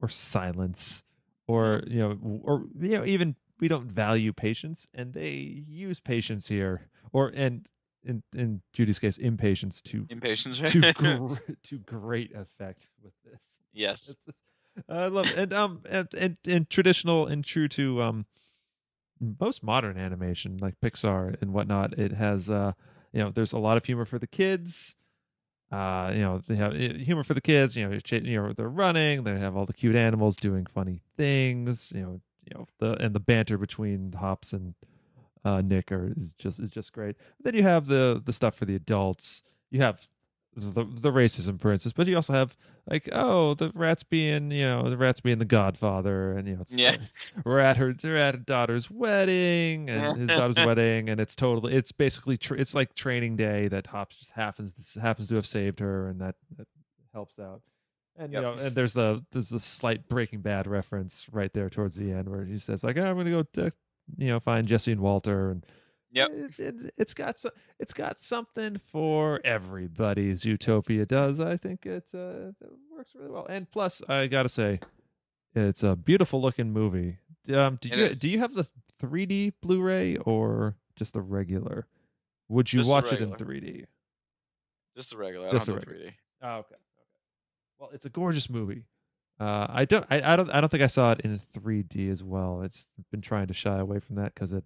or 0.00 0.08
silence, 0.08 1.04
or 1.46 1.82
you 1.86 1.98
know, 1.98 2.40
or 2.42 2.64
you 2.78 2.98
know, 2.98 3.04
even 3.04 3.36
we 3.60 3.68
don't 3.68 3.90
value 3.90 4.32
patience, 4.32 4.86
and 4.94 5.12
they 5.14 5.30
use 5.68 6.00
patience 6.00 6.48
here, 6.48 6.88
or 7.12 7.28
and 7.34 7.68
in 8.04 8.22
in 8.34 8.62
Judy's 8.72 8.98
case, 8.98 9.16
impatience 9.18 9.80
to 9.82 10.06
Impatience. 10.10 10.58
to 10.60 10.92
gr- 10.94 11.34
to 11.64 11.78
great 11.78 12.32
effect 12.34 12.88
with 13.02 13.12
this. 13.24 13.40
yes. 13.72 14.14
I 14.88 15.06
love 15.06 15.26
it. 15.30 15.38
and 15.38 15.52
um 15.52 15.82
and, 15.88 16.08
and 16.18 16.36
and 16.46 16.68
traditional 16.68 17.26
and 17.26 17.44
true 17.44 17.68
to 17.68 18.02
um 18.02 18.26
most 19.40 19.62
modern 19.62 19.96
animation 19.96 20.58
like 20.58 20.74
Pixar 20.80 21.40
and 21.40 21.52
whatnot. 21.52 21.98
It 21.98 22.12
has 22.12 22.50
uh 22.50 22.72
you 23.12 23.20
know 23.20 23.30
there's 23.30 23.52
a 23.52 23.58
lot 23.58 23.76
of 23.76 23.84
humor 23.84 24.04
for 24.04 24.18
the 24.18 24.26
kids. 24.26 24.96
Uh, 25.72 26.12
you 26.14 26.20
know 26.20 26.40
they 26.46 26.56
have 26.56 26.74
eh, 26.74 26.98
humor 26.98 27.24
for 27.24 27.34
the 27.34 27.40
kids. 27.40 27.74
You 27.74 27.88
know, 27.88 27.98
you 28.10 28.40
know 28.40 28.52
they're 28.52 28.68
running. 28.68 29.24
They 29.24 29.38
have 29.38 29.56
all 29.56 29.66
the 29.66 29.72
cute 29.72 29.96
animals 29.96 30.36
doing 30.36 30.66
funny 30.66 31.00
things. 31.16 31.92
You 31.94 32.02
know, 32.02 32.20
you 32.44 32.54
know 32.54 32.66
the 32.78 33.02
and 33.02 33.14
the 33.14 33.20
banter 33.20 33.58
between 33.58 34.12
Hopps 34.12 34.52
and 34.52 34.74
uh, 35.44 35.62
Nick 35.64 35.90
are 35.92 36.12
is 36.16 36.32
just 36.38 36.58
is 36.58 36.70
just 36.70 36.92
great. 36.92 37.16
Then 37.42 37.54
you 37.54 37.62
have 37.62 37.86
the 37.86 38.22
the 38.24 38.32
stuff 38.32 38.54
for 38.54 38.64
the 38.64 38.74
adults. 38.76 39.42
You 39.70 39.80
have 39.82 40.06
the 40.56 40.84
the 40.84 41.10
racism, 41.12 41.60
for 41.60 41.72
instance, 41.72 41.92
but 41.92 42.06
you 42.06 42.16
also 42.16 42.32
have 42.32 42.56
like 42.90 43.08
oh 43.12 43.54
the 43.54 43.70
rats 43.74 44.02
being 44.02 44.50
you 44.50 44.62
know 44.66 44.88
the 44.88 44.96
rats 44.96 45.20
being 45.20 45.38
the 45.38 45.44
Godfather, 45.44 46.32
and 46.32 46.46
you 46.48 46.54
know 46.56 46.62
it's, 46.62 46.72
Yeah. 46.72 46.96
we're 47.44 47.58
at 47.60 47.76
her 47.76 47.92
they're 47.92 48.16
at 48.18 48.34
a 48.34 48.38
daughter's 48.38 48.90
wedding 48.90 49.90
and 49.90 50.02
his 50.18 50.26
daughter's 50.38 50.64
wedding, 50.64 51.08
and 51.08 51.20
it's 51.20 51.34
totally 51.34 51.74
it's 51.74 51.92
basically 51.92 52.36
tr- 52.36 52.54
it's 52.56 52.74
like 52.74 52.94
training 52.94 53.36
day 53.36 53.68
that 53.68 53.86
Hopps 53.88 54.16
just 54.16 54.30
happens 54.32 54.96
happens 55.00 55.28
to 55.28 55.34
have 55.36 55.46
saved 55.46 55.80
her, 55.80 56.08
and 56.08 56.20
that 56.20 56.36
that 56.56 56.68
helps 57.12 57.38
out. 57.38 57.62
And 58.16 58.32
Yep. 58.32 58.42
you 58.42 58.42
know, 58.48 58.52
and 58.66 58.76
there's 58.76 58.92
the 58.92 59.24
there's 59.32 59.48
the 59.48 59.58
slight 59.60 60.08
Breaking 60.08 60.40
Bad 60.40 60.66
reference 60.68 61.26
right 61.32 61.52
there 61.52 61.68
towards 61.68 61.96
the 61.96 62.12
end 62.12 62.28
where 62.28 62.44
he 62.44 62.58
says 62.60 62.84
like, 62.84 62.96
oh, 62.96 63.04
"I'm 63.04 63.16
gonna 63.16 63.30
go, 63.30 63.44
uh, 63.62 63.70
you 64.16 64.28
know, 64.28 64.38
find 64.38 64.68
Jesse 64.68 64.92
and 64.92 65.00
Walter," 65.00 65.50
and 65.50 65.66
Yep. 66.14 66.30
it, 66.30 66.58
it, 66.60 66.94
it's 66.96 67.12
got 67.12 67.40
so, 67.40 67.50
it's 67.80 67.92
got 67.92 68.20
something 68.20 68.80
for 68.92 69.40
everybody. 69.44 70.32
Zootopia 70.34 71.06
does. 71.06 71.40
I 71.40 71.56
think 71.56 71.86
it, 71.86 72.04
uh, 72.14 72.52
it 72.60 72.70
works 72.96 73.10
really 73.14 73.30
well. 73.30 73.46
And 73.48 73.70
plus, 73.70 74.00
I 74.08 74.28
gotta 74.28 74.48
say, 74.48 74.78
it's 75.54 75.82
a 75.82 75.96
beautiful 75.96 76.40
looking 76.40 76.72
movie. 76.72 77.18
Um, 77.52 77.78
do 77.80 77.88
you 77.88 78.04
is. 78.04 78.20
do 78.20 78.30
you 78.30 78.38
have 78.38 78.54
the 78.54 78.66
3D 79.02 79.54
Blu-ray 79.60 80.16
or 80.18 80.76
just 80.96 81.12
the 81.12 81.20
regular? 81.20 81.86
Would 82.48 82.72
you 82.72 82.80
Just 82.80 82.90
watch 82.90 83.12
it 83.12 83.20
in 83.20 83.32
3D? 83.32 83.86
Just 84.96 85.10
the 85.10 85.16
regular. 85.16 85.48
I 85.48 85.52
Just 85.52 85.66
don't 85.66 85.80
the 85.80 85.86
the 85.86 85.92
3D. 85.92 86.12
Oh, 86.42 86.48
okay. 86.48 86.58
Okay. 86.60 86.76
Well, 87.78 87.90
it's 87.92 88.06
a 88.06 88.10
gorgeous 88.10 88.48
movie. 88.48 88.84
Uh, 89.40 89.66
I 89.68 89.84
don't. 89.84 90.06
I, 90.10 90.34
I 90.34 90.36
don't. 90.36 90.50
I 90.50 90.60
don't 90.60 90.70
think 90.70 90.84
I 90.84 90.86
saw 90.86 91.10
it 91.10 91.22
in 91.22 91.40
3D 91.54 92.10
as 92.12 92.22
well. 92.22 92.62
It's 92.62 92.86
been 93.10 93.20
trying 93.20 93.48
to 93.48 93.54
shy 93.54 93.78
away 93.80 93.98
from 93.98 94.14
that 94.16 94.32
because 94.32 94.52
it 94.52 94.62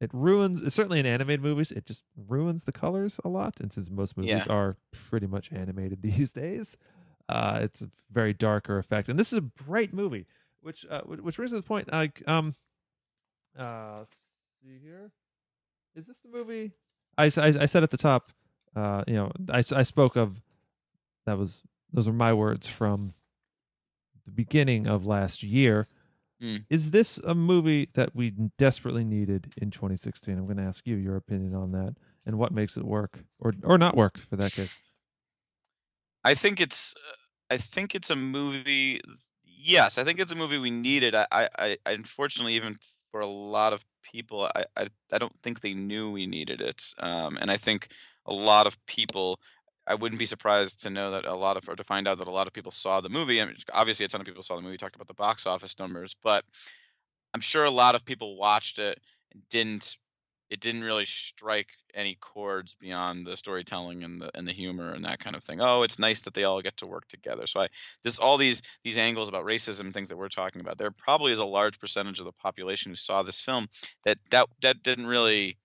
it 0.00 0.10
ruins. 0.12 0.72
Certainly 0.74 1.00
in 1.00 1.06
animated 1.06 1.42
movies, 1.42 1.72
it 1.72 1.86
just 1.86 2.04
ruins 2.16 2.64
the 2.64 2.72
colors 2.72 3.18
a 3.24 3.28
lot. 3.28 3.54
And 3.60 3.72
since 3.72 3.90
most 3.90 4.16
movies 4.16 4.46
Yeah. 4.46 4.52
are 4.52 4.76
pretty 4.92 5.26
much 5.26 5.50
animated 5.52 6.02
these 6.02 6.30
days, 6.32 6.76
uh, 7.28 7.58
it's 7.62 7.82
a 7.82 7.90
very 8.10 8.32
darker 8.32 8.78
effect. 8.78 9.08
And 9.08 9.18
this 9.18 9.32
is 9.32 9.38
a 9.38 9.42
bright 9.42 9.92
movie, 9.92 10.26
which 10.60 10.86
uh, 10.88 11.02
which 11.02 11.36
brings 11.36 11.50
to 11.50 11.56
the 11.56 11.62
point. 11.62 11.92
Like, 11.92 12.22
um, 12.28 12.54
uh, 13.58 13.98
let's 14.00 14.16
see 14.62 14.78
here. 14.82 15.10
Is 15.96 16.06
this 16.06 16.16
the 16.24 16.30
movie? 16.30 16.72
I 17.16 17.24
I 17.24 17.66
said 17.66 17.82
at 17.82 17.90
the 17.90 17.96
top. 17.96 18.30
Uh, 18.76 19.02
you 19.08 19.14
know, 19.14 19.32
I, 19.50 19.64
I 19.72 19.82
spoke 19.82 20.14
of 20.16 20.40
that 21.26 21.36
was 21.38 21.62
those 21.92 22.06
are 22.06 22.12
my 22.12 22.32
words 22.32 22.68
from 22.68 23.14
the 24.24 24.30
beginning 24.30 24.86
of 24.86 25.06
last 25.06 25.42
year. 25.42 25.88
Mm. 26.42 26.64
Is 26.70 26.90
this 26.92 27.18
a 27.18 27.34
movie 27.34 27.88
that 27.94 28.14
we 28.14 28.30
desperately 28.58 29.04
needed 29.04 29.52
in 29.56 29.70
2016? 29.70 30.36
I'm 30.36 30.44
going 30.44 30.58
to 30.58 30.62
ask 30.62 30.86
you 30.86 30.96
your 30.96 31.16
opinion 31.16 31.54
on 31.54 31.72
that 31.72 31.96
and 32.26 32.38
what 32.38 32.52
makes 32.52 32.76
it 32.76 32.84
work 32.84 33.18
or 33.40 33.54
or 33.64 33.78
not 33.78 33.96
work 33.96 34.18
for 34.30 34.36
that 34.36 34.52
case. 34.52 34.76
I 36.24 36.34
think 36.34 36.60
it's 36.60 36.94
uh, 36.96 37.54
I 37.54 37.56
think 37.56 37.94
it's 37.94 38.10
a 38.10 38.16
movie. 38.16 39.00
Yes, 39.44 39.98
I 39.98 40.04
think 40.04 40.20
it's 40.20 40.32
a 40.32 40.36
movie 40.36 40.58
we 40.58 40.70
needed. 40.70 41.14
I, 41.14 41.26
I, 41.32 41.48
I 41.58 41.76
unfortunately, 41.86 42.54
even 42.54 42.76
for 43.10 43.20
a 43.20 43.26
lot 43.26 43.72
of 43.72 43.84
people, 44.02 44.48
I, 44.54 44.64
I, 44.76 44.86
I 45.12 45.18
don't 45.18 45.34
think 45.36 45.60
they 45.60 45.74
knew 45.74 46.12
we 46.12 46.26
needed 46.26 46.60
it. 46.60 46.94
Um, 46.98 47.38
and 47.40 47.50
I 47.50 47.56
think 47.56 47.88
a 48.26 48.32
lot 48.32 48.66
of 48.66 48.84
people, 48.86 49.40
I 49.88 49.94
wouldn't 49.94 50.18
be 50.18 50.26
surprised 50.26 50.82
to 50.82 50.90
know 50.90 51.12
that 51.12 51.24
a 51.24 51.34
lot 51.34 51.56
of, 51.56 51.68
or 51.68 51.74
to 51.74 51.84
find 51.84 52.06
out 52.06 52.18
that 52.18 52.28
a 52.28 52.30
lot 52.30 52.46
of 52.46 52.52
people 52.52 52.72
saw 52.72 53.00
the 53.00 53.08
movie. 53.08 53.40
I 53.40 53.46
mean, 53.46 53.56
obviously, 53.72 54.04
a 54.04 54.08
ton 54.08 54.20
of 54.20 54.26
people 54.26 54.42
saw 54.42 54.56
the 54.56 54.62
movie. 54.62 54.76
Talked 54.76 54.96
about 54.96 55.08
the 55.08 55.14
box 55.14 55.46
office 55.46 55.78
numbers, 55.78 56.14
but 56.22 56.44
I'm 57.32 57.40
sure 57.40 57.64
a 57.64 57.70
lot 57.70 57.94
of 57.94 58.04
people 58.04 58.36
watched 58.36 58.78
it 58.78 59.00
didn't. 59.50 59.96
It 60.50 60.60
didn't 60.60 60.84
really 60.84 61.04
strike 61.04 61.68
any 61.94 62.14
chords 62.14 62.74
beyond 62.80 63.26
the 63.26 63.36
storytelling 63.36 64.02
and 64.02 64.20
the 64.20 64.30
and 64.34 64.48
the 64.48 64.52
humor 64.52 64.94
and 64.94 65.04
that 65.04 65.18
kind 65.18 65.36
of 65.36 65.44
thing. 65.44 65.60
Oh, 65.60 65.82
it's 65.82 65.98
nice 65.98 66.22
that 66.22 66.32
they 66.32 66.44
all 66.44 66.62
get 66.62 66.78
to 66.78 66.86
work 66.86 67.06
together. 67.08 67.46
So 67.46 67.60
I 67.60 67.68
this 68.02 68.18
all 68.18 68.38
these 68.38 68.62
these 68.82 68.96
angles 68.96 69.28
about 69.28 69.44
racism 69.44 69.92
things 69.92 70.08
that 70.08 70.16
we're 70.16 70.28
talking 70.28 70.62
about. 70.62 70.78
There 70.78 70.90
probably 70.90 71.32
is 71.32 71.38
a 71.38 71.44
large 71.44 71.78
percentage 71.78 72.18
of 72.18 72.24
the 72.24 72.32
population 72.32 72.92
who 72.92 72.96
saw 72.96 73.22
this 73.22 73.42
film 73.42 73.66
that 74.06 74.16
that 74.30 74.48
that 74.62 74.82
didn't 74.82 75.06
really 75.06 75.58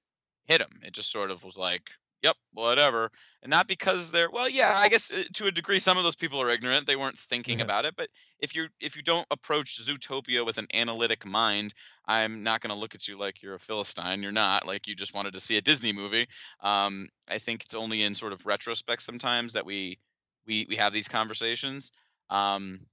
hit 0.45 0.59
them. 0.59 0.81
It 0.83 0.93
just 0.93 1.11
sort 1.11 1.31
of 1.31 1.43
was 1.45 1.55
like, 1.55 1.89
yep, 2.23 2.37
whatever. 2.53 3.11
And 3.41 3.49
not 3.49 3.67
because 3.67 4.11
they're 4.11 4.31
well, 4.31 4.49
yeah, 4.49 4.73
I 4.75 4.89
guess 4.89 5.11
uh, 5.11 5.23
to 5.33 5.47
a 5.47 5.51
degree 5.51 5.79
some 5.79 5.97
of 5.97 6.03
those 6.03 6.15
people 6.15 6.41
are 6.41 6.49
ignorant. 6.49 6.87
They 6.87 6.95
weren't 6.95 7.19
thinking 7.19 7.59
Yeah. 7.59 7.65
about 7.65 7.85
it, 7.85 7.95
but 7.95 8.09
if 8.39 8.55
you 8.55 8.69
if 8.79 8.95
you 8.95 9.03
don't 9.03 9.27
approach 9.29 9.79
Zootopia 9.85 10.45
with 10.45 10.57
an 10.57 10.67
analytic 10.73 11.25
mind, 11.25 11.73
I'm 12.05 12.43
not 12.43 12.61
going 12.61 12.73
to 12.73 12.79
look 12.79 12.95
at 12.95 13.07
you 13.07 13.17
like 13.17 13.43
you're 13.43 13.55
a 13.55 13.59
philistine. 13.59 14.23
You're 14.23 14.31
not 14.31 14.65
like 14.65 14.87
you 14.87 14.95
just 14.95 15.13
wanted 15.13 15.33
to 15.33 15.39
see 15.39 15.57
a 15.57 15.61
Disney 15.61 15.91
movie. 15.93 16.27
Um, 16.61 17.09
I 17.27 17.37
think 17.37 17.63
it's 17.63 17.75
only 17.75 18.01
in 18.01 18.15
sort 18.15 18.33
of 18.33 18.45
retrospect 18.45 19.01
sometimes 19.01 19.53
that 19.53 19.65
we 19.65 19.99
we 20.47 20.65
we 20.69 20.77
have 20.77 20.93
these 20.93 21.07
conversations. 21.07 21.91
Um, 22.29 22.87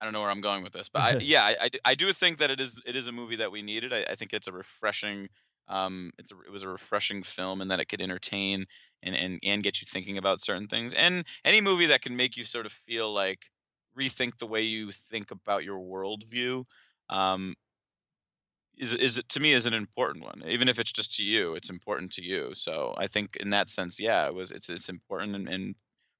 I 0.00 0.04
don't 0.04 0.12
know 0.12 0.20
where 0.20 0.30
I'm 0.30 0.42
going 0.42 0.62
with 0.62 0.72
this, 0.72 0.88
but 0.88 1.02
I, 1.02 1.16
yeah, 1.20 1.42
I, 1.60 1.70
I 1.84 1.94
do 1.94 2.12
think 2.12 2.38
that 2.38 2.50
it 2.50 2.60
is 2.60 2.80
it 2.84 2.96
is 2.96 3.06
a 3.06 3.12
movie 3.12 3.36
that 3.36 3.50
we 3.50 3.62
needed. 3.62 3.92
I, 3.92 4.04
I 4.10 4.14
think 4.14 4.32
it's 4.32 4.48
a 4.48 4.52
refreshing 4.52 5.28
um 5.68 6.12
it's 6.18 6.32
a, 6.32 6.34
it 6.46 6.52
was 6.52 6.62
a 6.62 6.68
refreshing 6.68 7.22
film 7.22 7.60
and 7.60 7.70
that 7.70 7.80
it 7.80 7.88
could 7.88 8.02
entertain 8.02 8.64
and, 9.02 9.16
and 9.16 9.40
and 9.42 9.62
get 9.62 9.80
you 9.80 9.86
thinking 9.90 10.18
about 10.18 10.40
certain 10.40 10.66
things. 10.66 10.94
And 10.94 11.24
any 11.44 11.60
movie 11.60 11.86
that 11.86 12.02
can 12.02 12.16
make 12.16 12.36
you 12.36 12.44
sort 12.44 12.66
of 12.66 12.72
feel 12.72 13.12
like 13.12 13.40
rethink 13.98 14.38
the 14.38 14.46
way 14.46 14.62
you 14.62 14.92
think 14.92 15.30
about 15.30 15.64
your 15.64 15.78
worldview 15.78 16.64
um 17.10 17.54
is 18.78 18.92
is 18.94 19.20
to 19.28 19.40
me 19.40 19.52
is 19.52 19.66
an 19.66 19.74
important 19.74 20.24
one. 20.24 20.42
Even 20.46 20.68
if 20.68 20.78
it's 20.78 20.92
just 20.92 21.16
to 21.16 21.24
you, 21.24 21.54
it's 21.54 21.70
important 21.70 22.12
to 22.12 22.22
you. 22.22 22.50
So 22.54 22.94
I 22.96 23.06
think 23.06 23.36
in 23.36 23.50
that 23.50 23.68
sense, 23.68 23.98
yeah, 23.98 24.26
it 24.26 24.34
was 24.34 24.50
it's 24.50 24.68
it's 24.68 24.88
important 24.88 25.34
and, 25.34 25.48
and 25.48 25.74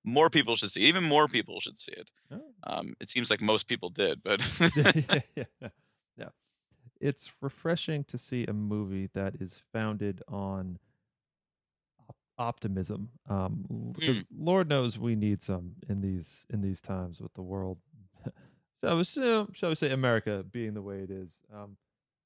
more 0.05 0.31
people 0.31 0.57
should 0.57 0.71
see 0.71 0.83
it. 0.83 0.89
Even 0.89 1.05
more 1.05 1.27
people 1.27 1.61
should 1.61 1.79
see 1.79 1.93
it. 1.93 2.09
Oh. 2.31 2.41
Um, 2.63 2.95
it 3.01 3.11
seems 3.11 3.29
like 3.31 3.43
most 3.43 3.69
people 3.69 3.91
did, 3.91 4.23
but 4.23 4.41
yeah, 4.77 5.21
yeah, 5.35 5.69
yeah. 6.17 6.29
It's 7.01 7.31
refreshing 7.41 8.05
to 8.05 8.19
see 8.19 8.45
a 8.47 8.53
movie 8.53 9.09
that 9.15 9.37
is 9.41 9.53
founded 9.73 10.23
on 10.29 10.79
op- 12.09 12.17
optimism. 12.39 13.11
Um, 13.29 13.93
'cause 13.95 14.25
Lord 14.31 14.69
knows 14.69 14.99
we 14.99 15.15
need 15.17 15.43
some 15.43 15.77
in 15.89 16.01
these 16.01 16.45
in 16.51 16.61
these 16.61 16.81
times 16.81 17.21
with 17.21 17.33
the 17.35 17.43
world. 17.43 17.79
shall 18.85 18.97
we 18.97 19.05
say, 19.05 19.47
shall 19.53 19.69
we 19.71 19.75
say 19.75 19.91
America 19.93 20.45
being 20.51 20.75
the 20.75 20.83
way 20.83 21.01
it 21.01 21.11
is? 21.11 21.31
Um, 21.53 21.77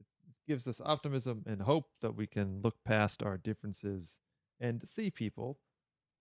it 0.01 0.07
gives 0.47 0.67
us 0.67 0.81
optimism 0.85 1.43
and 1.47 1.61
hope 1.63 1.87
that 2.01 2.15
we 2.15 2.27
can 2.27 2.61
look 2.63 2.83
past 2.85 3.23
our 3.23 3.37
differences 3.39 4.17
and 4.61 4.87
see 4.89 5.11
people, 5.11 5.59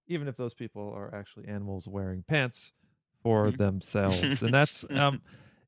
even 0.07 0.27
if 0.27 0.37
those 0.37 0.53
people 0.53 0.91
are 0.93 1.13
actually 1.13 1.47
animals 1.47 1.87
wearing 1.87 2.23
pants 2.23 2.73
for 3.21 3.51
Mhm. 3.51 3.57
themselves. 3.57 4.41
and 4.43 4.53
that's 4.53 4.83
um, 4.91 5.21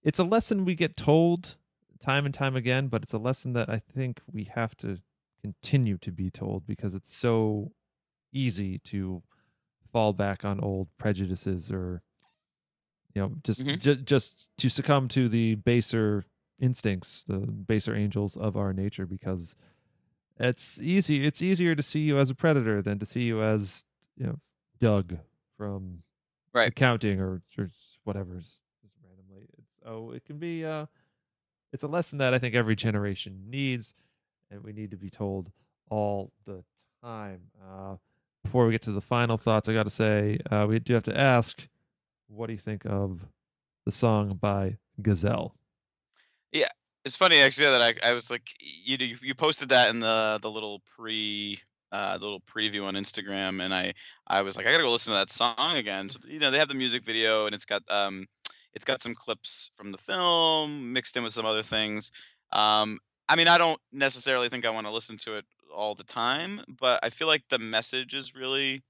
it's 0.03 0.19
a 0.19 0.23
lesson 0.23 0.63
we 0.65 0.73
get 0.75 0.95
told 0.95 1.57
time 2.01 2.25
and 2.25 2.33
time 2.33 2.55
again, 2.55 2.87
but 2.87 3.03
it's 3.03 3.13
a 3.13 3.17
lesson 3.17 3.53
that 3.53 3.69
I 3.69 3.79
think 3.79 4.21
we 4.31 4.45
have 4.45 4.75
to 4.77 4.99
continue 5.41 5.97
to 5.99 6.11
be 6.11 6.29
told 6.31 6.65
because 6.67 6.93
it's 6.95 7.15
so 7.15 7.71
easy 8.33 8.79
to 8.79 9.23
fall 9.91 10.13
back 10.13 10.45
on 10.45 10.59
old 10.61 10.89
prejudices 10.97 11.71
or 11.71 12.03
you 13.13 13.21
know 13.21 13.35
just 13.43 13.65
Mhm. 13.65 13.79
ju- 13.79 13.95
just 13.95 14.49
to 14.57 14.69
succumb 14.69 15.07
to 15.09 15.27
the 15.29 15.55
baser 15.55 16.25
instincts 16.59 17.23
the 17.23 17.39
baser 17.39 17.95
angels 17.95 18.37
of 18.37 18.55
our 18.55 18.73
nature 18.73 19.05
because 19.05 19.55
it's 20.39 20.79
easy 20.81 21.25
it's 21.25 21.41
easier 21.41 21.75
to 21.75 21.83
see 21.83 22.01
you 22.01 22.17
as 22.17 22.29
a 22.29 22.35
predator 22.35 22.81
than 22.81 22.99
to 22.99 23.05
see 23.05 23.23
you 23.23 23.41
as 23.43 23.85
you 24.17 24.25
know 24.25 24.39
doug 24.79 25.17
from 25.57 26.03
Right. 26.53 26.69
accounting 26.69 27.19
or, 27.21 27.41
or 27.57 27.69
whatever 28.03 28.39
just 28.39 28.61
randomly 29.03 29.47
it's, 29.57 29.71
oh 29.85 30.11
it 30.11 30.25
can 30.25 30.37
be 30.39 30.65
uh 30.65 30.85
it's 31.73 31.83
a 31.83 31.87
lesson 31.87 32.17
that 32.17 32.33
i 32.33 32.39
think 32.39 32.55
every 32.55 32.75
generation 32.75 33.43
needs 33.49 33.93
and 34.49 34.63
we 34.63 34.73
need 34.73 34.91
to 34.91 34.97
be 34.97 35.09
told 35.09 35.51
all 35.89 36.31
the 36.45 36.63
time 37.03 37.41
uh 37.63 37.95
before 38.43 38.65
we 38.65 38.71
get 38.71 38.81
to 38.81 38.91
the 38.91 39.01
final 39.01 39.37
thoughts 39.37 39.69
i 39.69 39.73
gotta 39.73 39.89
say 39.89 40.39
uh 40.51 40.65
we 40.67 40.79
do 40.79 40.93
have 40.93 41.03
to 41.03 41.17
ask 41.17 41.67
what 42.27 42.47
do 42.47 42.53
you 42.53 42.59
think 42.59 42.85
of 42.85 43.25
the 43.85 43.91
song 43.91 44.35
by 44.35 44.77
gazelle 45.01 45.55
Yeah, 46.51 46.67
it's 47.05 47.15
funny 47.15 47.39
actually 47.39 47.67
that 47.67 47.81
I, 47.81 48.09
I 48.09 48.13
was 48.13 48.29
like 48.29 48.47
you 48.59 48.97
you 48.97 49.17
you 49.21 49.35
posted 49.35 49.69
that 49.69 49.89
in 49.89 49.99
the 49.99 50.39
the 50.41 50.49
little 50.51 50.81
pre 50.95 51.59
uh 51.91 52.17
the 52.17 52.23
little 52.25 52.41
preview 52.41 52.85
on 52.85 52.95
Instagram 52.95 53.61
and 53.61 53.73
I 53.73 53.93
I 54.27 54.41
was 54.41 54.55
like 54.55 54.67
I 54.67 54.71
gotta 54.71 54.83
go 54.83 54.91
listen 54.91 55.13
to 55.13 55.19
that 55.19 55.31
song 55.31 55.75
again. 55.75 56.09
So, 56.09 56.19
you 56.27 56.39
know 56.39 56.51
they 56.51 56.59
have 56.59 56.67
the 56.67 56.75
music 56.75 57.03
video 57.03 57.45
and 57.45 57.55
it's 57.55 57.65
got 57.65 57.83
um 57.89 58.27
it's 58.73 58.85
got 58.85 59.01
some 59.01 59.15
clips 59.15 59.71
from 59.75 59.91
the 59.91 59.97
film 59.97 60.93
mixed 60.93 61.17
in 61.17 61.23
with 61.23 61.33
some 61.33 61.45
other 61.45 61.63
things. 61.63 62.11
Um, 62.51 62.99
I 63.27 63.35
mean, 63.35 63.47
I 63.47 63.57
don't 63.57 63.79
necessarily 63.91 64.49
think 64.49 64.65
I 64.65 64.71
want 64.71 64.87
to 64.87 64.93
listen 64.93 65.17
to 65.19 65.35
it 65.35 65.45
all 65.73 65.95
the 65.95 66.03
time, 66.03 66.61
but 66.67 66.99
I 67.03 67.09
feel 67.09 67.27
like 67.27 67.43
the 67.49 67.59
message 67.59 68.13
is 68.13 68.35
really 68.35 68.81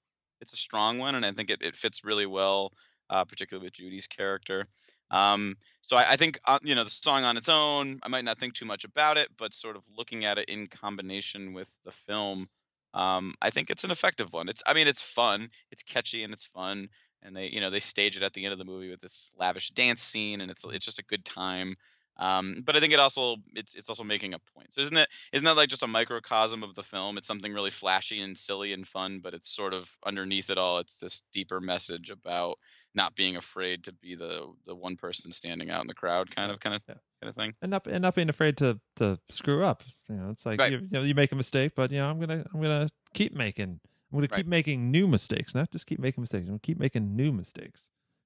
it's 0.42 0.54
a 0.54 0.58
strong 0.58 0.98
one, 0.98 1.16
and 1.16 1.26
I 1.26 1.32
think 1.32 1.50
it, 1.50 1.62
it 1.62 1.78
fits 1.78 2.04
really 2.04 2.26
well, 2.26 2.74
uh, 3.10 3.24
particularly 3.26 3.68
with 3.68 3.74
Judy's 3.74 4.08
character. 4.08 4.66
Um, 5.12 5.56
so 5.84 5.96
I, 5.96 6.12
I 6.12 6.16
think 6.16 6.40
uh, 6.48 6.60
you 6.64 6.74
know 6.74 6.84
the 6.84 6.90
song 6.90 7.24
on 7.24 7.38
its 7.38 7.50
own, 7.50 8.00
I 8.02 8.08
might 8.08 8.26
not 8.26 8.40
think 8.40 8.56
too 8.56 8.66
much 8.66 8.84
about 8.84 9.18
it, 9.18 9.30
but 9.38 9.54
sort 9.54 9.76
of 9.76 9.84
looking 9.96 10.26
at 10.26 10.38
it 10.38 10.50
in 10.50 10.68
combination 10.68 11.54
with 11.54 11.68
the 11.86 11.92
film, 11.92 12.50
um, 12.94 13.36
I 13.42 13.50
think 13.50 13.70
it's 13.70 13.84
an 13.84 13.92
effective 13.92 14.34
one. 14.34 14.50
It's 14.50 14.64
I 14.66 14.74
mean 14.74 14.88
it's 14.88 15.02
fun, 15.02 15.50
it's 15.72 15.84
catchy 15.84 16.24
and 16.24 16.34
it's 16.34 16.46
fun, 16.46 16.90
and 17.24 17.36
they 17.36 17.48
you 17.50 17.62
know 17.62 17.70
they 17.70 17.80
stage 17.80 18.18
it 18.18 18.24
at 18.24 18.34
the 18.34 18.46
end 18.46 18.54
of 18.54 18.60
the 18.60 18.66
movie 18.66 18.90
with 18.90 19.02
this 19.02 19.30
lavish 19.38 19.70
dance 19.72 20.04
scene, 20.04 20.42
and 20.42 20.52
it's 20.52 20.64
it's 20.66 20.86
just 20.86 21.00
a 21.00 21.04
good 21.04 21.26
time. 21.26 21.76
Um, 22.18 22.62
but 22.66 22.76
I 22.76 22.80
think 22.80 22.94
it 22.94 23.00
also 23.00 23.38
it's 23.56 23.74
it's 23.74 23.90
also 23.90 24.04
making 24.04 24.34
a 24.34 24.40
point. 24.40 24.74
So 24.74 24.82
isn't 24.82 24.96
it 24.98 25.08
isn't 25.34 25.46
that 25.46 25.56
like 25.56 25.70
just 25.70 25.84
a 25.84 25.88
microcosm 25.88 26.62
of 26.64 26.76
the 26.76 26.84
film? 26.84 27.18
It's 27.18 27.28
something 27.28 27.54
really 27.54 27.70
flashy 27.72 28.22
and 28.22 28.38
silly 28.38 28.74
and 28.74 28.88
fun, 28.88 29.20
but 29.20 29.34
it's 29.34 29.50
sort 29.50 29.74
of 29.74 29.90
underneath 30.06 30.50
it 30.50 30.58
all. 30.58 30.80
It's 30.80 30.98
this 30.98 31.24
deeper 31.32 31.60
message 31.62 32.10
about 32.10 32.60
not 32.94 33.16
being 33.16 33.38
afraid 33.38 33.86
to 33.86 33.94
be 33.94 34.16
the 34.16 34.54
the 34.66 34.76
one 34.76 34.98
person 34.98 35.32
standing 35.32 35.70
out 35.70 35.82
in 35.82 35.88
the 35.88 35.94
crowd, 35.96 36.36
kind 36.36 36.52
of 36.52 36.60
kind 36.60 36.76
of 36.76 36.84
Yeah. 36.88 36.96
kind 37.22 37.30
of 37.30 37.36
thing. 37.36 37.54
and 37.62 37.72
not 37.72 37.88
and 37.88 38.02
not 38.02 38.16
being 38.16 38.30
afraid 38.30 38.58
to 38.58 38.80
to 38.98 39.20
screw 39.30 39.64
up. 39.64 39.84
You 40.10 40.16
know, 40.16 40.30
it's 40.32 40.46
like 40.46 40.60
Right. 40.60 40.72
you, 40.72 40.78
you 40.80 40.88
know 40.92 41.04
you 41.04 41.16
make 41.16 41.32
a 41.32 41.36
mistake, 41.36 41.74
but 41.76 41.92
you 41.92 41.98
know 41.98 42.10
I'm 42.10 42.20
gonna 42.20 42.46
I'm 42.54 42.62
gonna 42.62 42.90
keep 43.14 43.34
making 43.34 43.80
I'm 44.12 44.18
gonna 44.18 44.28
keep 44.28 44.48
making 44.48 44.92
new 44.92 45.08
mistakes, 45.08 45.56
not 45.56 45.72
just 45.72 45.86
keep 45.86 46.00
making 46.00 46.22
mistakes. 46.22 46.44
I'm 46.44 46.50
gonna 46.54 46.60
keep 46.60 46.80
making 46.80 47.16
new 47.16 47.32
mistakes 47.32 47.82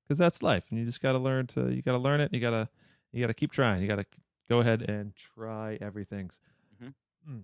because 0.07 0.17
that's 0.17 0.41
life, 0.41 0.63
and 0.69 0.79
you 0.79 0.86
just 0.86 1.01
gotta 1.01 1.17
learn 1.19 1.47
to 1.47 1.69
you 1.71 1.81
gotta 1.81 1.97
learn 1.99 2.19
it. 2.21 2.25
And 2.25 2.33
you 2.33 2.39
gotta 2.41 2.67
you 3.11 3.21
gotta 3.21 3.33
keep 3.33 3.51
trying. 3.51 3.81
You 3.81 3.88
gotta 3.88 4.05
go 4.49 4.59
ahead 4.59 4.81
and 4.83 5.13
try 5.15 5.77
everything. 5.81 6.31
Mhm. 6.81 6.93
Mm. 7.29 7.43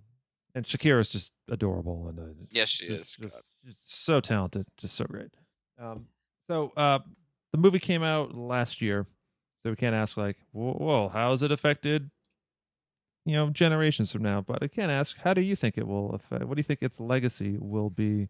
And 0.55 0.65
Shakira's 0.65 1.09
just 1.09 1.33
adorable, 1.49 2.07
and 2.09 2.19
uh, 2.19 2.23
Yes, 2.51 2.69
she 2.69 2.87
just- 2.87 3.19
is. 3.19 3.29
just- 3.31 3.35
just 3.65 3.77
so 3.85 4.19
talented, 4.19 4.65
just 4.77 4.95
so 4.95 5.05
great. 5.05 5.31
Um, 5.77 6.07
so 6.47 6.73
uh, 6.75 6.99
the 7.51 7.57
movie 7.57 7.79
came 7.79 8.01
out 8.03 8.33
last 8.35 8.81
year, 8.81 9.05
so 9.63 9.69
we 9.69 9.75
can't 9.75 9.95
ask 9.95 10.17
like, 10.17 10.37
whoa, 10.51 10.73
whoa, 10.73 11.09
how 11.09 11.33
it 11.33 11.51
affected, 11.51 12.09
you 13.25 13.33
know, 13.33 13.49
generations 13.49 14.11
from 14.11 14.23
now? 14.23 14.41
But 14.41 14.63
I 14.63 14.67
can't 14.67 14.91
ask, 14.91 15.17
how 15.17 15.33
do 15.33 15.41
you 15.41 15.55
think 15.55 15.77
it 15.77 15.87
will 15.87 16.11
affect? 16.13 16.45
What 16.45 16.55
do 16.55 16.59
you 16.59 16.63
think 16.63 16.81
its 16.81 16.99
legacy 16.99 17.57
will 17.59 17.89
be, 17.89 18.29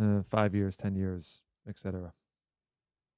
uh, 0.00 0.22
five 0.30 0.54
years, 0.54 0.76
ten 0.76 0.94
years, 0.94 1.42
etc. 1.68 2.12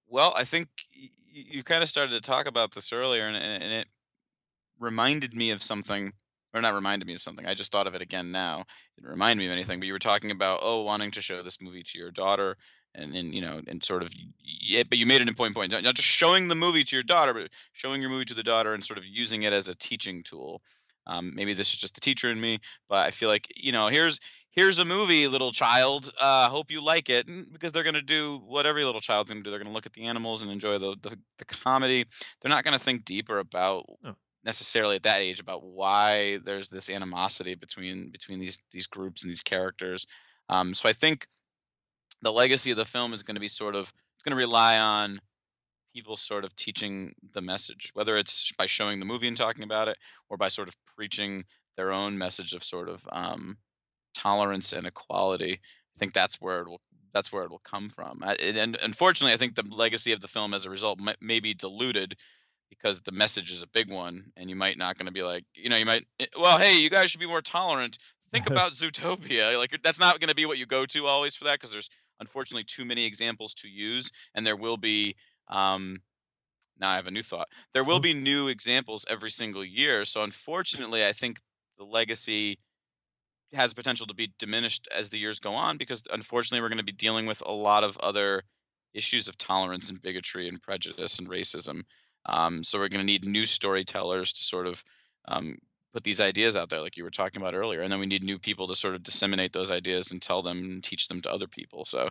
Well, 0.09 0.35
I 0.37 0.45
think 0.45 0.69
y- 0.95 1.09
you 1.33 1.63
kind 1.63 1.83
of 1.83 1.89
started 1.89 2.13
to 2.13 2.21
talk 2.21 2.47
about 2.47 2.75
this 2.75 2.93
earlier, 2.93 3.27
and, 3.27 3.37
and, 3.37 3.73
it 3.73 3.87
reminded 4.79 5.35
me 5.35 5.51
of 5.51 5.63
something, 5.63 6.13
or 6.53 6.61
not 6.61 6.75
reminded 6.75 7.07
me 7.07 7.15
of 7.15 7.23
something. 7.23 7.47
I 7.47 7.55
just 7.55 7.71
thought 7.71 7.87
of 7.87 7.95
it 7.95 8.03
again 8.03 8.33
now. 8.33 8.61
It 8.61 8.67
didn't 8.97 9.11
remind 9.11 9.39
me 9.39 9.47
of 9.47 9.53
anything, 9.53 9.79
but 9.79 9.87
you 9.87 9.93
were 9.93 9.99
talking 9.99 10.31
about 10.31 10.61
oh, 10.63 10.83
wanting 10.83 11.13
to 11.13 11.23
show 11.23 11.43
this 11.43 11.61
movie 11.61 11.85
to 11.85 11.99
your 11.99 12.11
daughter, 12.11 12.57
and 12.95 13.15
and 13.15 13.35
you 13.35 13.41
know, 13.41 13.61
and 13.67 13.85
sort 13.85 14.03
of 14.03 14.13
yeah, 14.41 14.83
but 14.89 14.99
you 14.99 15.07
made 15.07 15.23
an 15.23 15.29
important 15.29 15.57
point, 15.57 15.71
not 15.71 15.95
just 15.95 16.09
showing 16.09 16.49
the 16.49 16.55
movie 16.55 16.85
to 16.85 16.97
your 16.97 17.03
daughter, 17.05 17.33
but 17.33 17.51
showing 17.73 18.01
your 18.01 18.11
movie 18.11 18.25
to 18.25 18.35
the 18.35 18.43
daughter 18.43 18.75
and 18.75 18.85
sort 18.85 18.99
of 18.99 19.05
using 19.05 19.43
it 19.43 19.53
as 19.53 19.69
a 19.69 19.75
teaching 19.75 20.23
tool. 20.23 20.63
Um, 21.07 21.33
maybe 21.35 21.55
this 21.55 21.73
is 21.73 21.79
just 21.79 21.95
the 21.95 22.01
teacher 22.01 22.31
in 22.31 22.41
me, 22.41 22.59
but 22.89 23.05
I 23.05 23.11
feel 23.11 23.29
like 23.29 23.47
you 23.57 23.73
know, 23.73 23.89
here's 23.89 24.21
here's 24.51 24.79
a 24.79 24.85
movie, 24.85 25.27
little 25.29 25.53
child. 25.53 26.11
Uh, 26.21 26.49
hope 26.49 26.71
you 26.71 26.83
like 26.83 27.09
it, 27.09 27.29
and 27.29 27.53
because 27.53 27.73
they're 27.73 27.83
gonna 27.85 28.03
do 28.03 28.39
what 28.45 28.67
every 28.67 28.85
little 28.85 29.01
child's 29.01 29.31
gonna 29.31 29.43
do. 29.43 29.51
They're 29.51 29.59
gonna 29.61 29.73
look 29.73 29.87
at 29.87 29.93
the 29.93 30.07
animals 30.07 30.43
and 30.43 30.51
enjoy 30.51 30.79
the 30.79 30.97
the, 31.03 31.19
the 31.39 31.45
comedy. 31.45 32.05
They're 32.41 32.51
not 32.51 32.65
gonna 32.65 32.79
think 32.79 33.05
deeper 33.05 33.39
about 33.39 33.85
No. 34.03 34.15
necessarily 34.45 34.97
at 34.97 35.03
that 35.05 35.21
age 35.21 35.41
about 35.41 35.63
why 35.65 36.39
there's 36.45 36.69
this 36.69 36.91
animosity 36.91 37.55
between 37.55 38.11
between 38.11 38.41
these 38.41 38.63
these 38.71 38.87
groups 38.87 39.23
and 39.23 39.31
these 39.31 39.43
characters. 39.43 40.07
Um, 40.49 40.75
so 40.75 40.89
I 40.89 40.93
think 40.93 41.27
the 42.23 42.33
legacy 42.33 42.71
of 42.71 42.77
the 42.77 42.85
film 42.85 43.13
is 43.13 43.23
going 43.23 43.37
to 43.37 43.41
be 43.41 43.49
sort 43.49 43.75
of 43.75 43.83
it's 43.83 44.23
going 44.25 44.37
to 44.37 44.47
rely 44.47 44.79
on 44.79 45.21
people 45.95 46.17
sort 46.17 46.45
of 46.45 46.55
teaching 46.57 47.15
the 47.33 47.41
message, 47.41 47.91
whether 47.95 48.17
it's 48.17 48.53
by 48.53 48.67
showing 48.67 48.99
the 48.99 49.07
movie 49.07 49.29
and 49.29 49.37
talking 49.37 49.65
about 49.65 49.89
it, 49.89 49.99
or 50.29 50.37
by 50.37 50.49
sort 50.49 50.69
of 50.69 50.77
preaching 50.97 51.45
their 51.77 51.93
own 51.93 52.19
message 52.19 52.55
of 52.55 52.65
sort 52.65 52.89
of 52.89 53.07
um, 53.11 53.57
tolerance 54.15 54.73
and 54.73 54.87
equality. 54.87 55.55
I 55.55 55.99
think 55.99 56.13
that's 56.13 56.41
where 56.41 56.61
it 56.63 56.69
will 56.69 56.81
that's 57.13 57.33
where 57.33 57.43
it 57.43 57.51
will 57.51 57.63
come 57.65 57.89
from. 57.89 58.21
I, 58.23 58.35
and, 58.35 58.57
and 58.57 58.79
unfortunately, 58.83 59.33
I 59.33 59.37
think 59.37 59.55
the 59.55 59.65
legacy 59.75 60.13
of 60.13 60.21
the 60.21 60.29
film 60.29 60.55
as 60.55 60.65
a 60.65 60.71
result 60.71 61.01
may, 61.01 61.15
may 61.21 61.41
be 61.41 61.55
diluted 61.55 62.17
because 62.69 63.01
the 63.01 63.13
message 63.13 63.51
is 63.51 63.63
a 63.63 63.67
big 63.67 63.91
one, 63.91 64.33
and 64.37 64.49
you 64.49 64.57
might 64.57 64.79
not 64.79 64.97
going 64.97 65.07
to 65.07 65.13
be 65.13 65.23
like, 65.23 65.45
you 65.55 65.69
know, 65.69 65.77
you 65.77 65.85
might, 65.85 66.05
eh, 66.21 66.27
well, 66.39 66.57
hey, 66.57 66.79
you 66.79 66.89
guys 66.89 67.11
should 67.11 67.21
be 67.21 67.27
more 67.27 67.43
tolerant. 67.43 67.99
Think 68.33 68.47
about 68.51 68.73
Zootopia. 68.73 69.59
Like 69.59 69.77
that's 69.83 69.99
not 69.99 70.21
going 70.21 70.29
to 70.29 70.35
be 70.35 70.47
what 70.47 70.59
you 70.59 70.67
go 70.67 70.87
to 70.87 71.07
always 71.07 71.35
for 71.35 71.45
that 71.45 71.55
because 71.55 71.73
there's 71.73 71.91
unfortunately 72.21 72.65
too 72.65 72.85
many 72.85 73.07
examples 73.07 73.55
to 73.55 73.69
use, 73.69 74.11
and 74.35 74.47
there 74.47 74.57
will 74.57 74.77
be. 74.77 75.17
Um, 75.51 76.01
now 76.79 76.91
I 76.91 76.97
have 76.97 77.07
a 77.07 77.11
new 77.11 77.23
thought. 77.23 77.49
There 77.75 77.85
will 77.85 78.01
be 78.01 78.15
new 78.15 78.49
examples 78.49 79.05
every 79.09 79.31
single 79.31 79.65
year. 79.65 80.05
So 80.07 80.23
unfortunately, 80.23 81.05
I 81.05 81.13
think 81.13 81.39
the 81.79 81.85
legacy 81.85 82.59
has 83.53 83.75
potential 83.75 84.07
to 84.07 84.15
be 84.15 84.33
diminished 84.39 84.89
as 84.97 85.11
the 85.11 85.19
years 85.19 85.41
go 85.41 85.53
on 85.53 85.77
because 85.77 86.03
unfortunately 86.11 86.63
we're 86.63 86.69
going 86.69 86.79
to 86.79 86.85
be 86.85 86.93
dealing 86.93 87.27
with 87.27 87.43
a 87.45 87.53
lot 87.53 87.85
of 87.85 87.99
other 87.99 88.43
issues 88.95 89.29
of 89.29 89.37
tolerance 89.37 89.91
and 89.91 90.01
bigotry 90.01 90.49
and 90.49 90.63
prejudice 90.63 91.19
and 91.19 91.29
racism. 91.29 91.83
Um, 92.27 92.65
so 92.65 92.79
we're 92.79 92.89
going 92.89 93.01
to 93.01 93.07
need 93.07 93.25
new 93.25 93.47
storytellers 93.47 94.33
to 94.35 94.43
sort 94.43 94.67
of 94.67 94.83
um, 95.27 95.59
put 95.93 96.05
these 96.05 96.21
ideas 96.21 96.57
out 96.57 96.69
there, 96.69 96.81
like 96.81 96.97
you 96.97 97.05
were 97.05 97.11
talking 97.11 97.41
about 97.41 97.55
earlier, 97.55 97.81
and 97.81 97.93
then 97.93 98.01
we 98.01 98.07
need 98.07 98.23
new 98.23 98.39
people 98.39 98.69
to 98.69 98.75
sort 98.75 98.95
of 98.95 99.03
disseminate 99.03 99.53
those 99.53 99.71
ideas 99.71 100.13
and 100.13 100.23
tell 100.23 100.43
them 100.43 100.59
and 100.59 100.85
teach 100.85 101.09
them 101.09 101.21
to 101.23 101.33
other 101.33 101.49
people. 101.49 101.85
So 101.85 102.09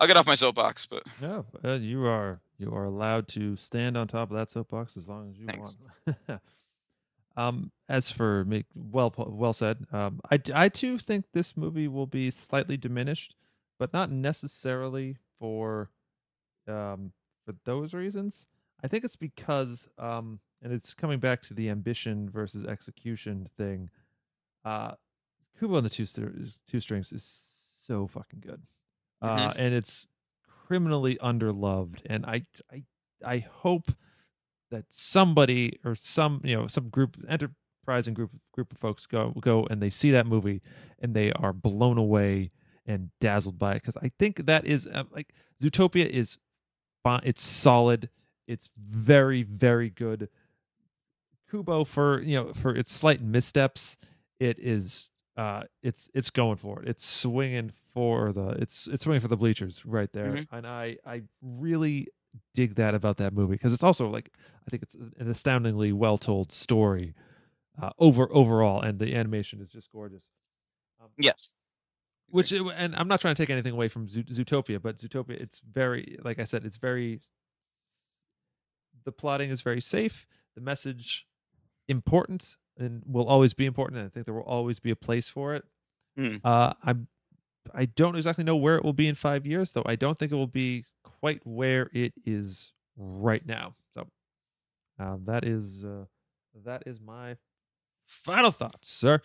I'll 0.00 0.06
get 0.06 0.16
off 0.16 0.26
my 0.26 0.34
soapbox, 0.34 0.86
but 0.86 1.02
No, 1.20 1.44
uh, 1.62 1.72
you 1.74 2.06
are 2.06 2.40
you 2.58 2.72
are 2.72 2.84
allowed 2.84 3.28
to 3.28 3.56
stand 3.56 3.98
on 3.98 4.08
top 4.08 4.30
of 4.30 4.36
that 4.38 4.48
soapbox 4.50 4.96
as 4.96 5.06
long 5.06 5.30
as 5.30 5.38
you 5.38 5.46
Thanks. 5.46 5.76
want. 6.06 6.40
um, 7.36 7.70
as 7.88 8.10
for 8.10 8.46
me, 8.46 8.64
well 8.74 9.12
well 9.16 9.52
said. 9.52 9.86
Um, 9.92 10.20
I 10.30 10.40
I 10.54 10.68
too 10.70 10.96
think 10.96 11.26
this 11.32 11.54
movie 11.54 11.86
will 11.86 12.06
be 12.06 12.30
slightly 12.30 12.78
diminished, 12.78 13.34
but 13.78 13.92
not 13.92 14.10
necessarily 14.10 15.18
for 15.38 15.90
um 16.66 17.12
for 17.44 17.54
those 17.64 17.92
reasons. 17.92 18.46
I 18.82 18.88
think 18.88 19.04
it's 19.04 19.16
because 19.16 19.86
um, 19.98 20.40
and 20.62 20.72
it's 20.72 20.94
coming 20.94 21.18
back 21.18 21.42
to 21.42 21.54
the 21.54 21.68
ambition 21.68 22.30
versus 22.30 22.64
execution 22.64 23.50
thing. 23.58 23.90
Uh, 24.64 24.92
Kubo 25.58 25.76
and 25.76 25.84
the 25.84 25.90
Two 25.90 26.06
Two 26.66 26.80
Strings 26.80 27.12
is 27.12 27.42
so 27.86 28.06
fucking 28.06 28.40
good 28.40 28.62
uh, 29.22 29.52
and 29.56 29.74
it's 29.74 30.06
criminally 30.66 31.16
underloved. 31.16 32.00
And 32.06 32.24
I, 32.24 32.42
I, 32.72 32.84
I 33.24 33.38
hope 33.38 33.92
that 34.70 34.84
somebody 34.90 35.78
or 35.84 35.94
some, 35.94 36.40
you 36.44 36.56
know, 36.56 36.66
some 36.66 36.88
group, 36.88 37.16
enterprising 37.28 38.14
group, 38.14 38.30
group 38.52 38.72
of 38.72 38.78
folks 38.78 39.06
go 39.06 39.32
go 39.40 39.66
and 39.68 39.82
they 39.82 39.90
see 39.90 40.10
that 40.12 40.26
movie 40.26 40.62
and 41.00 41.14
they 41.14 41.32
are 41.32 41.52
blown 41.52 41.98
away 41.98 42.50
and 42.86 43.10
dazzled 43.20 43.58
by 43.58 43.72
it 43.72 43.82
because 43.82 43.96
I 43.96 44.10
think 44.18 44.46
that 44.46 44.66
is 44.66 44.86
uh, 44.86 45.04
like 45.10 45.32
Zootopia 45.62 46.06
is. 46.06 46.38
It's 47.24 47.42
solid. 47.42 48.10
It's 48.46 48.68
very 48.78 49.42
very 49.42 49.88
good. 49.90 50.28
Kubo 51.50 51.84
for 51.84 52.20
you 52.20 52.36
know 52.36 52.52
for 52.52 52.74
its 52.74 52.92
slight 52.92 53.22
missteps, 53.22 53.96
it 54.38 54.58
is 54.58 55.08
uh 55.36 55.62
it's 55.82 56.08
it's 56.14 56.30
going 56.30 56.56
for 56.56 56.82
it. 56.82 56.88
It's 56.88 57.06
swinging 57.06 57.72
for 57.92 58.32
the 58.32 58.48
it's 58.50 58.86
it's 58.86 59.04
swinging 59.04 59.20
for 59.20 59.28
the 59.28 59.36
bleachers 59.36 59.84
right 59.84 60.12
there. 60.12 60.32
Mhm. 60.32 60.48
And 60.52 60.66
I 60.66 60.98
I 61.06 61.22
really 61.42 62.08
dig 62.54 62.76
that 62.76 62.94
about 62.94 63.16
that 63.18 63.32
movie 63.32 63.54
because 63.54 63.72
it's 63.72 63.82
also 63.82 64.08
like 64.08 64.32
I 64.66 64.70
think 64.70 64.82
it's 64.84 64.94
an 64.94 65.30
astoundingly 65.30 65.92
well 65.92 66.18
told 66.18 66.52
story 66.52 67.14
uh, 67.80 67.90
over 67.98 68.28
overall, 68.34 68.80
and 68.82 68.98
the 68.98 69.14
animation 69.16 69.60
is 69.60 69.70
just 69.70 69.90
gorgeous. 69.90 70.30
Um, 71.00 71.10
yes, 71.18 71.54
which 72.28 72.52
it- 72.52 72.62
and 72.76 72.94
I'm 72.96 73.08
not 73.08 73.20
trying 73.20 73.34
to 73.34 73.42
take 73.42 73.50
anything 73.50 73.72
away 73.72 73.88
from 73.88 74.08
Zootopia, 74.08 74.80
but 74.82 74.98
Zootopia 74.98 75.40
it's 75.40 75.60
very 75.60 76.18
like 76.22 76.38
I 76.38 76.44
said, 76.44 76.64
it's 76.66 76.76
very 76.78 77.20
the 79.04 79.12
plotting 79.12 79.50
is 79.50 79.62
very 79.62 79.80
safe, 79.80 80.26
the 80.54 80.60
message 80.60 81.26
important 81.88 82.56
and 82.76 83.02
will 83.06 83.26
always 83.28 83.54
be 83.54 83.66
important, 83.66 83.98
and 83.98 84.06
I 84.06 84.10
think 84.10 84.26
there 84.26 84.34
will 84.34 84.42
always 84.42 84.78
be 84.78 84.90
a 84.90 84.96
place 84.96 85.28
for 85.28 85.54
it. 85.54 85.64
Hmm. 86.16 86.36
Uh, 86.44 86.72
I'm 86.82 87.08
I 87.74 87.86
don't 87.86 88.16
exactly 88.16 88.44
know 88.44 88.56
where 88.56 88.76
it 88.76 88.84
will 88.84 88.92
be 88.92 89.08
in 89.08 89.14
five 89.14 89.46
years, 89.46 89.72
though. 89.72 89.82
I 89.86 89.96
don't 89.96 90.18
think 90.18 90.32
it 90.32 90.36
will 90.36 90.46
be 90.46 90.84
quite 91.02 91.40
where 91.46 91.90
it 91.92 92.12
is 92.24 92.72
right 92.96 93.44
now. 93.46 93.74
So 93.94 94.06
uh, 94.98 95.16
that 95.26 95.44
is 95.44 95.84
uh, 95.84 96.04
that 96.64 96.84
is 96.86 97.00
my 97.00 97.36
final 98.06 98.50
thoughts, 98.50 98.92
sir. 98.92 99.20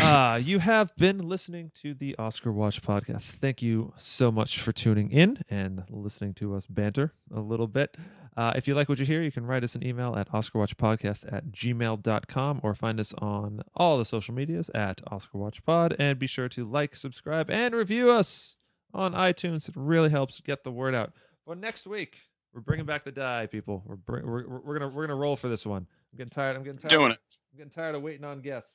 Uh, 0.00 0.40
you 0.42 0.58
have 0.58 0.94
been 0.96 1.18
listening 1.18 1.70
to 1.82 1.94
the 1.94 2.16
Oscar 2.18 2.52
Watch 2.52 2.82
podcast. 2.82 3.32
Thank 3.32 3.62
you 3.62 3.92
so 3.98 4.32
much 4.32 4.60
for 4.60 4.72
tuning 4.72 5.10
in 5.10 5.42
and 5.48 5.84
listening 5.88 6.34
to 6.34 6.54
us 6.54 6.66
banter 6.66 7.12
a 7.34 7.40
little 7.40 7.66
bit. 7.68 7.96
Uh, 8.36 8.52
if 8.56 8.66
you 8.66 8.74
like 8.74 8.88
what 8.88 8.98
you 8.98 9.06
hear, 9.06 9.22
you 9.22 9.30
can 9.30 9.46
write 9.46 9.62
us 9.62 9.74
an 9.74 9.86
email 9.86 10.16
at 10.16 10.30
oscarwatchpodcast 10.32 11.32
at 11.32 11.52
gmail.com 11.52 12.60
or 12.62 12.74
find 12.74 12.98
us 12.98 13.14
on 13.18 13.62
all 13.76 13.96
the 13.98 14.04
social 14.04 14.34
medias 14.34 14.68
at 14.74 15.04
oscarwatchpod. 15.04 15.94
And 15.98 16.18
be 16.18 16.26
sure 16.26 16.48
to 16.48 16.64
like, 16.64 16.96
subscribe, 16.96 17.48
and 17.50 17.74
review 17.74 18.10
us 18.10 18.56
on 18.92 19.12
iTunes. 19.12 19.68
It 19.68 19.74
really 19.76 20.10
helps 20.10 20.40
get 20.40 20.64
the 20.64 20.72
word 20.72 20.94
out. 20.94 21.12
But 21.46 21.58
next 21.58 21.86
week, 21.86 22.16
we're 22.52 22.60
bringing 22.60 22.86
back 22.86 23.04
the 23.04 23.12
die, 23.12 23.46
people. 23.46 23.82
We're 23.84 23.96
bring, 23.96 24.26
we're, 24.26 24.48
we're, 24.48 24.60
we're 24.60 24.78
gonna 24.78 24.88
we're 24.88 25.06
gonna 25.06 25.18
roll 25.18 25.36
for 25.36 25.48
this 25.48 25.66
one. 25.66 25.86
I'm 26.12 26.16
getting 26.16 26.30
tired. 26.30 26.56
I'm 26.56 26.62
getting 26.62 26.78
tired. 26.78 26.90
Doing 26.90 27.10
it. 27.10 27.18
I'm 27.52 27.58
getting 27.58 27.70
tired 27.72 27.94
of 27.96 28.02
waiting 28.02 28.24
on 28.24 28.40
guests. 28.40 28.70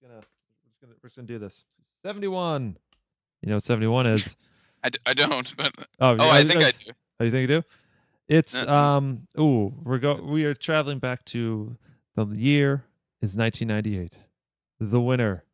Just 0.00 0.10
gonna 0.10 0.14
we're 0.20 0.68
just 0.70 0.80
gonna, 0.80 0.92
we're 1.02 1.08
just 1.08 1.16
gonna 1.16 1.28
do 1.28 1.38
this. 1.38 1.64
Seventy-one. 2.04 2.76
You 3.42 3.48
know 3.50 3.56
what 3.56 3.64
seventy-one 3.64 4.06
is? 4.06 4.36
I, 4.82 4.88
d- 4.88 4.98
I 5.04 5.12
don't, 5.12 5.54
but 5.56 5.72
Oh, 6.00 6.16
oh, 6.18 6.30
I 6.30 6.42
think 6.44 6.62
I 6.62 6.70
do. 6.70 6.92
Oh, 7.20 7.24
you 7.24 7.30
think 7.30 7.42
you 7.50 7.60
do? 7.60 7.62
It's 8.28 8.54
Uh-uh. 8.54 8.72
um. 8.72 9.26
Ooh, 9.38 9.74
we're 9.82 9.98
go. 9.98 10.14
We 10.14 10.44
are 10.44 10.54
traveling 10.54 10.98
back 11.00 11.24
to 11.26 11.76
the 12.16 12.24
year 12.26 12.84
is 13.20 13.34
1998. 13.36 14.14
The 14.80 15.00
winner 15.00 15.44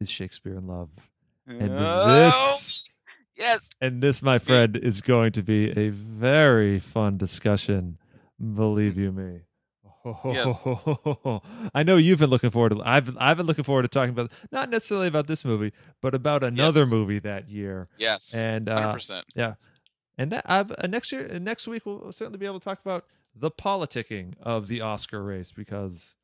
is 0.00 0.08
Shakespeare 0.08 0.54
in 0.56 0.66
Love, 0.68 0.90
and 1.48 1.72
Oh, 1.74 2.06
this 2.06 2.88
yes. 3.36 3.68
and 3.80 4.00
this, 4.00 4.22
my 4.22 4.38
friend, 4.38 4.76
is 4.76 5.00
going 5.00 5.32
to 5.32 5.42
be 5.42 5.70
a 5.70 5.88
very 5.90 6.78
fun 6.78 7.16
discussion. 7.16 7.98
Believe 8.54 8.96
you 8.96 9.10
me. 9.10 9.40
Yes. 10.24 10.62
I 11.74 11.82
know 11.82 11.96
you've 11.96 12.18
been 12.18 12.30
looking 12.30 12.50
forward 12.50 12.72
to. 12.74 12.82
I've 12.84 13.16
I've 13.18 13.36
been 13.36 13.46
looking 13.46 13.64
forward 13.64 13.82
to 13.82 13.88
talking 13.88 14.10
about 14.10 14.32
not 14.50 14.70
necessarily 14.70 15.08
about 15.08 15.26
this 15.26 15.44
movie, 15.44 15.72
but 16.00 16.14
about 16.14 16.42
another 16.42 16.80
Yes. 16.80 16.88
movie 16.90 17.18
that 17.20 17.48
year. 17.48 17.88
Yes. 17.98 18.34
And 18.34 18.68
uh, 18.68 18.92
percent. 18.92 19.24
yeah, 19.34 19.54
and 20.18 20.32
that, 20.32 20.42
I've, 20.46 20.70
uh, 20.72 20.86
next 20.88 21.12
year, 21.12 21.30
uh, 21.34 21.38
next 21.38 21.66
week, 21.68 21.84
we'll 21.86 22.12
certainly 22.12 22.38
be 22.38 22.46
able 22.46 22.60
to 22.60 22.64
talk 22.64 22.80
about 22.80 23.04
the 23.34 23.50
politicking 23.50 24.34
of 24.42 24.68
the 24.68 24.80
Oscar 24.80 25.22
race 25.22 25.52
because, 25.54 26.14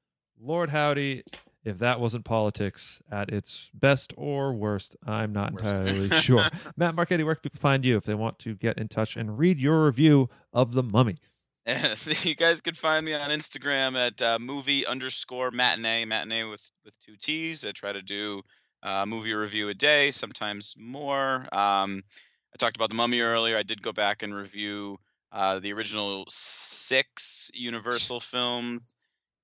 Lord 0.41 0.71
howdy, 0.71 1.23
if 1.65 1.79
that 1.79 2.01
wasn't 2.01 2.25
politics 2.25 3.01
at 3.11 3.29
its 3.31 3.71
best 3.75 4.13
or 4.17 4.53
worst, 4.55 4.97
I'm 5.07 5.33
not 5.33 5.53
Worst. 5.53 5.65
entirely 5.65 6.11
sure. 6.21 6.45
Matt 6.77 6.95
Marchetti, 6.95 7.25
where 7.25 7.35
can 7.35 7.43
people 7.43 7.61
find 7.61 7.85
you 7.85 7.97
if 7.97 8.05
they 8.05 8.15
want 8.15 8.39
to 8.41 8.55
get 8.55 8.79
in 8.79 8.89
touch 8.89 9.17
and 9.17 9.39
read 9.39 9.59
your 9.59 9.85
review 9.87 10.29
of 10.53 10.73
The 10.73 10.83
Mummy? 10.83 11.17
You 12.23 12.37
guys 12.37 12.61
can 12.61 12.75
find 12.75 13.05
me 13.05 13.15
on 13.15 13.31
Instagram 13.31 13.97
at 13.97 14.23
uh, 14.23 14.39
movie 14.39 14.87
underscore 14.87 15.51
matinee, 15.51 16.05
matinee 16.05 16.45
with, 16.45 16.63
with 16.85 16.95
two 17.05 17.17
T's. 17.21 17.65
I 17.65 17.73
try 17.73 17.93
to 17.93 18.03
do 18.03 18.43
uh, 18.83 19.05
movie 19.07 19.35
review 19.35 19.69
a 19.69 19.75
day, 19.75 20.13
sometimes 20.13 20.75
more. 20.79 21.47
Um, 21.53 22.03
I 22.55 22.57
talked 22.59 22.77
about 22.77 22.89
The 22.89 22.95
Mummy 22.95 23.21
earlier. 23.21 23.57
I 23.57 23.65
did 23.65 23.83
go 23.83 23.93
back 23.93 24.23
and 24.23 24.35
review 24.35 24.99
uh, 25.33 25.59
the 25.59 25.73
original 25.73 26.25
six 26.29 27.51
Universal 27.53 28.21
films 28.21 28.95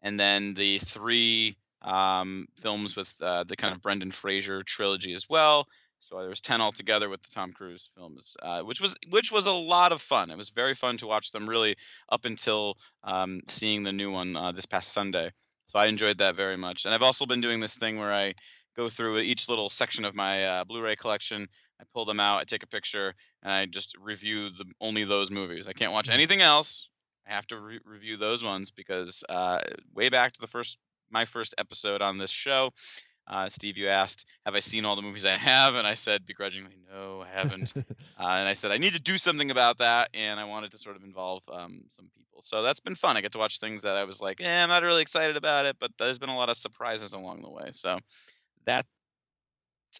and 0.00 0.18
then 0.18 0.54
the 0.54 0.78
three 0.78 1.56
um, 1.82 2.46
films 2.60 2.94
with 2.94 3.14
uh, 3.20 3.44
the 3.44 3.56
kind 3.56 3.74
of 3.74 3.82
Brendan 3.82 4.12
Fraser 4.12 4.62
trilogy 4.62 5.12
as 5.12 5.28
well. 5.28 5.66
So 6.02 6.18
there 6.18 6.28
was 6.28 6.40
ten 6.40 6.60
altogether 6.60 7.08
with 7.08 7.22
the 7.22 7.34
Tom 7.34 7.52
Cruise 7.52 7.88
films, 7.96 8.36
uh, 8.42 8.62
which 8.62 8.80
was 8.80 8.96
which 9.08 9.30
was 9.32 9.46
a 9.46 9.52
lot 9.52 9.92
of 9.92 10.02
fun. 10.02 10.30
It 10.30 10.36
was 10.36 10.50
very 10.50 10.74
fun 10.74 10.98
to 10.98 11.06
watch 11.06 11.30
them, 11.30 11.48
really, 11.48 11.76
up 12.08 12.24
until 12.24 12.76
um, 13.04 13.40
seeing 13.46 13.84
the 13.84 13.92
new 13.92 14.10
one 14.10 14.36
uh, 14.36 14.52
this 14.52 14.66
past 14.66 14.92
Sunday. 14.92 15.30
So 15.68 15.78
I 15.78 15.86
enjoyed 15.86 16.18
that 16.18 16.36
very 16.36 16.56
much. 16.56 16.84
And 16.84 16.92
I've 16.92 17.02
also 17.02 17.24
been 17.24 17.40
doing 17.40 17.60
this 17.60 17.76
thing 17.76 17.98
where 17.98 18.12
I 18.12 18.34
go 18.76 18.88
through 18.88 19.20
each 19.20 19.48
little 19.48 19.68
section 19.68 20.04
of 20.04 20.14
my 20.14 20.44
uh, 20.44 20.64
Blu-ray 20.64 20.96
collection. 20.96 21.48
I 21.80 21.84
pull 21.94 22.04
them 22.04 22.20
out, 22.20 22.40
I 22.40 22.44
take 22.44 22.62
a 22.62 22.66
picture, 22.68 23.14
and 23.42 23.52
I 23.52 23.66
just 23.66 23.96
review 23.98 24.50
the, 24.50 24.66
only 24.80 25.04
those 25.04 25.30
movies. 25.30 25.66
I 25.66 25.72
can't 25.72 25.92
watch 25.92 26.10
anything 26.10 26.40
else. 26.40 26.88
I 27.26 27.32
have 27.32 27.46
to 27.48 27.58
re- 27.58 27.80
review 27.84 28.16
those 28.16 28.44
ones 28.44 28.70
because 28.70 29.24
uh, 29.28 29.58
way 29.94 30.08
back 30.08 30.32
to 30.34 30.40
the 30.40 30.46
first 30.46 30.78
my 31.10 31.24
first 31.26 31.54
episode 31.58 32.00
on 32.00 32.18
this 32.18 32.30
show, 32.30 32.70
uh, 33.26 33.48
Steve, 33.48 33.78
you 33.78 33.88
asked, 33.88 34.26
"Have 34.44 34.54
I 34.54 34.60
seen 34.60 34.84
all 34.84 34.96
the 34.96 35.02
movies 35.02 35.24
I 35.24 35.36
have?" 35.36 35.74
And 35.74 35.86
I 35.86 35.94
said 35.94 36.26
begrudgingly, 36.26 36.76
"No, 36.92 37.22
I 37.22 37.28
haven't." 37.28 37.72
uh, 37.76 37.82
and 38.18 38.48
I 38.48 38.52
said 38.52 38.72
I 38.72 38.78
need 38.78 38.94
to 38.94 39.00
do 39.00 39.18
something 39.18 39.50
about 39.50 39.78
that, 39.78 40.10
and 40.14 40.40
I 40.40 40.44
wanted 40.44 40.72
to 40.72 40.78
sort 40.78 40.96
of 40.96 41.04
involve 41.04 41.42
um, 41.50 41.82
some 41.96 42.10
people. 42.16 42.42
So 42.42 42.62
that's 42.62 42.80
been 42.80 42.96
fun. 42.96 43.16
I 43.16 43.20
get 43.20 43.32
to 43.32 43.38
watch 43.38 43.60
things 43.60 43.82
that 43.82 43.96
I 43.96 44.04
was 44.04 44.20
like, 44.20 44.40
"Eh, 44.40 44.62
I'm 44.62 44.68
not 44.68 44.82
really 44.82 45.02
excited 45.02 45.36
about 45.36 45.66
it," 45.66 45.76
but 45.78 45.92
there's 45.98 46.18
been 46.18 46.30
a 46.30 46.36
lot 46.36 46.48
of 46.48 46.56
surprises 46.56 47.12
along 47.12 47.42
the 47.42 47.50
way. 47.50 47.70
So 47.72 47.98
that's 48.64 48.88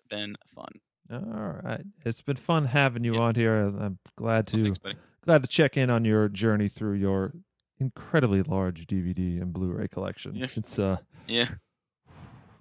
been 0.09 0.35
fun. 0.55 0.73
All 1.13 1.61
right, 1.63 1.85
it's 2.05 2.23
been 2.23 2.37
fun 2.37 2.65
having 2.65 3.05
you 3.05 3.17
on 3.17 3.35
here. 3.35 3.55
I'm 3.55 3.99
glad 4.17 4.47
to 4.49 4.57
Well, 4.57 4.65
thanks, 4.65 5.01
glad 5.25 5.43
to 5.43 5.49
check 5.49 5.77
in 5.77 5.91
on 5.91 6.05
your 6.05 6.29
journey 6.29 6.69
through 6.69 6.95
your 6.95 7.35
incredibly 7.79 8.43
large 8.43 8.87
DVD 8.87 9.41
and 9.41 9.53
Blu-ray 9.53 9.89
collection. 9.89 10.37
Yeah. 10.37 10.47
It's 10.57 10.79
uh, 10.79 10.99
Yeah, 11.27 11.49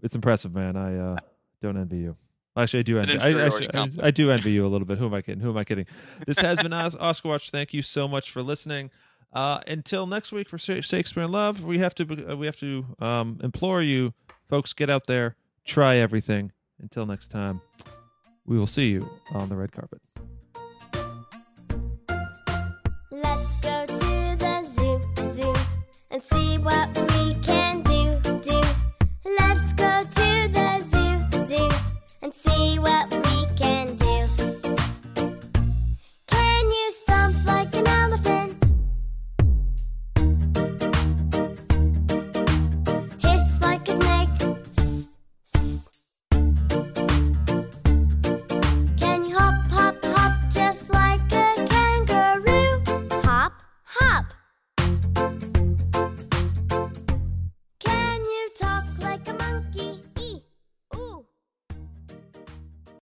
it's 0.02 0.16
impressive, 0.16 0.54
man. 0.54 0.76
I 0.76 0.98
uh, 0.98 1.18
don't 1.62 1.78
envy 1.78 1.98
you. 1.98 2.18
Actually, 2.56 2.80
I 2.80 2.84
do 2.84 3.00
envy. 3.00 3.18
I, 3.18 3.46
actually, 3.46 3.70
I. 3.74 4.08
I 4.08 4.12
do 4.12 4.30
envy 4.30 4.52
you 4.52 4.66
a 4.66 4.70
little 4.70 4.86
bit. 4.86 4.98
Who 4.98 5.06
am 5.06 5.14
I 5.14 5.22
kidding? 5.22 5.42
Who 5.42 5.52
am 5.52 5.58
I 5.58 5.64
kidding? 5.64 5.86
This 6.28 6.40
has 6.40 6.62
been 6.62 6.74
Oscar 6.74 7.30
Watch. 7.30 7.50
Thank 7.50 7.74
you 7.74 7.82
so 7.82 8.08
much 8.08 8.30
for 8.30 8.44
listening. 8.44 8.92
Uh, 9.34 9.60
until 9.66 10.06
next 10.06 10.34
week 10.34 10.50
for 10.50 10.58
Shakespeare 10.58 11.24
in 11.24 11.32
Love, 11.32 11.64
we 11.64 11.78
have 11.78 11.96
to 11.96 12.32
uh, 12.32 12.36
we 12.36 12.46
have 12.46 12.58
to 12.58 12.86
um, 13.00 13.40
implore 13.42 13.82
you, 13.82 14.14
folks, 14.50 14.74
get 14.74 14.90
out 14.90 15.08
there, 15.08 15.38
try 15.64 15.96
everything. 15.96 16.52
Until 16.82 17.06
next 17.06 17.32
time, 17.32 17.62
we 18.46 18.58
will 18.58 18.68
see 18.68 18.90
you 18.90 19.10
on 19.34 19.48
the 19.48 19.56
red 19.56 19.72
carpet. 19.72 20.02
Let's 23.10 23.62
go 23.62 23.86
to 23.86 24.36
the 24.38 24.64
zoo, 24.66 25.02
zoo, 25.32 25.54
and 26.10 26.22
see 26.22 26.58
what 26.58 26.94
see 32.44 32.80
what 32.80 33.14
we 33.14 33.31